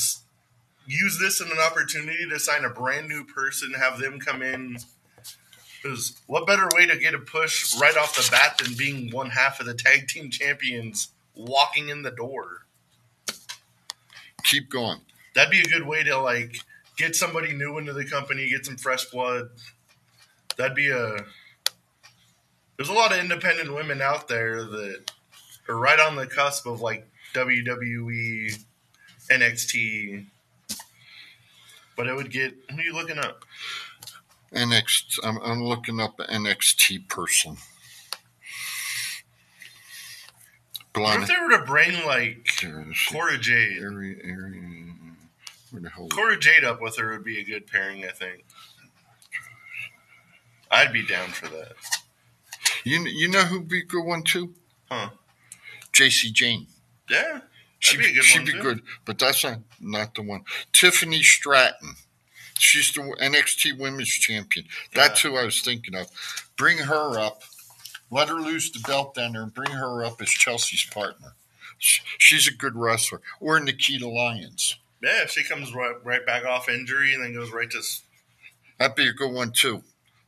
use 0.85 1.19
this 1.19 1.41
as 1.41 1.49
an 1.49 1.57
opportunity 1.59 2.27
to 2.29 2.39
sign 2.39 2.65
a 2.65 2.69
brand 2.69 3.07
new 3.07 3.23
person, 3.23 3.73
have 3.73 3.99
them 3.99 4.19
come 4.19 4.41
in. 4.41 4.77
Because 5.81 6.21
what 6.27 6.47
better 6.47 6.69
way 6.75 6.85
to 6.85 6.97
get 6.97 7.13
a 7.13 7.19
push 7.19 7.75
right 7.79 7.97
off 7.97 8.15
the 8.15 8.27
bat 8.31 8.57
than 8.57 8.73
being 8.75 9.11
one 9.11 9.29
half 9.29 9.59
of 9.59 9.65
the 9.65 9.73
tag 9.73 10.07
team 10.07 10.29
champions 10.29 11.09
walking 11.35 11.89
in 11.89 12.03
the 12.03 12.11
door? 12.11 12.65
Keep 14.43 14.69
going. 14.69 14.99
That'd 15.35 15.51
be 15.51 15.61
a 15.61 15.65
good 15.65 15.85
way 15.85 16.03
to 16.03 16.17
like 16.19 16.57
get 16.97 17.15
somebody 17.15 17.53
new 17.53 17.77
into 17.77 17.93
the 17.93 18.05
company, 18.05 18.49
get 18.49 18.65
some 18.65 18.77
fresh 18.77 19.05
blood. 19.05 19.49
That'd 20.57 20.75
be 20.75 20.89
a. 20.89 21.17
There's 22.77 22.89
a 22.89 22.93
lot 22.93 23.11
of 23.11 23.19
independent 23.19 23.73
women 23.73 24.01
out 24.01 24.27
there 24.27 24.63
that 24.63 25.11
are 25.67 25.77
right 25.77 25.99
on 25.99 26.15
the 26.15 26.27
cusp 26.27 26.65
of 26.65 26.81
like 26.81 27.07
WWE, 27.33 28.57
NXT. 29.29 30.25
But 31.95 32.07
I 32.07 32.13
would 32.13 32.31
get. 32.31 32.53
Who 32.71 32.77
are 32.77 32.81
you 32.81 32.93
looking 32.93 33.19
up? 33.19 33.45
NXT. 34.53 35.19
I'm, 35.23 35.37
I'm 35.39 35.63
looking 35.63 35.99
up 35.99 36.17
NXT 36.17 37.07
person. 37.09 37.57
What 40.95 41.23
if 41.23 41.27
they 41.27 41.33
were 41.41 41.57
to 41.57 41.65
bring 41.65 42.05
like 42.05 42.47
Cora 43.09 43.37
Jade? 43.39 43.81
area, 43.81 44.15
area. 44.23 44.61
Where 45.71 45.81
the 45.81 45.89
hell? 45.89 46.07
Cora 46.09 46.37
Jade 46.37 46.63
up 46.63 46.81
with 46.81 46.97
her 46.97 47.11
would 47.11 47.23
be 47.23 47.39
a 47.39 47.43
good 47.43 47.65
pairing, 47.65 48.05
I 48.05 48.09
think. 48.09 48.45
I'd 50.69 50.93
be 50.93 51.05
down 51.05 51.29
for 51.29 51.47
that. 51.47 51.73
You 52.83 52.99
you 53.07 53.27
know 53.27 53.41
who'd 53.41 53.67
be 53.67 53.79
a 53.79 53.85
good 53.85 54.05
one 54.05 54.23
too? 54.23 54.53
Huh. 54.91 55.09
Jacy 55.91 56.31
Jayne. 56.31 56.67
Yeah. 57.09 57.41
She'd 57.83 57.97
be 57.97 58.13
good 58.13 58.23
she'd 58.23 58.45
be 58.45 58.53
too. 58.53 58.61
good, 58.61 58.81
but 59.03 59.19
that's 59.19 59.43
not, 59.43 59.59
not 59.81 60.15
the 60.15 60.21
one. 60.21 60.45
Tiffany 60.71 61.21
Stratton. 61.21 61.95
She's 62.57 62.93
the 62.93 63.01
NXT 63.01 63.77
Women's 63.77 64.07
Champion. 64.07 64.67
That's 64.95 65.19
who 65.21 65.35
I 65.35 65.43
was 65.43 65.61
thinking 65.61 65.93
of. 65.93 66.07
Bring 66.55 66.77
her 66.77 67.19
up. 67.19 67.43
Let 68.09 68.29
her 68.29 68.35
lose 68.35 68.71
the 68.71 68.79
belt 68.79 69.15
down 69.15 69.33
there 69.33 69.43
and 69.43 69.53
bring 69.53 69.71
her 69.71 70.05
up 70.05 70.21
as 70.21 70.29
Chelsea's 70.29 70.85
partner. 70.85 71.33
She's 71.77 72.47
a 72.47 72.53
good 72.53 72.77
wrestler. 72.77 73.19
Or 73.41 73.59
Nikita 73.59 74.07
Lyons. 74.07 74.77
Yeah, 75.01 75.23
if 75.23 75.31
she 75.31 75.43
comes 75.43 75.73
right, 75.75 75.95
right 76.05 76.25
back 76.25 76.45
off 76.45 76.69
injury 76.69 77.13
and 77.13 77.21
then 77.21 77.33
goes 77.33 77.51
right 77.51 77.69
to. 77.71 77.81
That'd 78.79 78.95
be 78.95 79.09
a 79.09 79.13
good 79.13 79.33
one 79.33 79.51
too. 79.51 79.83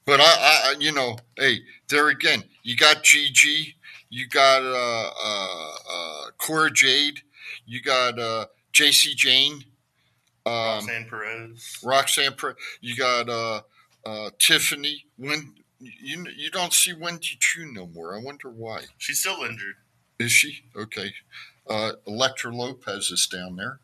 But 0.06 0.20
I, 0.20 0.26
I, 0.26 0.76
you 0.78 0.92
know, 0.92 1.18
hey, 1.38 1.60
there 1.88 2.10
again, 2.10 2.44
you 2.64 2.76
got 2.76 3.04
Gigi, 3.04 3.76
you 4.10 4.28
got 4.28 4.62
uh, 4.62 5.12
uh, 5.24 5.72
uh, 5.90 6.32
Cora 6.38 6.70
Jade, 6.72 7.22
you 7.66 7.82
got 7.82 8.20
uh, 8.20 8.46
Jacy 8.72 9.14
Jayne, 9.16 9.64
um, 10.46 10.54
Roxanne 10.54 11.08
Perez. 11.10 11.80
Roxanne, 11.84 12.34
Pre- 12.34 12.54
you 12.82 12.96
got 12.96 13.30
uh, 13.30 13.62
uh, 14.06 14.30
Tiffany. 14.40 15.06
When 15.18 15.56
you 15.80 16.26
you 16.36 16.50
don't 16.52 16.74
see 16.74 16.94
Wendy 16.94 17.38
Choo 17.40 17.72
no 17.72 17.88
more, 17.88 18.16
I 18.16 18.22
wonder 18.22 18.50
why. 18.50 18.84
She's 18.98 19.20
still 19.20 19.44
injured. 19.44 19.76
Is 20.20 20.32
she 20.32 20.64
okay? 20.76 21.14
Uh, 21.68 21.94
Elektra 22.08 22.56
Lopez 22.56 23.10
is 23.12 23.28
down 23.28 23.56
there, 23.56 23.80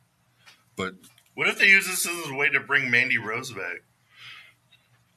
but 0.76 0.94
What 1.34 1.48
if 1.48 1.58
they 1.58 1.68
use 1.68 1.88
this 1.88 2.08
as 2.08 2.30
a 2.30 2.36
way 2.36 2.48
to 2.50 2.60
bring 2.60 2.90
Mandy 2.92 3.18
Rose 3.18 3.52
back? 3.52 3.82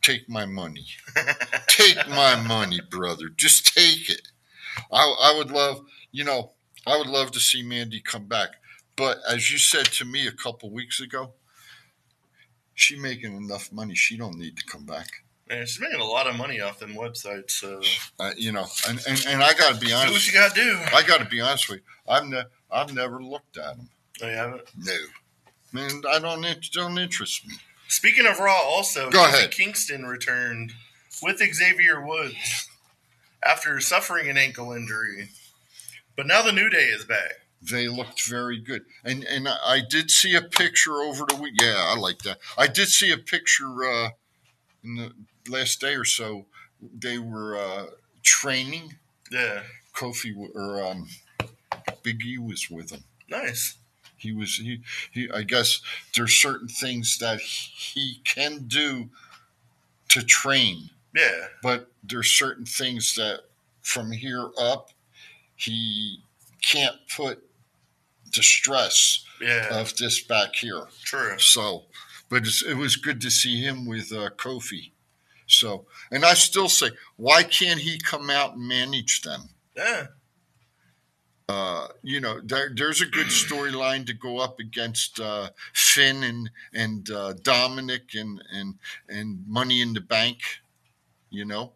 take 0.03 0.29
my 0.29 0.45
money. 0.45 0.87
take 1.67 1.97
my 2.09 2.37
money, 2.37 2.79
brother. 2.91 3.29
Just 3.35 3.75
take 3.75 4.11
it. 4.11 4.29
I, 4.93 5.15
I 5.23 5.35
would 5.39 5.51
love, 5.51 5.81
you 6.13 6.25
know, 6.25 6.51
I 6.87 6.97
would 6.99 7.07
love 7.07 7.31
to 7.33 7.41
see 7.41 7.63
Mandy 7.63 8.01
come 8.01 8.25
back. 8.27 8.51
But 8.97 9.19
as 9.29 9.51
you 9.51 9.59
said 9.59 9.87
to 9.87 10.05
me 10.05 10.27
a 10.27 10.33
couple 10.33 10.71
weeks 10.71 11.01
ago, 11.01 11.33
she 12.75 12.97
making 12.99 13.37
enough 13.37 13.73
money. 13.73 13.95
She 13.95 14.17
don't 14.17 14.39
need 14.39 14.57
to 14.57 14.65
come 14.65 14.85
back. 14.85 15.09
Man, 15.49 15.67
she's 15.67 15.81
making 15.81 16.01
a 16.01 16.05
lot 16.05 16.27
of 16.27 16.37
money 16.37 16.61
off 16.61 16.79
them 16.79 16.95
websites, 16.95 17.51
so 17.53 17.81
Uh, 18.19 18.33
you 18.37 18.51
know, 18.51 18.67
and, 18.89 18.99
and, 19.07 19.25
and 19.29 19.43
I 19.43 19.53
got 19.55 19.75
to 19.75 19.81
be 19.81 19.93
honest. 19.93 20.13
what 20.15 20.27
you 20.27 20.33
gotta 20.33 20.55
do. 20.55 20.79
I 20.95 21.03
got 21.03 21.19
to 21.19 21.27
be 21.27 21.41
honest 21.41 21.69
with 21.69 21.79
you. 21.81 21.85
I've 22.13 22.27
ne- 22.27 22.45
I've 22.71 22.95
never 22.95 23.23
looked 23.23 23.57
at 23.59 23.77
them. 23.77 23.89
Oh, 24.23 24.27
you 24.29 24.35
haven't? 24.37 24.63
No, 24.77 24.97
man, 25.73 26.03
I 26.11 26.19
don't 26.19 26.45
it 26.45 26.67
don't 26.73 26.99
interest 26.99 27.47
me. 27.47 27.55
Speaking 27.89 28.27
of 28.27 28.39
Raw, 28.39 28.59
also, 28.65 29.11
Go 29.11 29.19
Kofi 29.19 29.29
ahead. 29.29 29.51
Kingston 29.51 30.07
returned 30.07 30.73
with 31.23 31.39
Xavier 31.39 32.05
Woods 32.05 32.69
after 33.45 33.79
suffering 33.81 34.29
an 34.31 34.39
ankle 34.39 34.73
injury. 34.73 35.29
But 36.17 36.27
now 36.27 36.43
the 36.43 36.53
New 36.53 36.69
Day 36.71 36.85
is 36.85 37.05
back. 37.05 37.41
They 37.63 37.89
looked 37.89 38.27
very 38.29 38.59
good, 38.59 38.85
and 39.05 39.25
and 39.25 39.49
I 39.49 39.81
did 39.89 40.11
see 40.11 40.35
a 40.35 40.43
picture 40.43 40.97
over 41.01 41.25
the 41.27 41.37
week. 41.37 41.55
Yeah, 41.61 41.77
I 41.79 41.97
like 41.97 42.19
that. 42.23 42.39
I 42.59 42.67
did 42.67 42.89
see 42.89 43.11
a 43.11 43.17
picture 43.17 43.85
uh, 43.85 44.11
in 44.83 44.97
the 44.97 45.13
last 45.49 45.81
day 45.81 45.95
or 45.95 46.05
so. 46.05 46.45
They 46.99 47.19
were 47.19 47.57
uh, 47.57 47.87
training. 48.23 48.95
Yeah, 49.33 49.63
Kofi 49.95 50.35
or 50.55 50.85
um, 50.85 51.09
Big 52.03 52.23
E 52.25 52.37
was 52.37 52.69
with 52.71 52.91
them. 52.91 53.05
nice. 53.31 53.77
He 54.17 54.33
was 54.33 54.57
he 54.57 54.81
he. 55.11 55.31
I 55.31 55.43
guess 55.43 55.81
there's 56.15 56.35
certain 56.35 56.69
things 56.69 57.17
that 57.19 57.41
he 57.41 58.21
can 58.25 58.65
do 58.69 59.09
to 60.11 60.23
train, 60.23 60.91
Yeah, 61.15 61.47
but 61.63 61.91
there's 62.03 62.31
certain 62.31 62.67
things 62.67 63.15
that 63.17 63.41
from 63.83 64.13
here 64.13 64.51
up 64.59 64.91
he 65.57 66.19
can't 66.63 66.97
put 67.15 67.43
the 68.35 68.43
stress 68.43 69.25
yeah, 69.41 69.81
of 69.81 69.97
this 69.97 70.23
back 70.23 70.55
here. 70.57 70.87
true. 71.05 71.39
So, 71.39 71.85
but 72.29 72.43
it's, 72.43 72.63
it 72.65 72.77
was 72.77 72.97
good 72.97 73.21
to 73.21 73.31
see 73.31 73.61
him 73.61 73.87
with 73.87 74.13
uh, 74.13 74.31
Kofi. 74.31 74.91
So, 75.47 75.87
and 76.11 76.25
I 76.25 76.35
still 76.35 76.69
say, 76.69 76.91
why 77.17 77.43
can't 77.43 77.81
he 77.81 77.99
come 77.99 78.31
out 78.31 78.55
and 78.55 78.67
manage 78.67 79.23
them? 79.23 79.51
Yeah, 79.77 80.07
Uh, 81.49 81.89
you 82.03 82.21
know, 82.21 82.41
there, 82.43 82.71
there's 82.75 83.03
a 83.03 83.07
good 83.07 83.27
storyline 83.27 84.07
to 84.07 84.15
go 84.15 84.39
up 84.39 84.59
against 84.59 85.21
uh, 85.21 85.51
Finn 85.75 86.23
and 86.23 86.51
and 86.73 87.11
uh, 87.11 87.35
Dominik 87.43 88.19
and 88.19 88.43
and 88.51 88.77
and 89.09 89.47
Money 89.47 89.83
in 89.83 89.93
the 89.93 90.01
Bank. 90.01 90.39
You 91.29 91.45
know, 91.45 91.73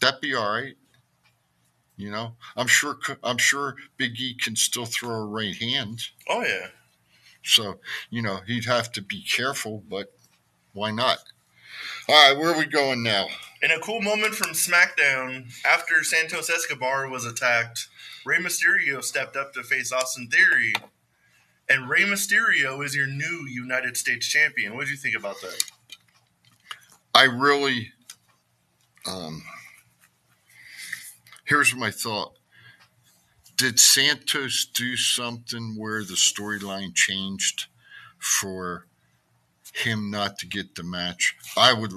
that'd 0.00 0.20
be 0.20 0.34
all 0.34 0.52
right. 0.52 0.76
You 1.96 2.10
know, 2.10 2.36
I'm 2.56 2.66
sure 2.66 2.98
I'm 3.22 3.38
sure 3.38 3.76
Big 3.96 4.20
E 4.20 4.34
can 4.34 4.54
still 4.56 4.84
throw 4.86 5.14
a 5.14 5.24
right 5.26 5.56
hand. 5.56 6.02
oh 6.28 6.42
yeah. 6.42 6.68
So, 7.42 7.78
you 8.10 8.22
know, 8.22 8.40
he'd 8.46 8.64
have 8.64 8.90
to 8.92 9.02
be 9.02 9.22
careful, 9.22 9.82
but 9.88 10.12
why 10.72 10.90
not? 10.90 11.18
All 12.08 12.14
right, 12.14 12.36
where 12.36 12.52
are 12.52 12.58
we 12.58 12.66
going 12.66 13.02
now? 13.04 13.28
In 13.62 13.70
a 13.70 13.78
cool 13.78 14.00
moment 14.00 14.34
from 14.34 14.50
SmackDown, 14.50 15.46
after 15.64 16.02
Santos 16.02 16.50
Escobar 16.50 17.08
was 17.08 17.24
attacked, 17.24 17.88
Rey 18.24 18.38
Mysterio 18.38 19.02
stepped 19.02 19.36
up 19.36 19.52
to 19.54 19.62
face 19.62 19.92
Austin 19.92 20.28
Theory. 20.28 20.72
And 21.68 21.88
Rey 21.88 22.02
Mysterio 22.02 22.84
is 22.84 22.94
your 22.94 23.06
new 23.06 23.46
United 23.48 23.96
States 23.96 24.26
champion. 24.26 24.74
What 24.76 24.86
do 24.86 24.90
you 24.90 24.96
think 24.96 25.16
about 25.16 25.40
that? 25.40 25.64
I 27.14 27.24
really, 27.24 27.92
um, 29.08 29.42
here's 31.46 31.74
my 31.74 31.90
thought. 31.90 32.34
Did 33.56 33.80
Santos 33.80 34.66
do 34.66 34.96
something 34.96 35.76
where 35.78 36.04
the 36.04 36.14
storyline 36.14 36.94
changed 36.94 37.66
for 38.18 38.86
him 39.72 40.10
not 40.10 40.38
to 40.40 40.46
get 40.46 40.74
the 40.74 40.82
match? 40.82 41.34
I 41.56 41.72
would, 41.72 41.92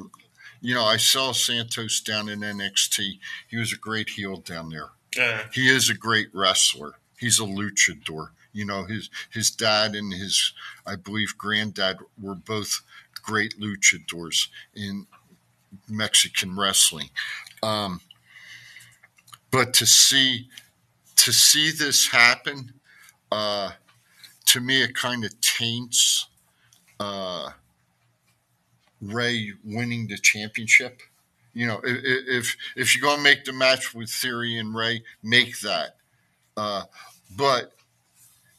you 0.62 0.74
know, 0.74 0.86
I 0.86 0.98
saw 0.98 1.34
Santos 1.34 2.00
down 2.00 2.30
in 2.30 2.40
NXT. 2.40 3.20
He 3.50 3.58
was 3.58 3.74
a 3.74 3.78
great 3.78 4.12
heel 4.12 4.38
down 4.38 4.70
there. 4.70 4.90
Yeah, 5.18 5.44
he 5.52 5.68
is 5.68 5.90
a 5.90 5.96
great 5.96 6.30
wrestler. 6.34 6.94
He's 7.20 7.40
a 7.40 7.44
luchador. 7.44 8.30
You 8.54 8.66
know, 8.66 8.86
his 8.86 9.10
his 9.32 9.52
dad 9.52 9.96
and 9.96 10.14
his 10.14 10.54
I 10.86 10.96
believe 10.96 11.38
granddad 11.38 11.98
were 12.22 12.36
both 12.36 12.82
great 13.22 13.60
luchadors 13.60 14.48
in 14.74 15.08
Mexican 15.88 16.56
wrestling. 16.56 17.10
Um, 17.62 18.02
but 19.52 19.74
to 19.76 19.86
see 19.86 20.48
to 21.16 21.34
see 21.34 21.72
this 21.72 22.08
happen, 22.08 22.74
uh, 23.32 23.72
to 24.46 24.62
me, 24.62 24.82
it 24.82 24.96
kind 24.96 25.26
of 25.26 25.40
taints 25.42 26.28
uh, 27.00 27.52
Rey 29.02 29.54
winning 29.64 30.08
the 30.08 30.18
championship. 30.18 31.02
You 31.54 31.68
know, 31.68 31.82
if 31.84 32.56
if 32.76 32.96
you're 32.96 33.10
gonna 33.10 33.22
make 33.22 33.46
the 33.46 33.54
match 33.54 33.94
with 33.94 34.10
Theory 34.10 34.58
and 34.58 34.76
Rey, 34.76 35.04
make 35.24 35.60
that. 35.62 35.96
Uh, 36.56 36.84
but 37.36 37.74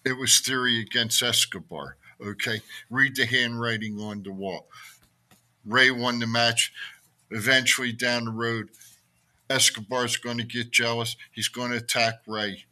it 0.05 0.12
was 0.12 0.41
Theory 0.41 0.80
against 0.80 1.22
Escobar. 1.22 1.97
Okay, 2.24 2.61
read 2.91 3.16
the 3.16 3.26
handwriting 3.26 4.01
on 4.01 4.22
the 4.22 4.32
wall. 4.32 4.66
Rey 5.64 5.91
won 5.91 6.18
the 6.18 6.26
match. 6.26 6.72
Eventually, 7.30 7.93
down 7.93 8.24
the 8.24 8.32
road, 8.32 8.70
Escobar's 9.51 10.16
going 10.16 10.38
to 10.38 10.44
get 10.44 10.70
jealous. 10.70 11.16
He's 11.32 11.48
going 11.48 11.72
to 11.72 11.76
attack 11.76 12.20
Rey, 12.26 12.64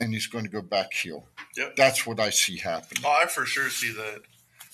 and 0.00 0.12
he's 0.12 0.26
going 0.26 0.44
to 0.44 0.50
go 0.50 0.62
back 0.62 0.92
heel. 0.94 1.26
Yep. 1.56 1.76
That's 1.76 2.06
what 2.06 2.18
I 2.18 2.30
see 2.30 2.56
happening. 2.58 3.04
Oh, 3.06 3.20
I 3.22 3.26
for 3.26 3.44
sure 3.44 3.68
see 3.68 3.92
that. 3.92 4.20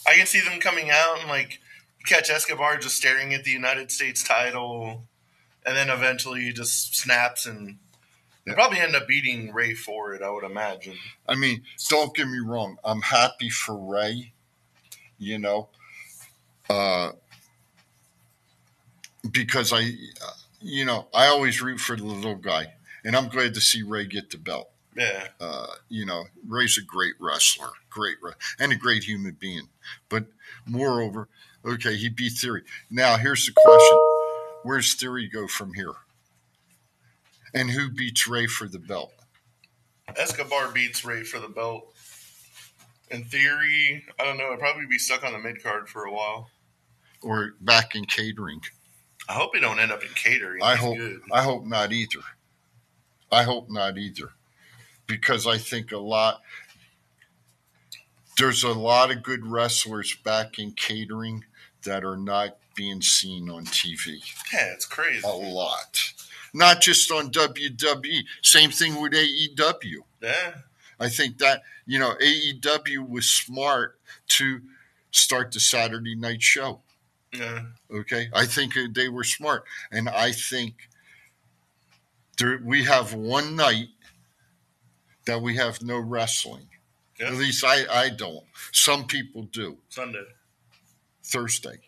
I 0.07 0.15
can 0.15 0.27
see 0.27 0.41
them 0.41 0.61
coming 0.61 0.91
out 0.91 1.19
and 1.21 1.29
like 1.29 1.59
catch 2.07 2.31
Escobar 2.31 2.79
just 2.79 2.97
staring 2.97 3.35
at 3.35 3.45
the 3.45 3.51
United 3.51 3.91
States 3.91 4.23
title, 4.23 5.03
and 5.67 5.77
then 5.77 5.91
eventually 5.91 6.43
he 6.43 6.53
just 6.53 6.95
snaps 6.97 7.45
and 7.45 7.79
Yeah. 8.47 8.55
probably 8.55 8.79
end 8.79 8.95
up 8.95 9.09
beating 9.09 9.53
Rey 9.53 9.75
for 9.75 10.15
it. 10.15 10.23
I 10.23 10.31
would 10.31 10.45
imagine. 10.45 10.97
I 11.29 11.35
mean, 11.35 11.65
don't 11.91 12.15
get 12.15 12.29
me 12.29 12.39
wrong. 12.39 12.79
I'm 12.85 13.03
happy 13.03 13.51
for 13.51 13.77
Ray, 13.77 14.33
you 15.19 15.39
know, 15.41 15.69
uh, 16.71 17.11
because 19.33 19.73
I, 19.73 19.91
you 20.61 20.85
know, 20.85 21.07
I 21.15 21.27
always 21.27 21.63
root 21.63 21.81
for 21.81 21.97
the 21.97 22.05
little 22.05 22.35
guy, 22.35 22.75
and 23.05 23.17
I'm 23.17 23.29
glad 23.29 23.55
to 23.55 23.61
see 23.61 23.83
Rey 23.83 24.07
get 24.07 24.31
the 24.31 24.39
belt. 24.39 24.71
Yeah, 24.97 25.29
Uh, 25.41 25.67
you 25.89 26.05
know, 26.05 26.25
Rey's 26.47 26.77
a 26.77 26.83
great 26.83 27.15
wrestler, 27.21 27.69
great, 27.89 28.17
and 28.59 28.73
a 28.73 28.77
great 28.77 29.05
human 29.05 29.37
being. 29.39 29.69
But 30.09 30.25
moreover, 30.67 31.29
okay, 31.65 31.95
he 31.97 32.09
beat 32.09 32.33
Theory. 32.33 32.63
Now, 32.91 33.17
here's 33.17 33.47
the 33.47 33.53
question: 33.53 33.99
Where's 34.65 34.95
Theory 34.95 35.29
go 35.29 35.47
from 35.47 35.75
here? 35.75 35.93
And 37.55 37.71
who 37.71 37.91
beats 37.91 38.27
Ray 38.27 38.47
for 38.47 38.67
the 38.67 38.79
belt? 38.79 39.13
Escobar 40.17 40.73
beats 40.73 41.05
Rey 41.05 41.23
for 41.23 41.39
the 41.39 41.49
belt. 41.49 41.95
In 43.11 43.25
theory, 43.25 44.05
I 44.21 44.25
don't 44.25 44.37
know. 44.37 44.53
I'd 44.53 44.59
probably 44.59 44.87
be 44.87 44.99
stuck 44.99 45.25
on 45.25 45.33
the 45.33 45.39
mid 45.39 45.63
card 45.63 45.89
for 45.89 46.05
a 46.05 46.13
while. 46.13 46.51
Or 47.23 47.55
back 47.61 47.95
in 47.95 48.05
catering? 48.05 48.61
I 49.29 49.35
hope 49.35 49.55
he 49.55 49.61
don't 49.61 49.79
end 49.79 49.93
up 49.93 50.03
in 50.03 50.09
catering. 50.15 50.63
I 50.63 50.73
He's 50.73 50.81
hope 50.81 50.97
good. 50.97 51.21
I 51.31 51.43
hope 51.43 51.65
not 51.67 51.93
either. 51.93 52.21
I 53.31 53.43
hope 53.43 53.69
not 53.69 53.99
either. 53.99 54.31
Because 55.07 55.47
I 55.47 55.59
think 55.59 55.93
a 55.93 55.99
lot 55.99 56.41
there's 58.39 58.63
a 58.63 58.73
lot 58.73 59.11
of 59.11 59.23
good 59.23 59.45
wrestlers 59.45 60.15
back 60.15 60.59
in 60.59 60.71
catering 60.71 61.45
that 61.85 62.05
are 62.05 62.17
not 62.17 62.57
being 62.75 63.03
seen 63.03 63.51
on 63.51 63.65
TV. 63.67 64.21
Yeah, 64.53 64.73
it's 64.73 64.87
crazy. 64.87 65.27
A 65.27 65.31
lot. 65.31 66.13
Not 66.55 66.81
just 66.81 67.11
on 67.11 67.31
WWE. 67.31 68.23
Same 68.43 68.71
thing 68.71 69.01
with 69.01 69.13
AEW. 69.13 69.97
Yeah, 70.23 70.55
I 70.99 71.09
think 71.09 71.39
that, 71.39 71.63
you 71.87 71.99
know, 71.99 72.15
AEW 72.23 73.09
was 73.09 73.29
smart 73.29 73.99
to 74.29 74.61
start 75.11 75.53
the 75.53 75.61
Saturday 75.61 76.15
night 76.15 76.43
show. 76.43 76.81
Yeah, 77.33 77.63
Okay, 77.91 78.29
I 78.33 78.47
think 78.47 78.75
they 78.95 79.09
were 79.09 79.25
smart, 79.25 79.65
and 79.91 80.09
I 80.09 80.33
think 80.33 80.75
there, 82.39 82.61
we 82.65 82.85
have 82.85 83.15
one 83.15 83.57
night 83.57 83.89
that 85.27 85.41
we 85.43 85.57
have 85.57 85.83
no 85.83 85.99
wrestling. 85.99 86.69
yeah. 87.21 87.27
At 87.29 87.35
least 87.35 87.65
I, 87.65 87.85
I 87.91 88.09
don't. 88.11 88.45
Some 88.73 89.07
people 89.07 89.43
do. 89.45 89.77
Sunday, 89.89 90.25
Thursday, 91.25 91.81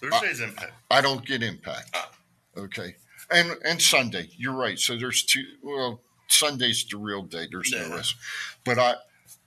Thursday's 0.00 0.40
impact. 0.40 0.72
I 0.90 1.00
don't 1.00 1.24
get 1.26 1.42
Impact. 1.42 1.90
Ah. 1.94 2.10
Okay, 2.56 2.96
and 3.30 3.52
and 3.64 3.80
Sunday. 3.82 4.28
You're 4.36 4.54
right. 4.54 4.78
So 4.78 4.96
there's 4.96 5.22
two. 5.24 5.44
Well, 5.62 6.00
Sunday's 6.28 6.84
the 6.88 6.96
real 6.98 7.22
day. 7.22 7.46
There's 7.50 7.72
Yeah. 7.72 7.88
no 7.88 7.96
rest. 7.96 8.14
But 8.64 8.78
I, 8.78 8.94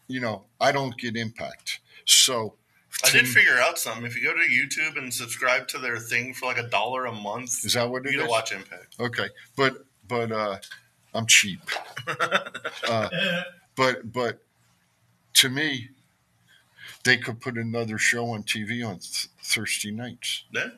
you 0.08 0.20
know, 0.20 0.45
I 0.60 0.72
don't 0.72 0.97
get 0.97 1.16
impact. 1.16 1.80
So 2.06 2.56
I 3.04 3.10
did 3.12 3.28
figure 3.28 3.58
out 3.58 3.80
something. 3.80 4.06
If 4.06 4.16
you 4.16 4.24
go 4.24 4.34
to 4.34 4.39
YouTube 4.39 4.98
and 4.98 5.14
subscribe 5.14 5.68
to 5.70 5.80
their 5.80 5.98
thing 5.98 6.34
for 6.34 6.46
like 6.48 6.58
a 6.58 6.68
dollar 6.68 7.06
a 7.06 7.12
month, 7.12 7.66
Is 7.66 7.74
that 7.74 7.89
what 7.89 8.04
you 8.04 8.10
it 8.10 8.14
get 8.14 8.18
to 8.20 8.24
is? 8.26 8.30
watch 8.30 8.52
Impact. 8.52 8.96
Okay, 9.00 9.28
but 9.56 9.86
but 10.08 10.32
uh, 10.32 10.58
I'm 11.14 11.26
cheap. 11.26 11.62
uh, 12.88 13.10
but 13.76 14.12
but 14.12 14.39
to 15.36 15.50
me, 15.50 15.89
they 17.04 17.18
could 17.18 17.39
put 17.42 17.58
another 17.58 17.98
show 17.98 18.30
on 18.32 18.44
TV 18.44 18.86
on 18.88 19.00
th- 19.00 19.28
Thursday 19.42 19.92
nights. 19.92 20.44
Yeah. 20.52 20.70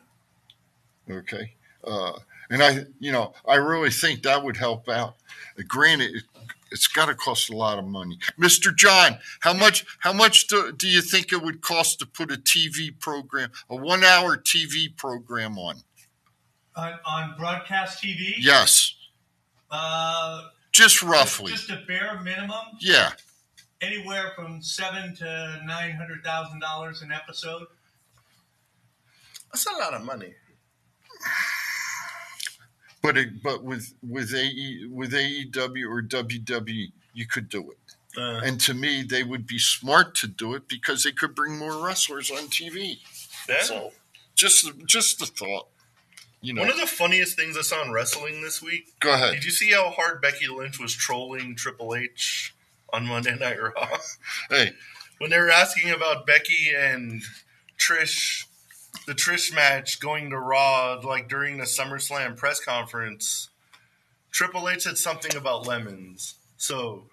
Okay, 1.09 1.53
uh, 1.83 2.13
and 2.49 2.63
I 2.63 2.85
you 2.99 3.11
know 3.11 3.33
I 3.47 3.55
really 3.55 3.89
think 3.91 4.23
that 4.23 4.43
would 4.43 4.55
help 4.57 4.87
out. 4.87 5.15
Granted, 5.67 6.15
it, 6.15 6.23
it's 6.73 6.87
got 6.87 7.05
to 7.05 7.15
cost 7.15 7.49
a 7.49 7.55
lot 7.55 7.79
of 7.79 7.85
money, 7.85 8.17
Mister 8.37 8.71
John. 8.73 9.19
How 9.39 9.53
much 9.53 9.85
how 9.99 10.11
much 10.11 10.47
do, 10.47 10.73
do 10.73 10.87
you 10.87 11.01
think 11.01 11.31
it 11.31 11.41
would 11.41 11.61
cost 11.61 11.99
to 11.99 12.05
put 12.05 12.31
a 12.31 12.35
TV 12.35 12.97
program, 12.99 13.51
a 13.69 13.75
one 13.77 14.03
hour 14.03 14.35
TV 14.35 14.95
program 14.97 15.57
on? 15.57 15.77
On, 16.75 16.93
on 17.05 17.35
broadcast 17.37 18.03
TV? 18.03 18.33
Yes, 18.39 18.95
Uh, 19.71 20.49
just 20.71 21.01
roughly. 21.03 21.51
Just 21.51 21.69
a 21.69 21.83
bare 21.87 22.19
minimum, 22.21 22.65
Yeah. 22.79 23.11
anywhere 23.79 24.31
from 24.35 24.61
seven 24.61 25.15
to 25.17 25.61
nine 25.65 25.91
hundred 25.95 26.23
thousand 26.23 26.59
dollars 26.59 27.01
an 27.03 27.11
episode. 27.11 27.67
That's 29.53 29.67
a 29.67 29.71
lot 29.73 29.93
of 29.93 30.03
money. 30.03 30.33
But 33.03 33.17
it, 33.17 33.43
but 33.43 33.63
with 33.63 33.93
with 34.01 34.33
AE 34.33 34.85
with 34.89 35.11
AEW 35.13 35.85
or 35.89 36.01
WWE, 36.01 36.91
you 37.13 37.27
could 37.27 37.49
do 37.49 37.69
it. 37.71 37.77
Uh, 38.17 38.39
And 38.45 38.59
to 38.61 38.73
me, 38.73 39.03
they 39.03 39.23
would 39.23 39.45
be 39.45 39.59
smart 39.59 40.15
to 40.15 40.27
do 40.27 40.53
it 40.55 40.67
because 40.69 41.03
they 41.03 41.11
could 41.11 41.35
bring 41.35 41.57
more 41.57 41.85
wrestlers 41.85 42.31
on 42.31 42.47
TV. 42.47 42.99
yeah. 43.49 43.61
So 43.63 43.91
just 44.35 44.71
just 44.85 45.19
the 45.19 45.25
thought, 45.25 45.67
you 46.41 46.53
know. 46.53 46.61
One 46.61 46.69
of 46.71 46.77
the 46.77 46.87
funniest 46.87 47.35
things 47.35 47.57
I 47.57 47.61
saw 47.61 47.83
in 47.83 47.91
wrestling 47.91 48.41
this 48.41 48.61
week. 48.61 48.93
Go 49.01 49.13
ahead. 49.13 49.33
Did 49.33 49.43
you 49.43 49.51
see 49.51 49.71
how 49.71 49.89
hard 49.89 50.21
Becky 50.21 50.47
Lynch 50.47 50.79
was 50.79 50.93
trolling 50.93 51.55
Triple 51.55 51.95
H 51.95 52.55
on 52.93 53.05
Monday 53.05 53.35
Night 53.39 53.57
Raw? 53.61 53.97
Hey, 54.49 54.71
when 55.17 55.29
they 55.29 55.39
were 55.39 55.51
asking 55.51 55.91
about 55.91 56.25
Becky 56.25 56.71
and 56.73 57.21
Trish, 57.77 58.45
the 59.05 59.13
Trish 59.13 59.53
match 59.53 59.99
going 59.99 60.29
to 60.29 60.37
Raw, 60.39 60.99
like 61.03 61.27
during 61.27 61.57
the 61.57 61.65
SummerSlam 61.65 62.37
press 62.37 62.59
conference, 62.59 63.49
Triple 64.31 64.69
H 64.69 64.81
said 64.83 64.97
something 64.97 65.35
about 65.35 65.67
lemons. 65.67 66.35
So 66.57 67.05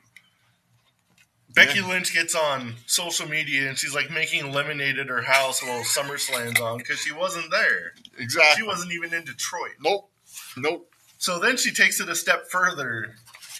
Becky 1.54 1.80
Yeah. 1.80 1.88
Lynch 1.88 2.14
gets 2.14 2.34
on 2.34 2.76
social 2.86 3.28
media 3.28 3.68
and 3.68 3.76
she's 3.76 3.94
like 3.94 4.10
making 4.10 4.52
lemonade 4.52 4.98
at 4.98 5.08
her 5.08 5.22
house 5.22 5.62
while 5.62 5.82
SummerSlam's 5.82 6.60
on 6.60 6.78
because 6.78 7.00
she 7.00 7.12
wasn't 7.12 7.50
there. 7.50 7.94
exactly. 8.18 8.62
She 8.62 8.66
wasn't 8.66 8.92
even 8.92 9.12
in 9.12 9.24
Detroit. 9.24 9.72
Nope. 9.80 10.10
Nope. 10.56 10.92
So 11.18 11.38
then 11.38 11.56
she 11.56 11.72
takes 11.72 12.00
it 12.00 12.08
a 12.08 12.14
step 12.14 12.46
further 12.50 13.16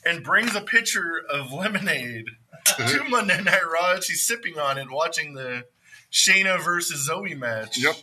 and 0.07 0.23
brings 0.25 0.55
a 0.55 0.61
pitcher 0.61 1.21
of 1.31 1.53
lemonade 1.53 2.27
uh-huh. 2.67 2.89
to 2.99 3.05
Monday 3.11 3.43
Night 3.43 3.61
Raw. 3.71 3.99
She's 4.01 4.23
sipping 4.23 4.59
on 4.59 4.79
it, 4.79 4.91
watching 4.91 5.35
the 5.35 5.65
Shayna 6.13 6.63
versus 6.65 7.05
Zoe 7.07 7.35
match. 7.35 7.77
Yep. 7.77 7.97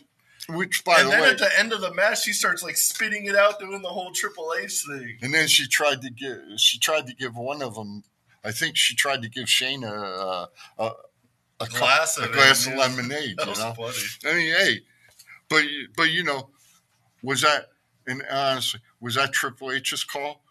Which, 0.50 0.82
by 0.84 0.96
and 1.00 1.06
the 1.06 1.10
then 1.10 1.20
way, 1.22 1.28
at 1.30 1.38
the 1.38 1.58
end 1.58 1.72
of 1.74 1.80
the 1.82 1.92
match, 1.92 2.22
she 2.22 2.32
starts 2.32 2.62
like 2.62 2.76
spitting 2.78 3.26
it 3.26 3.36
out, 3.36 3.58
doing 3.60 3.82
the 3.82 3.88
whole 3.88 4.12
Triple 4.12 4.54
H 4.58 4.84
thing. 4.86 5.18
and 5.22 5.32
then 5.34 5.46
she 5.46 5.66
tried 5.68 6.00
to 6.02 6.10
give 6.10 6.38
she 6.56 6.78
tried 6.78 7.06
to 7.06 7.14
give 7.14 7.36
one 7.36 7.60
of 7.62 7.74
them. 7.74 8.02
I 8.44 8.52
think 8.52 8.76
she 8.76 8.94
tried 8.94 9.20
to 9.22 9.28
give 9.28 9.48
Shane 9.48 9.84
uh, 9.84 10.46
a 10.78 10.90
a, 11.60 11.66
Glass 11.66 12.18
a 12.18 12.22
of 12.24 12.30
it, 12.30 12.34
glass 12.34 12.66
of 12.66 12.74
lemonade. 12.74 13.36
That 13.36 13.44
You 13.46 13.50
was 13.50 13.58
know. 13.58 13.74
funny. 13.74 13.96
I 14.24 14.34
mean, 14.38 14.54
hey, 14.56 14.80
but 15.50 15.64
but 15.96 16.10
you 16.10 16.22
know, 16.24 16.48
was 17.22 17.42
that 17.42 17.66
and 18.06 18.22
honestly 18.30 18.80
was 19.00 19.16
that 19.16 19.32
Triple 19.32 19.72
H's 19.72 20.04
call, 20.04 20.42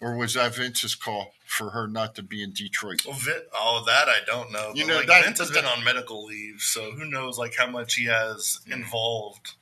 or 0.00 0.16
was 0.16 0.34
that 0.34 0.54
Vince's 0.54 0.94
call 0.94 1.32
for 1.46 1.70
her 1.70 1.86
not 1.86 2.14
to 2.14 2.22
be 2.22 2.42
in 2.42 2.52
Detroit? 2.52 3.02
Well, 3.06 3.16
Vin, 3.18 3.42
oh, 3.54 3.84
that 3.86 4.08
I 4.08 4.18
don't 4.26 4.50
know. 4.50 4.72
You 4.74 4.84
But, 4.84 4.88
know, 4.88 4.96
like, 4.98 5.06
that- 5.08 5.24
Vince 5.24 5.38
has 5.38 5.50
been 5.50 5.66
on 5.66 5.84
medical 5.84 6.24
leave, 6.24 6.60
so 6.60 6.92
who 6.92 7.04
knows 7.04 7.38
like 7.38 7.54
how 7.56 7.66
much 7.66 7.94
he 7.94 8.06
has 8.06 8.60
hmm. 8.66 8.72
involved. 8.72 9.54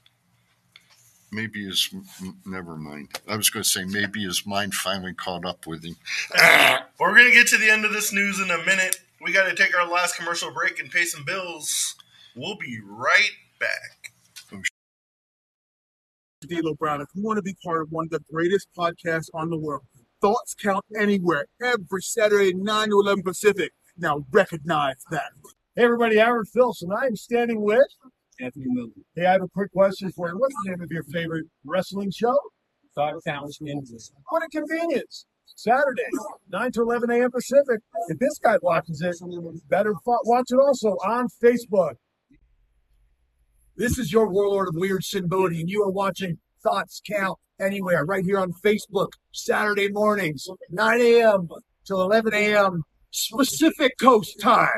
Maybe 1.30 1.66
his 1.66 1.90
never 2.46 2.76
mind. 2.76 3.20
I 3.28 3.36
was 3.36 3.50
going 3.50 3.62
to 3.62 3.68
say 3.68 3.84
maybe 3.84 4.24
his 4.24 4.46
mind 4.46 4.72
finally 4.72 5.12
caught 5.12 5.44
up 5.44 5.66
with 5.66 5.84
him. 5.84 5.96
We're 6.98 7.14
gonna 7.14 7.32
get 7.32 7.48
to 7.48 7.58
the 7.58 7.68
end 7.68 7.84
of 7.84 7.92
this 7.92 8.14
news 8.14 8.40
in 8.40 8.50
a 8.50 8.64
minute. 8.64 8.96
We 9.20 9.32
got 9.32 9.46
to 9.46 9.54
take 9.54 9.76
our 9.76 9.86
last 9.86 10.16
commercial 10.16 10.50
break 10.52 10.80
and 10.80 10.90
pay 10.90 11.04
some 11.04 11.24
bills. 11.24 11.96
We'll 12.34 12.56
be 12.56 12.80
right 12.82 13.32
back. 13.60 14.12
Oh, 14.54 14.62
D'Lo 16.46 16.74
Brown. 16.74 17.00
If 17.02 17.08
you 17.14 17.22
want 17.22 17.36
to 17.36 17.42
be 17.42 17.56
part 17.62 17.82
of 17.82 17.92
one 17.92 18.04
of 18.06 18.10
the 18.10 18.20
greatest 18.32 18.68
podcasts 18.76 19.28
on 19.34 19.50
the 19.50 19.58
world, 19.58 19.82
thoughts 20.20 20.54
count 20.54 20.84
anywhere, 20.98 21.46
every 21.62 22.02
Saturday, 22.02 22.52
9 22.54 22.88
to 22.88 23.00
11 23.00 23.22
Pacific. 23.22 23.72
Now 23.96 24.24
recognize 24.30 25.02
that. 25.10 25.30
Hey 25.74 25.84
everybody, 25.84 26.18
Aaron 26.18 26.44
Phillips, 26.44 26.82
and 26.82 26.92
I'm 26.92 27.16
standing 27.16 27.62
with 27.62 27.86
Anthony 28.40 28.66
Miller. 28.68 28.88
Hey, 29.14 29.26
I 29.26 29.32
have 29.32 29.42
a 29.42 29.48
quick 29.48 29.72
question 29.72 30.10
for 30.12 30.28
you. 30.28 30.38
What's 30.38 30.54
the 30.64 30.70
name 30.70 30.80
of 30.80 30.90
your 30.90 31.04
favorite 31.04 31.46
wrestling 31.64 32.10
show? 32.10 32.36
Thought 32.94 33.14
Counts 33.26 33.58
What 33.60 34.42
a 34.42 34.48
convenience. 34.48 35.26
Saturday, 35.46 36.02
9 36.50 36.72
to 36.72 36.82
11 36.82 37.10
a.m. 37.10 37.30
Pacific. 37.30 37.80
If 38.08 38.18
this 38.18 38.38
guy 38.38 38.56
watches 38.62 39.00
it, 39.02 39.16
better 39.68 39.94
fo- 40.04 40.18
watch 40.24 40.46
it 40.50 40.58
also 40.60 40.90
on 41.04 41.26
Facebook. 41.42 41.94
This 43.76 43.98
is 43.98 44.12
your 44.12 44.28
warlord 44.28 44.68
of 44.68 44.74
weird 44.76 45.02
Sinbodi, 45.02 45.60
and 45.60 45.68
you 45.68 45.82
are 45.82 45.90
watching 45.90 46.38
Thoughts 46.62 47.00
Count 47.08 47.38
Anywhere 47.60 48.04
right 48.04 48.24
here 48.24 48.38
on 48.38 48.52
Facebook, 48.52 49.08
Saturday 49.32 49.90
mornings, 49.90 50.46
9 50.70 51.00
a.m. 51.00 51.48
till 51.84 52.00
11 52.02 52.32
a.m. 52.32 52.84
Pacific 53.36 53.92
Coast 54.00 54.38
time. 54.40 54.68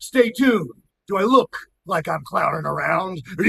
Stay 0.00 0.30
tuned. 0.30 0.70
Do 1.06 1.16
I 1.16 1.22
look 1.22 1.56
like 1.86 2.08
I'm 2.08 2.24
clowning 2.24 2.66
around? 2.66 3.22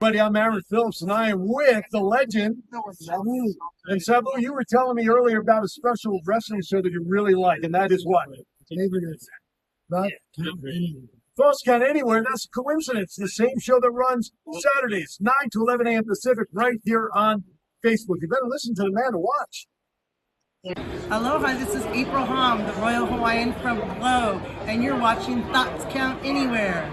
Buddy, 0.00 0.20
I'm 0.20 0.34
Aaron 0.34 0.62
Phillips, 0.68 1.02
and 1.02 1.12
I 1.12 1.28
am 1.28 1.46
with 1.46 1.84
the 1.92 2.00
legend, 2.00 2.56
Sabu. 2.92 3.54
And 3.84 4.02
Sabu, 4.02 4.30
you 4.38 4.52
were 4.52 4.64
telling 4.68 4.96
me 4.96 5.08
earlier 5.08 5.40
about 5.40 5.64
a 5.64 5.68
special 5.68 6.18
wrestling 6.26 6.62
show 6.62 6.82
that 6.82 6.90
you 6.90 7.04
really 7.06 7.34
like, 7.34 7.62
and 7.62 7.74
that 7.74 7.92
is 7.92 8.04
what? 8.04 8.26
Favorite 8.68 9.04
Right? 9.88 10.12
Thoughts 11.36 11.60
Count 11.62 11.82
Anywhere, 11.82 12.24
that's 12.26 12.46
a 12.46 12.48
coincidence. 12.48 13.14
The 13.14 13.28
same 13.28 13.58
show 13.60 13.78
that 13.78 13.90
runs 13.90 14.32
Saturdays, 14.74 15.18
9 15.20 15.34
to 15.52 15.60
11 15.60 15.86
a.m. 15.86 16.04
Pacific, 16.04 16.48
right 16.50 16.78
here 16.82 17.10
on 17.14 17.44
Facebook. 17.84 18.16
You 18.22 18.28
better 18.28 18.46
listen 18.48 18.74
to 18.76 18.84
the 18.84 18.90
man 18.90 19.12
to 19.12 19.18
watch. 19.18 19.66
Aloha, 21.10 21.58
this 21.58 21.74
is 21.74 21.84
April 21.86 22.24
Hom, 22.24 22.64
the 22.64 22.72
Royal 22.80 23.04
Hawaiian 23.04 23.52
from 23.60 23.80
Glow, 23.98 24.40
and 24.64 24.82
you're 24.82 24.98
watching 24.98 25.42
Thoughts 25.52 25.84
Count 25.90 26.24
Anywhere. 26.24 26.90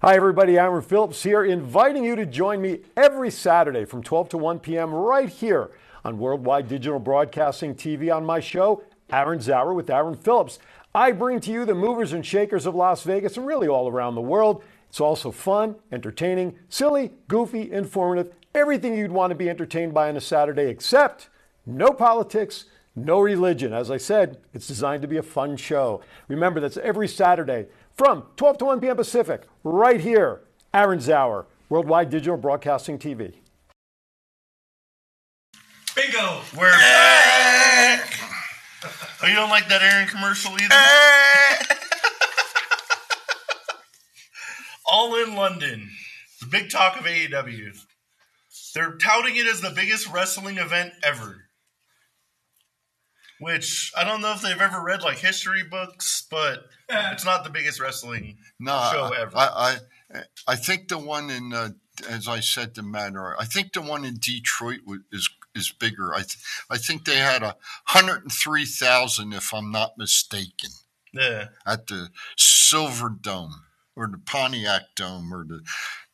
Hi, 0.00 0.16
everybody. 0.16 0.58
Aaron 0.58 0.80
Phillips 0.80 1.22
here, 1.22 1.44
inviting 1.44 2.02
you 2.02 2.16
to 2.16 2.24
join 2.24 2.62
me 2.62 2.80
every 2.96 3.30
Saturday 3.30 3.84
from 3.84 4.02
12 4.02 4.30
to 4.30 4.38
1 4.38 4.60
p.m. 4.60 4.94
right 4.94 5.28
here 5.28 5.70
on 6.02 6.18
Worldwide 6.18 6.66
Digital 6.66 6.98
Broadcasting 6.98 7.74
TV 7.74 8.14
on 8.14 8.24
my 8.24 8.40
show, 8.40 8.82
Aaron 9.12 9.38
Zauer 9.38 9.74
with 9.74 9.90
Aaron 9.90 10.14
Phillips. 10.14 10.58
I 10.94 11.12
bring 11.12 11.40
to 11.40 11.52
you 11.52 11.64
the 11.64 11.74
movers 11.74 12.12
and 12.12 12.24
shakers 12.24 12.66
of 12.66 12.74
Las 12.74 13.02
Vegas 13.04 13.36
and 13.36 13.46
really 13.46 13.68
all 13.68 13.88
around 13.88 14.14
the 14.14 14.20
world. 14.20 14.62
It's 14.88 15.00
also 15.00 15.30
fun, 15.30 15.76
entertaining, 15.92 16.58
silly, 16.68 17.12
goofy, 17.28 17.70
informative, 17.70 18.34
everything 18.54 18.96
you'd 18.96 19.12
want 19.12 19.30
to 19.30 19.36
be 19.36 19.48
entertained 19.48 19.94
by 19.94 20.08
on 20.08 20.16
a 20.16 20.20
Saturday, 20.20 20.68
except 20.68 21.28
no 21.64 21.92
politics, 21.92 22.64
no 22.96 23.20
religion. 23.20 23.72
As 23.72 23.90
I 23.90 23.98
said, 23.98 24.38
it's 24.52 24.66
designed 24.66 25.02
to 25.02 25.08
be 25.08 25.16
a 25.16 25.22
fun 25.22 25.56
show. 25.56 26.02
Remember, 26.26 26.58
that's 26.58 26.76
every 26.78 27.06
Saturday 27.06 27.66
from 27.94 28.24
12 28.36 28.58
to 28.58 28.64
1 28.64 28.80
p.m. 28.80 28.96
Pacific, 28.96 29.42
right 29.62 30.00
here, 30.00 30.40
Aaron 30.74 30.98
Zauer, 30.98 31.46
Worldwide 31.68 32.10
Digital 32.10 32.36
Broadcasting 32.36 32.98
TV. 32.98 33.34
Bingo. 35.94 36.40
We're 36.56 36.70
back. 36.70 38.19
Oh, 39.22 39.26
you 39.26 39.34
don't 39.34 39.50
like 39.50 39.68
that 39.68 39.82
Aaron 39.82 40.08
commercial 40.08 40.52
either? 40.52 40.74
All 44.86 45.14
in 45.22 45.34
London. 45.34 45.90
The 46.40 46.46
big 46.46 46.70
talk 46.70 46.98
of 46.98 47.04
AEW. 47.04 47.76
They're 48.74 48.96
touting 48.96 49.36
it 49.36 49.46
as 49.46 49.60
the 49.60 49.70
biggest 49.70 50.10
wrestling 50.12 50.58
event 50.58 50.92
ever. 51.02 51.44
which 53.40 53.92
I 53.96 54.04
don't 54.04 54.20
know 54.20 54.32
if 54.32 54.42
they've 54.42 54.60
ever 54.60 54.82
read 54.82 55.02
like 55.02 55.18
history 55.18 55.62
books, 55.64 56.26
but 56.30 56.64
it's 56.88 57.24
not 57.24 57.44
the 57.44 57.50
biggest 57.50 57.80
wrestling 57.80 58.38
No, 58.58 58.72
show 58.92 59.10
I, 59.14 59.20
ever. 59.20 59.36
I, 59.36 59.76
I, 60.14 60.20
I 60.48 60.56
think 60.56 60.88
the 60.88 60.98
one 60.98 61.30
in, 61.30 61.52
uh, 61.52 61.70
as 62.08 62.26
I 62.28 62.40
said 62.40 62.74
to 62.76 62.82
Matt, 62.82 63.14
I 63.16 63.44
think 63.44 63.72
the 63.72 63.82
one 63.82 64.04
in 64.04 64.14
Detroit 64.18 64.80
is 65.12 65.28
is 65.54 65.72
bigger. 65.72 66.14
I 66.14 66.18
th- 66.18 66.38
I 66.70 66.78
think 66.78 67.04
they 67.04 67.16
had 67.16 67.42
a 67.42 67.56
hundred 67.86 68.22
and 68.22 68.32
three 68.32 68.64
thousand, 68.64 69.32
if 69.32 69.52
I'm 69.52 69.70
not 69.70 69.98
mistaken, 69.98 70.70
yeah. 71.12 71.46
at 71.66 71.86
the 71.86 72.10
Silver 72.36 73.08
Dome 73.08 73.62
or 73.96 74.06
the 74.06 74.18
Pontiac 74.18 74.82
Dome 74.96 75.32
or 75.32 75.44
the 75.44 75.60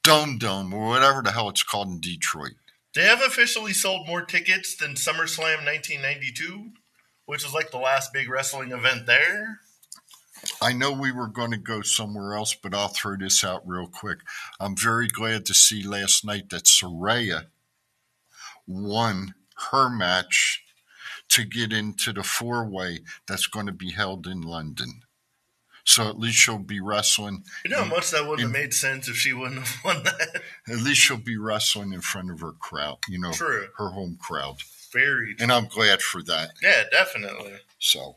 Dome 0.03 0.39
Dome 0.39 0.73
or 0.73 0.89
whatever 0.89 1.23
the 1.23 1.33
hell 1.33 1.49
it's 1.49 1.63
called 1.63 1.89
in 1.89 2.01
Detroit. 2.01 2.55
They 2.95 3.05
have 3.05 3.21
officially 3.21 3.75
sold 3.75 4.07
more 4.07 4.23
tickets 4.23 4.75
than 4.75 4.95
SummerSlam 4.95 5.67
1992, 5.67 6.71
which 7.27 7.45
is 7.45 7.53
like 7.53 7.71
the 7.71 7.77
last 7.77 8.13
big 8.13 8.29
wrestling 8.31 8.73
event 8.73 9.07
there. 9.07 9.61
I 10.63 10.73
know 10.73 10.93
we 10.93 11.13
were 11.13 11.29
going 11.29 11.51
to 11.51 11.59
go 11.59 11.83
somewhere 11.83 12.35
else, 12.35 12.55
but 12.55 12.75
I'll 12.75 12.89
throw 12.89 13.17
this 13.17 13.45
out 13.45 13.67
real 13.67 13.87
quick. 13.87 14.19
I'm 14.61 14.77
very 14.77 15.09
glad 15.09 15.45
to 15.47 15.55
see 15.55 15.83
last 15.83 16.25
night 16.25 16.51
that 16.51 16.65
Saraya 16.65 17.47
won 18.67 19.35
her 19.71 19.89
match 19.89 20.63
to 21.29 21.45
get 21.45 21.73
into 21.73 22.13
the 22.13 22.23
four 22.23 22.65
way 22.65 23.01
that's 23.27 23.47
going 23.47 23.67
to 23.67 23.73
be 23.73 23.91
held 23.91 24.27
in 24.27 24.43
London. 24.43 25.03
So 25.85 26.09
at 26.09 26.19
least 26.19 26.37
she'll 26.37 26.59
be 26.59 26.81
wrestling. 26.81 27.45
You 27.65 27.71
know 27.71 27.85
how 27.85 27.89
much 27.89 28.11
that 28.11 28.27
would 28.27 28.41
have 28.41 28.51
made 28.51 28.75
sense 28.75 29.09
if 29.09 29.17
she 29.17 29.33
wouldn't 29.33 29.67
have 29.67 29.85
won 29.85 30.03
that? 30.03 30.43
At 30.69 30.79
least 30.79 31.01
she'll 31.01 31.17
be 31.17 31.37
wrestling 31.37 31.93
in 31.93 32.01
front 32.01 32.31
of 32.31 32.41
her 32.41 32.53
crowd, 32.53 32.99
you 33.09 33.21
know, 33.21 33.33
True. 33.33 33.69
her 33.79 33.91
home 33.91 34.19
crowd. 34.21 34.57
Very 34.93 35.35
true. 35.35 35.43
And 35.45 35.53
I'm 35.53 35.67
glad 35.67 36.03
for 36.03 36.23
that. 36.25 36.51
Yeah, 36.63 36.85
definitely. 36.91 37.55
So 37.79 38.17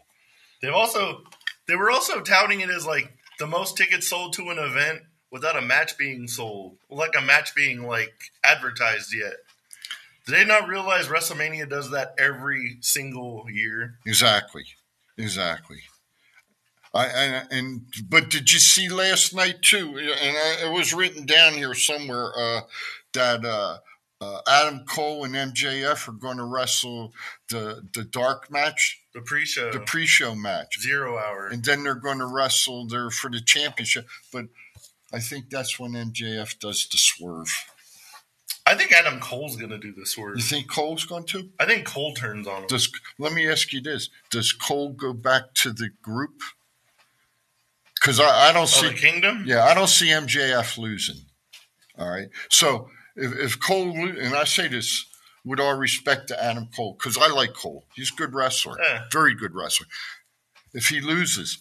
They've 0.61 0.73
also 0.73 1.23
they 1.67 1.75
were 1.75 1.91
also 1.91 2.21
touting 2.21 2.61
it 2.61 2.69
as 2.69 2.85
like 2.85 3.11
the 3.37 3.47
most 3.47 3.77
tickets 3.77 4.09
sold 4.09 4.33
to 4.33 4.49
an 4.49 4.59
event 4.59 5.01
without 5.31 5.55
a 5.57 5.61
match 5.61 5.97
being 5.97 6.27
sold, 6.27 6.77
like 6.89 7.13
a 7.17 7.21
match 7.21 7.55
being 7.55 7.83
like 7.83 8.13
advertised 8.43 9.13
yet. 9.13 9.33
Did 10.29 10.37
they 10.37 10.45
not 10.45 10.67
realize 10.67 11.07
WrestleMania 11.07 11.67
does 11.67 11.89
that 11.89 12.13
every 12.19 12.77
single 12.81 13.45
year? 13.49 13.95
Exactly, 14.05 14.63
exactly. 15.17 15.77
I 16.93 17.05
and, 17.07 17.47
and 17.51 17.81
but 18.07 18.29
did 18.29 18.51
you 18.51 18.59
see 18.59 18.89
last 18.89 19.33
night 19.33 19.61
too? 19.63 19.97
And 19.97 20.37
I, 20.37 20.67
it 20.67 20.71
was 20.71 20.93
written 20.93 21.25
down 21.25 21.53
here 21.53 21.73
somewhere 21.73 22.31
uh, 22.37 22.61
that 23.13 23.43
uh, 23.43 23.77
uh, 24.21 24.41
Adam 24.47 24.85
Cole 24.85 25.23
and 25.23 25.33
MJF 25.33 26.07
are 26.07 26.13
going 26.13 26.37
to 26.37 26.43
wrestle 26.43 27.13
the 27.49 27.87
the 27.93 28.03
dark 28.03 28.51
match, 28.51 29.01
The 29.15 29.21
pre-show, 29.21 29.71
the 29.71 29.79
pre-show 29.79 30.35
match, 30.35 30.79
zero 30.79 31.17
hour. 31.17 31.47
and 31.47 31.63
then 31.63 31.83
they're 31.83 31.95
going 31.95 32.19
to 32.19 32.27
wrestle 32.27 32.85
there 32.87 33.09
for 33.09 33.31
the 33.31 33.41
championship. 33.41 34.07
But 34.31 34.45
I 35.11 35.19
think 35.19 35.49
that's 35.49 35.79
when 35.79 35.93
MJF 35.93 36.59
does 36.59 36.87
the 36.91 36.97
swerve. 36.99 37.65
I 38.69 38.75
think 38.75 38.91
Adam 38.91 39.19
Cole's 39.19 39.55
gonna 39.55 39.79
do 39.79 39.91
this 39.91 40.11
swerve. 40.11 40.37
You 40.37 40.43
think 40.43 40.69
Cole's 40.69 41.03
going 41.05 41.23
to? 41.25 41.49
I 41.59 41.65
think 41.65 41.85
Cole 41.87 42.13
turns 42.13 42.47
on 42.47 42.61
him. 42.61 42.67
Does 42.67 42.91
let 43.17 43.33
me 43.33 43.49
ask 43.49 43.73
you 43.73 43.81
this: 43.81 44.09
Does 44.29 44.53
Cole 44.53 44.91
go 44.93 45.11
back 45.11 45.53
to 45.55 45.71
the 45.71 45.89
group? 46.03 46.41
Because 47.95 48.19
I, 48.19 48.49
I 48.49 48.53
don't 48.53 48.63
Oh, 48.63 48.65
see 48.65 48.87
the 48.89 48.93
Kingdom? 48.93 49.43
Yeah, 49.47 49.63
I 49.65 49.73
don't 49.73 49.89
see 49.89 50.07
MJF 50.09 50.77
losing. 50.77 51.25
All 51.97 52.09
right, 52.09 52.29
so 52.49 52.89
if, 53.15 53.35
if 53.37 53.59
Cole 53.59 53.91
and 53.91 54.35
I 54.35 54.43
say 54.43 54.67
this 54.67 55.05
with 55.43 55.59
all 55.59 55.75
respect 55.75 56.27
to 56.27 56.41
Adam 56.43 56.67
Cole 56.75 56.93
because 56.93 57.17
I 57.17 57.27
like 57.29 57.53
Cole, 57.53 57.85
he's 57.95 58.11
a 58.11 58.15
good 58.15 58.33
wrestler, 58.35 58.77
Yeah. 58.79 59.05
very 59.11 59.33
good 59.33 59.55
wrestler. 59.55 59.87
If 60.73 60.89
he 60.89 61.01
loses, 61.01 61.57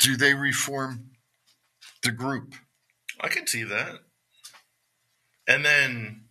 do 0.00 0.16
they 0.16 0.34
reform 0.34 1.10
the 2.02 2.10
group? 2.10 2.54
I 3.20 3.28
can 3.28 3.46
see 3.46 3.62
that. 3.62 4.00
And 5.46 5.64
then 5.64 6.24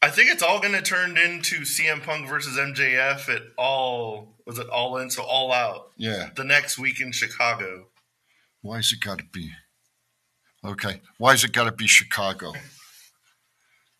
I 0.00 0.10
think 0.10 0.30
it's 0.30 0.42
all 0.42 0.60
going 0.60 0.74
to 0.74 0.82
turn 0.82 1.18
into 1.18 1.60
CM 1.60 2.02
Punk 2.02 2.28
versus 2.28 2.56
MJF 2.56 3.28
at 3.34 3.42
all. 3.56 4.34
Was 4.46 4.58
it 4.58 4.68
all 4.68 4.96
in? 4.98 5.10
So 5.10 5.22
all 5.22 5.52
out. 5.52 5.90
Yeah. 5.96 6.30
The 6.34 6.44
next 6.44 6.78
week 6.78 7.00
in 7.00 7.12
Chicago. 7.12 7.88
Why 8.62 8.78
is 8.78 8.92
it 8.92 9.04
got 9.04 9.18
to 9.18 9.24
be? 9.24 9.52
Okay, 10.64 11.00
why 11.18 11.34
is 11.34 11.44
it 11.44 11.52
got 11.52 11.64
to 11.64 11.72
be 11.72 11.86
Chicago? 11.86 12.52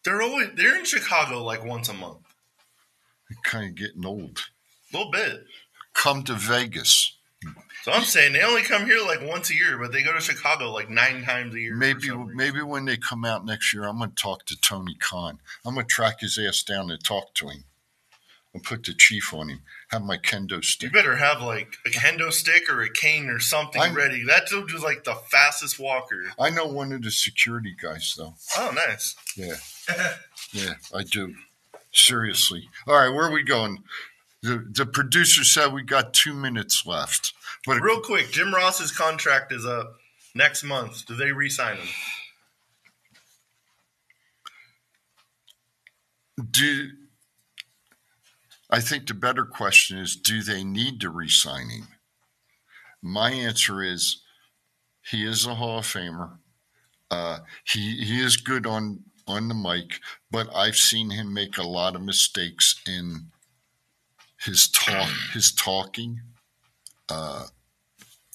They're 0.04 0.22
always 0.22 0.48
they're 0.56 0.76
in 0.76 0.84
Chicago 0.84 1.44
like 1.44 1.64
once 1.64 1.88
a 1.88 1.94
month. 1.94 2.18
Kind 3.44 3.70
of 3.70 3.74
getting 3.76 4.04
old. 4.04 4.40
A 4.92 4.96
little 4.96 5.12
bit. 5.12 5.44
Come 5.94 6.22
to 6.24 6.34
Vegas. 6.34 7.18
So 7.89 7.95
I'm 7.95 8.05
saying 8.05 8.34
they 8.34 8.43
only 8.43 8.61
come 8.61 8.84
here 8.84 9.01
like 9.01 9.22
once 9.22 9.49
a 9.49 9.55
year, 9.55 9.78
but 9.78 9.93
they 9.93 10.03
go 10.03 10.12
to 10.12 10.20
Chicago 10.20 10.70
like 10.70 10.91
nine 10.91 11.22
times 11.22 11.55
a 11.55 11.59
year. 11.59 11.74
Maybe 11.74 12.11
maybe 12.11 12.61
when 12.61 12.84
they 12.84 12.99
come 12.99 13.24
out 13.24 13.47
next 13.47 13.72
year, 13.72 13.84
I'm 13.84 13.97
going 13.97 14.11
to 14.11 14.14
talk 14.22 14.45
to 14.45 14.61
Tony 14.61 14.95
Khan. 15.01 15.39
I'm 15.64 15.72
going 15.72 15.86
to 15.86 15.91
track 15.91 16.20
his 16.20 16.36
ass 16.36 16.62
down 16.62 16.91
and 16.91 17.03
talk 17.03 17.32
to 17.36 17.49
him. 17.49 17.64
I'll 18.55 18.61
put 18.61 18.84
the 18.84 18.93
chief 18.93 19.32
on 19.32 19.49
him. 19.49 19.62
Have 19.91 20.03
my 20.03 20.18
kendo 20.18 20.62
stick. 20.62 20.91
You 20.91 20.93
better 20.93 21.16
have 21.16 21.41
like 21.41 21.78
a 21.86 21.89
kendo 21.89 22.30
stick 22.30 22.70
or 22.70 22.82
a 22.82 22.93
cane 22.93 23.30
or 23.30 23.41
something 23.41 23.80
I'm- 23.80 23.95
ready. 23.95 24.22
That 24.22 24.49
dude 24.49 24.70
is 24.74 24.82
like 24.82 25.05
the 25.05 25.14
fastest 25.14 25.78
walker. 25.78 26.24
I 26.39 26.51
know 26.51 26.66
one 26.66 26.93
of 26.93 27.01
the 27.01 27.11
security 27.11 27.74
guys 27.82 28.14
though. 28.18 28.34
Oh, 28.59 28.70
nice. 28.86 29.16
Yeah, 29.34 29.57
yeah, 30.53 30.74
I 30.95 31.05
do. 31.05 31.36
Seriously. 31.91 32.68
All 32.86 32.97
right, 32.97 33.09
where 33.09 33.24
are 33.24 33.32
we 33.32 33.45
going? 33.45 33.82
The 34.43 34.62
the 34.70 34.84
producer 34.84 35.43
said 35.43 35.72
we 35.72 35.82
got 35.82 36.12
two 36.12 36.34
minutes 36.34 36.84
left. 36.84 37.32
But 37.69 37.83
Real 37.83 38.01
quick, 38.01 38.31
Jim 38.31 38.55
Ross's 38.55 38.91
contract 38.91 39.53
is 39.53 39.66
up 39.66 39.95
next 40.35 40.64
month. 40.64 41.07
Do 41.07 41.14
they 41.14 41.33
re-sign 41.33 41.77
him? 41.77 41.89
do 46.51 46.91
I 48.71 48.81
think 48.81 49.07
the 49.07 49.14
better 49.14 49.45
question 49.45 49.99
is 49.99 50.16
do 50.16 50.43
they 50.43 50.62
need 50.62 51.01
to 51.01 51.11
re-sign 51.11 51.71
him? 51.71 51.89
My 53.03 53.31
answer 53.31 53.83
is 53.83 54.23
he 55.03 55.25
is 55.25 55.47
a 55.47 55.55
Hall 55.55 55.79
of 55.79 55.87
Famer. 55.87 56.39
Uh, 57.11 57.39
he 57.64 58.05
he 58.05 58.21
is 58.21 58.37
good 58.37 58.66
on 58.66 59.05
on 59.27 59.49
the 59.49 59.55
mic, 59.55 60.01
but 60.31 60.49
I've 60.55 60.77
seen 60.77 61.11
him 61.11 61.33
make 61.33 61.57
a 61.59 61.66
lot 61.66 61.95
of 61.95 62.03
mistakes 62.03 62.81
in 62.87 63.31
his 64.41 64.69
talk 64.69 65.11
his 65.33 65.53
talking. 65.53 66.21
Uh, 67.09 67.47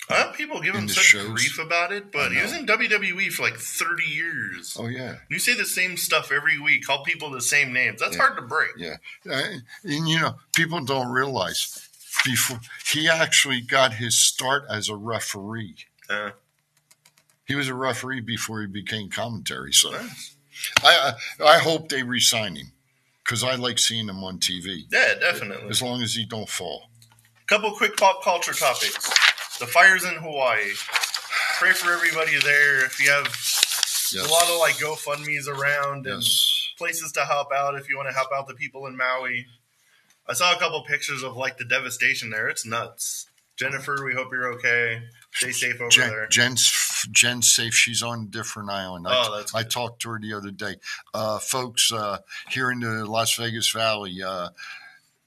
Uh, 0.09 0.31
people 0.33 0.59
give 0.59 0.75
him 0.75 0.87
such 0.89 1.03
shows. 1.05 1.29
grief 1.29 1.59
about 1.59 1.93
it, 1.93 2.11
but 2.11 2.31
he 2.33 2.41
was 2.41 2.51
in 2.53 2.65
WWE 2.65 3.31
for 3.31 3.43
like 3.43 3.55
30 3.57 4.03
years. 4.03 4.75
oh 4.79 4.87
yeah, 4.87 5.15
You 5.29 5.39
say 5.39 5.53
the 5.53 5.65
same 5.65 5.95
stuff 5.95 6.31
every 6.31 6.59
week, 6.59 6.85
call 6.85 7.03
people 7.03 7.29
the 7.31 7.41
same 7.41 7.71
names. 7.71 8.01
That's 8.01 8.15
Yeah. 8.17 8.21
hard 8.23 8.35
to 8.35 8.41
break. 8.41 8.71
yeah, 8.77 8.97
Uh, 9.29 9.41
and 9.83 10.07
you 10.09 10.19
know 10.19 10.35
people 10.53 10.81
don't 10.83 11.07
realize 11.09 11.87
before 12.25 12.59
he 12.85 13.07
actually 13.09 13.61
got 13.61 13.93
his 13.93 14.19
start 14.19 14.65
as 14.69 14.89
a 14.89 14.95
referee. 14.95 15.75
Uh, 16.09 16.31
He 17.45 17.55
was 17.55 17.67
a 17.69 17.73
referee 17.75 18.21
before 18.21 18.61
he 18.61 18.67
became 18.67 19.09
commentary. 19.09 19.71
So 19.73 19.91
nice. 19.91 20.35
I 20.83 21.13
I, 21.39 21.43
I 21.55 21.57
hope 21.59 21.87
they 21.89 22.03
resign 22.03 22.55
him 22.57 22.71
because 23.23 23.41
I 23.43 23.55
like 23.55 23.79
seeing 23.79 24.09
him 24.09 24.21
on 24.23 24.39
TV 24.39 24.85
Yeah, 24.91 25.15
definitely. 25.15 25.69
as 25.69 25.81
long 25.81 26.01
as 26.03 26.13
he 26.15 26.25
don't 26.25 26.49
fall. 26.49 26.89
Couple 27.47 27.71
quick 27.71 27.95
pop 27.97 28.21
culture 28.23 28.53
topics. 28.53 29.09
The 29.59 29.67
fires 29.67 30.03
in 30.03 30.15
Hawaii. 30.15 30.71
Pray 31.59 31.71
for 31.73 31.91
everybody 31.93 32.37
there. 32.39 32.85
If 32.85 32.99
you 32.99 33.09
have 33.11 33.25
Yes. 34.11 34.27
a 34.27 34.31
lot 34.31 34.43
of 34.49 34.59
like 34.59 34.75
GoFundMe's 34.75 35.47
around 35.47 36.05
and 36.07 36.21
Yes. 36.21 36.69
places 36.77 37.11
to 37.13 37.25
help 37.25 37.51
out 37.51 37.75
if 37.75 37.89
you 37.89 37.97
want 37.97 38.09
to 38.09 38.13
help 38.13 38.31
out 38.33 38.47
the 38.47 38.53
people 38.53 38.85
in 38.87 38.95
Maui. 38.97 39.47
I 40.27 40.33
saw 40.33 40.53
a 40.55 40.59
couple 40.59 40.83
pictures 40.83 41.23
of 41.23 41.35
like 41.35 41.57
the 41.57 41.65
devastation 41.65 42.29
there. 42.29 42.47
It's 42.47 42.65
nuts. 42.65 43.27
Jennifer, 43.55 44.03
we 44.03 44.13
hope 44.13 44.31
you're 44.31 44.53
okay. 44.55 45.03
Stay 45.33 45.51
safe 45.51 45.79
over 45.79 45.89
Jen, 45.89 46.09
there. 46.09 46.27
Jen's 46.27 47.05
Jen's 47.11 47.53
safe. 47.53 47.73
She's 47.73 48.01
on 48.01 48.23
a 48.23 48.25
different 48.27 48.69
island. 48.69 49.07
I, 49.07 49.25
Oh, 49.27 49.35
that's 49.37 49.53
I 49.53 49.63
talked 49.63 50.01
to 50.03 50.09
her 50.11 50.19
the 50.19 50.33
other 50.33 50.51
day. 50.51 50.75
Uh, 51.13 51.37
folks 51.39 51.91
uh, 51.91 52.19
here 52.49 52.71
in 52.71 52.79
the 52.79 53.05
Las 53.05 53.35
Vegas 53.35 53.69
Valley, 53.71 54.21
uh, 54.23 54.49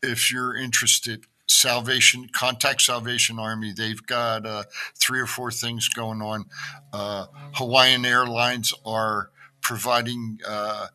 if 0.03 0.33
you're 0.33 0.57
interested, 0.57 1.27
Salvation 1.47 2.29
contact 2.33 2.83
Salvation 2.83 3.39
Army. 3.39 3.73
They've 3.73 4.05
got 4.07 4.47
uh, 4.47 4.65
three 4.95 5.21
or 5.21 5.27
four 5.27 5.51
things 5.51 5.89
going 5.89 6.21
on. 6.21 6.47
Uh, 6.93 7.27
Hawaiian 7.55 8.05
Airlines 8.05 8.75
are 8.85 9.31
providing 9.63 10.41
uh, 10.47 10.89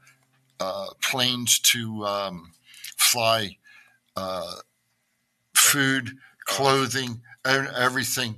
uh, 0.59 0.87
planes 1.01 1.59
to 1.59 2.05
um, 2.05 2.51
fly 2.97 3.57
uh, 4.15 4.55
food, 5.55 6.11
clothing, 6.45 7.21
and 7.45 7.67
everything 7.75 8.35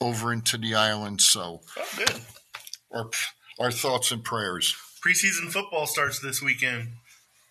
over 0.00 0.32
into 0.32 0.56
the 0.58 0.74
island. 0.74 1.20
So 1.20 1.60
Oh, 1.76 2.98
our 2.98 3.10
our 3.58 3.70
thoughts 3.70 4.12
and 4.12 4.24
prayers. 4.24 4.74
Preseason 5.04 5.50
football 5.52 5.86
starts 5.86 6.20
this 6.20 6.42
weekend. 6.42 6.88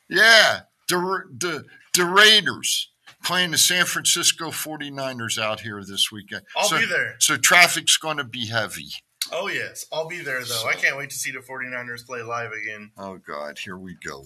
Yeah, 0.10 0.62
the 0.90 1.24
the 1.38 1.66
the 1.94 2.06
Raiders 2.06 2.90
playing 3.28 3.52
the 3.52 3.58
San 3.58 3.86
Francisco 3.86 4.52
49ers 4.52 5.38
out 5.38 5.60
here 5.60 5.84
this 5.84 6.10
weekend. 6.14 6.44
I'll 6.56 6.70
so, 6.70 6.80
be 6.80 6.86
there. 6.86 7.18
So 7.20 7.36
traffic's 7.36 7.98
going 7.98 8.18
to 8.18 8.24
be 8.24 8.48
heavy. 8.48 8.88
Oh 9.34 9.50
yes, 9.50 9.86
I'll 9.92 10.08
be 10.08 10.22
there 10.22 10.40
though. 10.40 10.46
So- 10.46 10.70
I 10.70 10.74
can't 10.74 10.96
wait 10.96 11.10
to 11.10 11.18
see 11.18 11.32
the 11.32 11.40
49ers 11.40 12.06
play 12.06 12.22
live 12.22 12.54
again. 12.54 12.92
Oh 12.98 13.18
God, 13.18 13.60
here 13.60 13.78
we 13.78 13.96
go. 13.96 14.22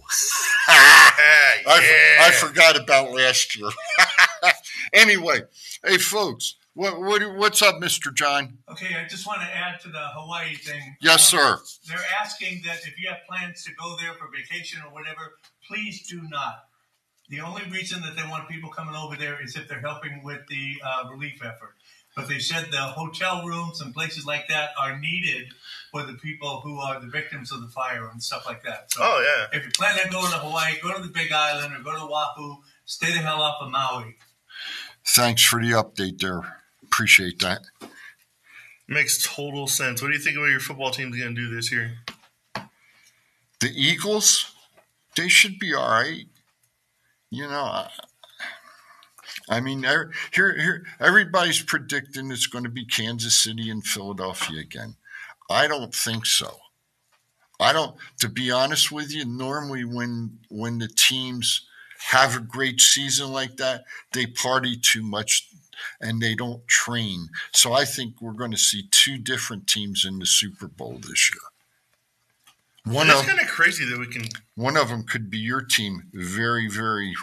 yeah. 0.70 0.76
I, 1.68 2.18
I 2.22 2.32
forgot 2.32 2.80
about 2.80 3.12
last 3.12 3.58
year. 3.58 3.70
anyway, 4.94 5.42
hey 5.84 5.98
folks, 5.98 6.58
what, 6.76 7.02
what 7.02 7.24
what's 7.36 7.64
up, 7.64 7.80
Mister 7.80 8.12
John? 8.12 8.60
Okay, 8.70 8.96
I 8.96 9.08
just 9.08 9.26
want 9.26 9.42
to 9.42 9.48
add 9.48 9.80
to 9.82 9.90
the 9.90 10.08
Hawaii 10.14 10.54
thing. 10.54 10.96
Yes, 11.02 11.34
Uh, 11.34 11.58
sir. 11.58 11.60
They're 11.88 12.06
asking 12.22 12.62
that 12.66 12.78
if 12.86 13.00
you 13.00 13.10
have 13.10 13.20
plans 13.28 13.64
to 13.64 13.72
go 13.74 13.96
there 14.00 14.14
for 14.14 14.30
vacation 14.32 14.84
or 14.86 14.94
whatever, 14.94 15.34
please 15.68 16.08
do 16.08 16.22
not. 16.30 16.66
The 17.32 17.40
only 17.40 17.64
reason 17.72 18.02
that 18.02 18.18
they 18.18 18.24
want 18.30 18.50
people 18.50 18.70
coming 18.70 18.94
over 18.94 19.16
there 19.16 19.42
is 19.42 19.56
if 19.56 19.70
they're 19.70 19.80
helping 19.80 20.22
with 20.22 20.42
the 20.50 20.76
uh, 20.86 21.10
relief 21.10 21.42
effort. 21.42 21.76
But 22.14 22.28
they 22.28 22.40
said 22.40 22.68
the 22.72 22.78
hotel 22.82 23.46
rooms 23.46 23.80
and 23.80 23.94
places 23.94 24.26
like 24.26 24.50
that 24.50 24.72
are 24.78 25.00
needed 25.00 25.54
for 25.92 26.04
the 26.04 26.16
people 26.16 26.60
who 26.60 26.78
are 26.80 27.00
the 27.00 27.08
victims 27.08 27.54
of 27.54 27.62
the 27.62 27.70
fire 27.70 28.10
and 28.12 28.22
stuff 28.22 28.46
like 28.46 28.64
that. 28.64 28.92
So 28.92 29.00
Oh 29.02 29.48
yeah. 29.52 29.58
if 29.58 29.66
you 29.66 29.72
plan 29.72 29.98
on 29.98 30.12
going 30.12 30.30
to 30.34 30.40
Hawaii, 30.40 30.74
go 30.84 30.94
to 30.94 31.02
the 31.02 31.08
Big 31.08 31.32
Island 31.32 31.74
or 31.74 31.82
go 31.82 31.94
to 31.94 32.02
Oahu. 32.14 32.58
Stay 32.84 33.14
the 33.14 33.20
hell 33.20 33.42
off 33.42 33.62
of 33.62 33.72
Maui. 33.72 34.18
Thanks 35.08 35.42
for 35.42 35.62
the 35.62 35.72
update 35.72 36.20
there. 36.20 36.42
Appreciate 36.84 37.40
that. 37.40 37.62
Makes 38.90 39.26
total 39.26 39.68
sense. 39.68 40.02
What 40.02 40.10
do 40.10 40.14
you 40.16 40.20
think 40.20 40.36
about 40.36 40.50
your 40.50 40.60
football 40.60 40.92
team's 40.92 41.18
going 41.18 41.34
to 41.34 41.42
do 41.42 41.56
this 41.56 41.72
year? 41.72 42.00
The 43.62 43.72
Eagles, 43.74 44.54
they 45.16 45.30
should 45.30 45.60
be 45.60 45.74
all 45.74 45.90
right. 45.90 46.26
You 47.32 47.48
know, 47.48 47.64
I, 47.64 47.90
I 49.50 49.62
mean, 49.62 49.86
er- 49.86 50.12
here, 50.34 50.56
here, 50.56 50.86
everybody's 51.00 51.62
predicting 51.62 52.30
it's 52.30 52.48
going 52.48 52.66
to 52.66 52.70
be 52.70 52.86
Kansas 52.86 53.36
City 53.36 53.70
and 53.70 53.86
Philadelphia 53.86 54.60
again. 54.60 54.96
I 55.50 55.68
don't 55.68 55.96
think 55.96 56.26
so. 56.26 56.58
I 57.60 57.74
don't. 57.74 57.96
To 58.20 58.30
be 58.30 58.52
honest 58.52 58.92
with 58.92 59.14
you, 59.14 59.24
normally 59.24 59.86
when 59.86 60.40
when 60.50 60.80
the 60.80 60.88
teams 60.88 61.68
have 62.10 62.36
a 62.36 62.42
great 62.42 62.82
season 62.82 63.32
like 63.32 63.58
that, 63.58 63.84
they 64.14 64.26
party 64.26 64.76
too 64.76 65.04
much 65.04 65.48
and 66.00 66.22
they 66.22 66.36
don't 66.36 66.68
train. 66.68 67.30
So 67.54 67.74
I 67.74 67.86
think 67.86 68.22
we're 68.22 68.34
going 68.34 68.52
to 68.52 68.58
see 68.58 68.88
two 68.90 69.18
different 69.18 69.68
teams 69.68 70.06
in 70.06 70.20
the 70.20 70.26
Super 70.26 70.68
Bowl 70.68 70.98
this 71.02 71.32
year. 71.32 71.51
One 72.86 73.10
it's 73.10 73.20
of 73.20 73.28
kind 73.28 73.40
of 73.40 73.48
crazy 73.48 73.86
that 73.86 74.00
we 74.00 74.08
can. 74.08 74.24
one 74.56 74.76
of 74.76 74.90
them 74.90 75.04
could 75.04 75.30
be 75.30 75.38
your 75.38 75.62
team 75.62 76.04
very 76.14 76.68
very 76.68 77.14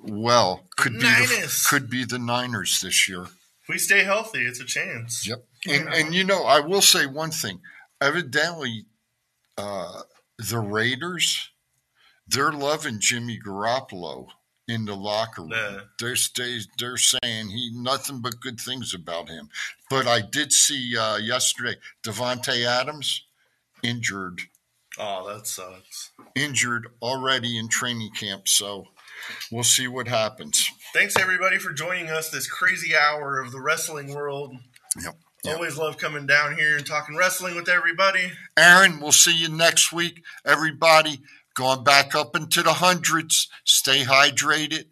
well 0.00 0.64
could 0.76 0.94
be 0.94 1.00
the, 1.00 1.04
Niners. 1.04 1.66
could 1.66 1.90
be 1.90 2.04
the 2.04 2.18
Niners 2.18 2.80
this 2.80 3.08
year. 3.08 3.22
If 3.22 3.68
we 3.68 3.78
stay 3.78 4.04
healthy, 4.04 4.40
it's 4.40 4.60
a 4.60 4.64
chance. 4.64 5.26
Yep. 5.26 5.44
And 5.68 5.88
and 5.88 6.14
you 6.14 6.24
know, 6.24 6.44
I 6.44 6.60
will 6.60 6.82
say 6.82 7.06
one 7.06 7.30
thing. 7.30 7.60
Evidently, 8.00 8.86
uh, 9.58 10.02
the 10.38 10.58
Raiders, 10.58 11.50
they're 12.28 12.52
loving 12.52 13.00
Jimmy 13.00 13.38
Garoppolo 13.44 14.28
in 14.68 14.84
the 14.84 14.94
locker 14.94 15.42
room. 15.42 15.52
Yeah. 15.52 15.80
They're 15.98 16.16
they, 16.36 16.60
they're 16.78 16.96
saying 16.96 17.48
he 17.48 17.72
nothing 17.74 18.20
but 18.20 18.40
good 18.40 18.60
things 18.60 18.94
about 18.94 19.28
him. 19.28 19.48
But 19.90 20.06
I 20.06 20.20
did 20.20 20.52
see 20.52 20.96
uh, 20.96 21.16
yesterday 21.16 21.76
Davante 22.02 22.64
Adams 22.64 23.25
injured, 23.86 24.40
Oh, 24.98 25.26
that 25.32 25.46
sucks. 25.46 26.10
injured 26.34 26.88
already 27.02 27.58
in 27.58 27.68
training 27.68 28.10
camp. 28.18 28.48
So 28.48 28.86
we'll 29.52 29.62
see 29.64 29.86
what 29.88 30.08
happens. 30.08 30.70
Thanks 30.94 31.16
everybody 31.18 31.58
for 31.58 31.72
joining 31.72 32.08
us 32.08 32.30
this 32.30 32.48
crazy 32.48 32.96
hour 32.96 33.40
of 33.40 33.52
the 33.52 33.60
wrestling 33.60 34.14
world. 34.14 34.56
Yep. 35.02 35.16
Always 35.46 35.76
love 35.76 35.96
coming 35.98 36.26
down 36.26 36.56
here 36.56 36.76
and 36.76 36.84
talking 36.84 37.14
wrestling 37.16 37.54
with 37.54 37.68
everybody. 37.68 38.32
Aaron, 38.58 38.98
we'll 38.98 39.12
see 39.12 39.36
you 39.36 39.48
next 39.48 39.92
week. 39.92 40.24
Everybody, 40.44 41.20
going 41.54 41.84
back 41.84 42.14
up 42.16 42.34
into 42.34 42.62
the 42.62 42.72
hundreds. 42.74 43.48
Stay 43.64 44.02
hydrated. 44.02 44.86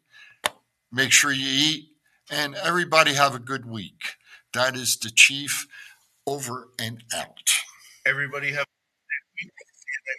Make 0.92 1.11
sure 1.11 1.32
you 1.32 1.49
eat. 1.49 1.88
And 2.30 2.55
everybody 2.55 3.14
have 3.14 3.34
a 3.34 3.40
good 3.40 3.66
week. 3.66 4.01
That 4.53 4.76
is 4.76 4.97
the 4.97 5.11
chief 5.11 5.66
over 6.26 6.68
and 6.78 7.03
out. 7.12 7.51
Everybody 8.07 8.53
have 8.53 8.66
good 10.05 10.16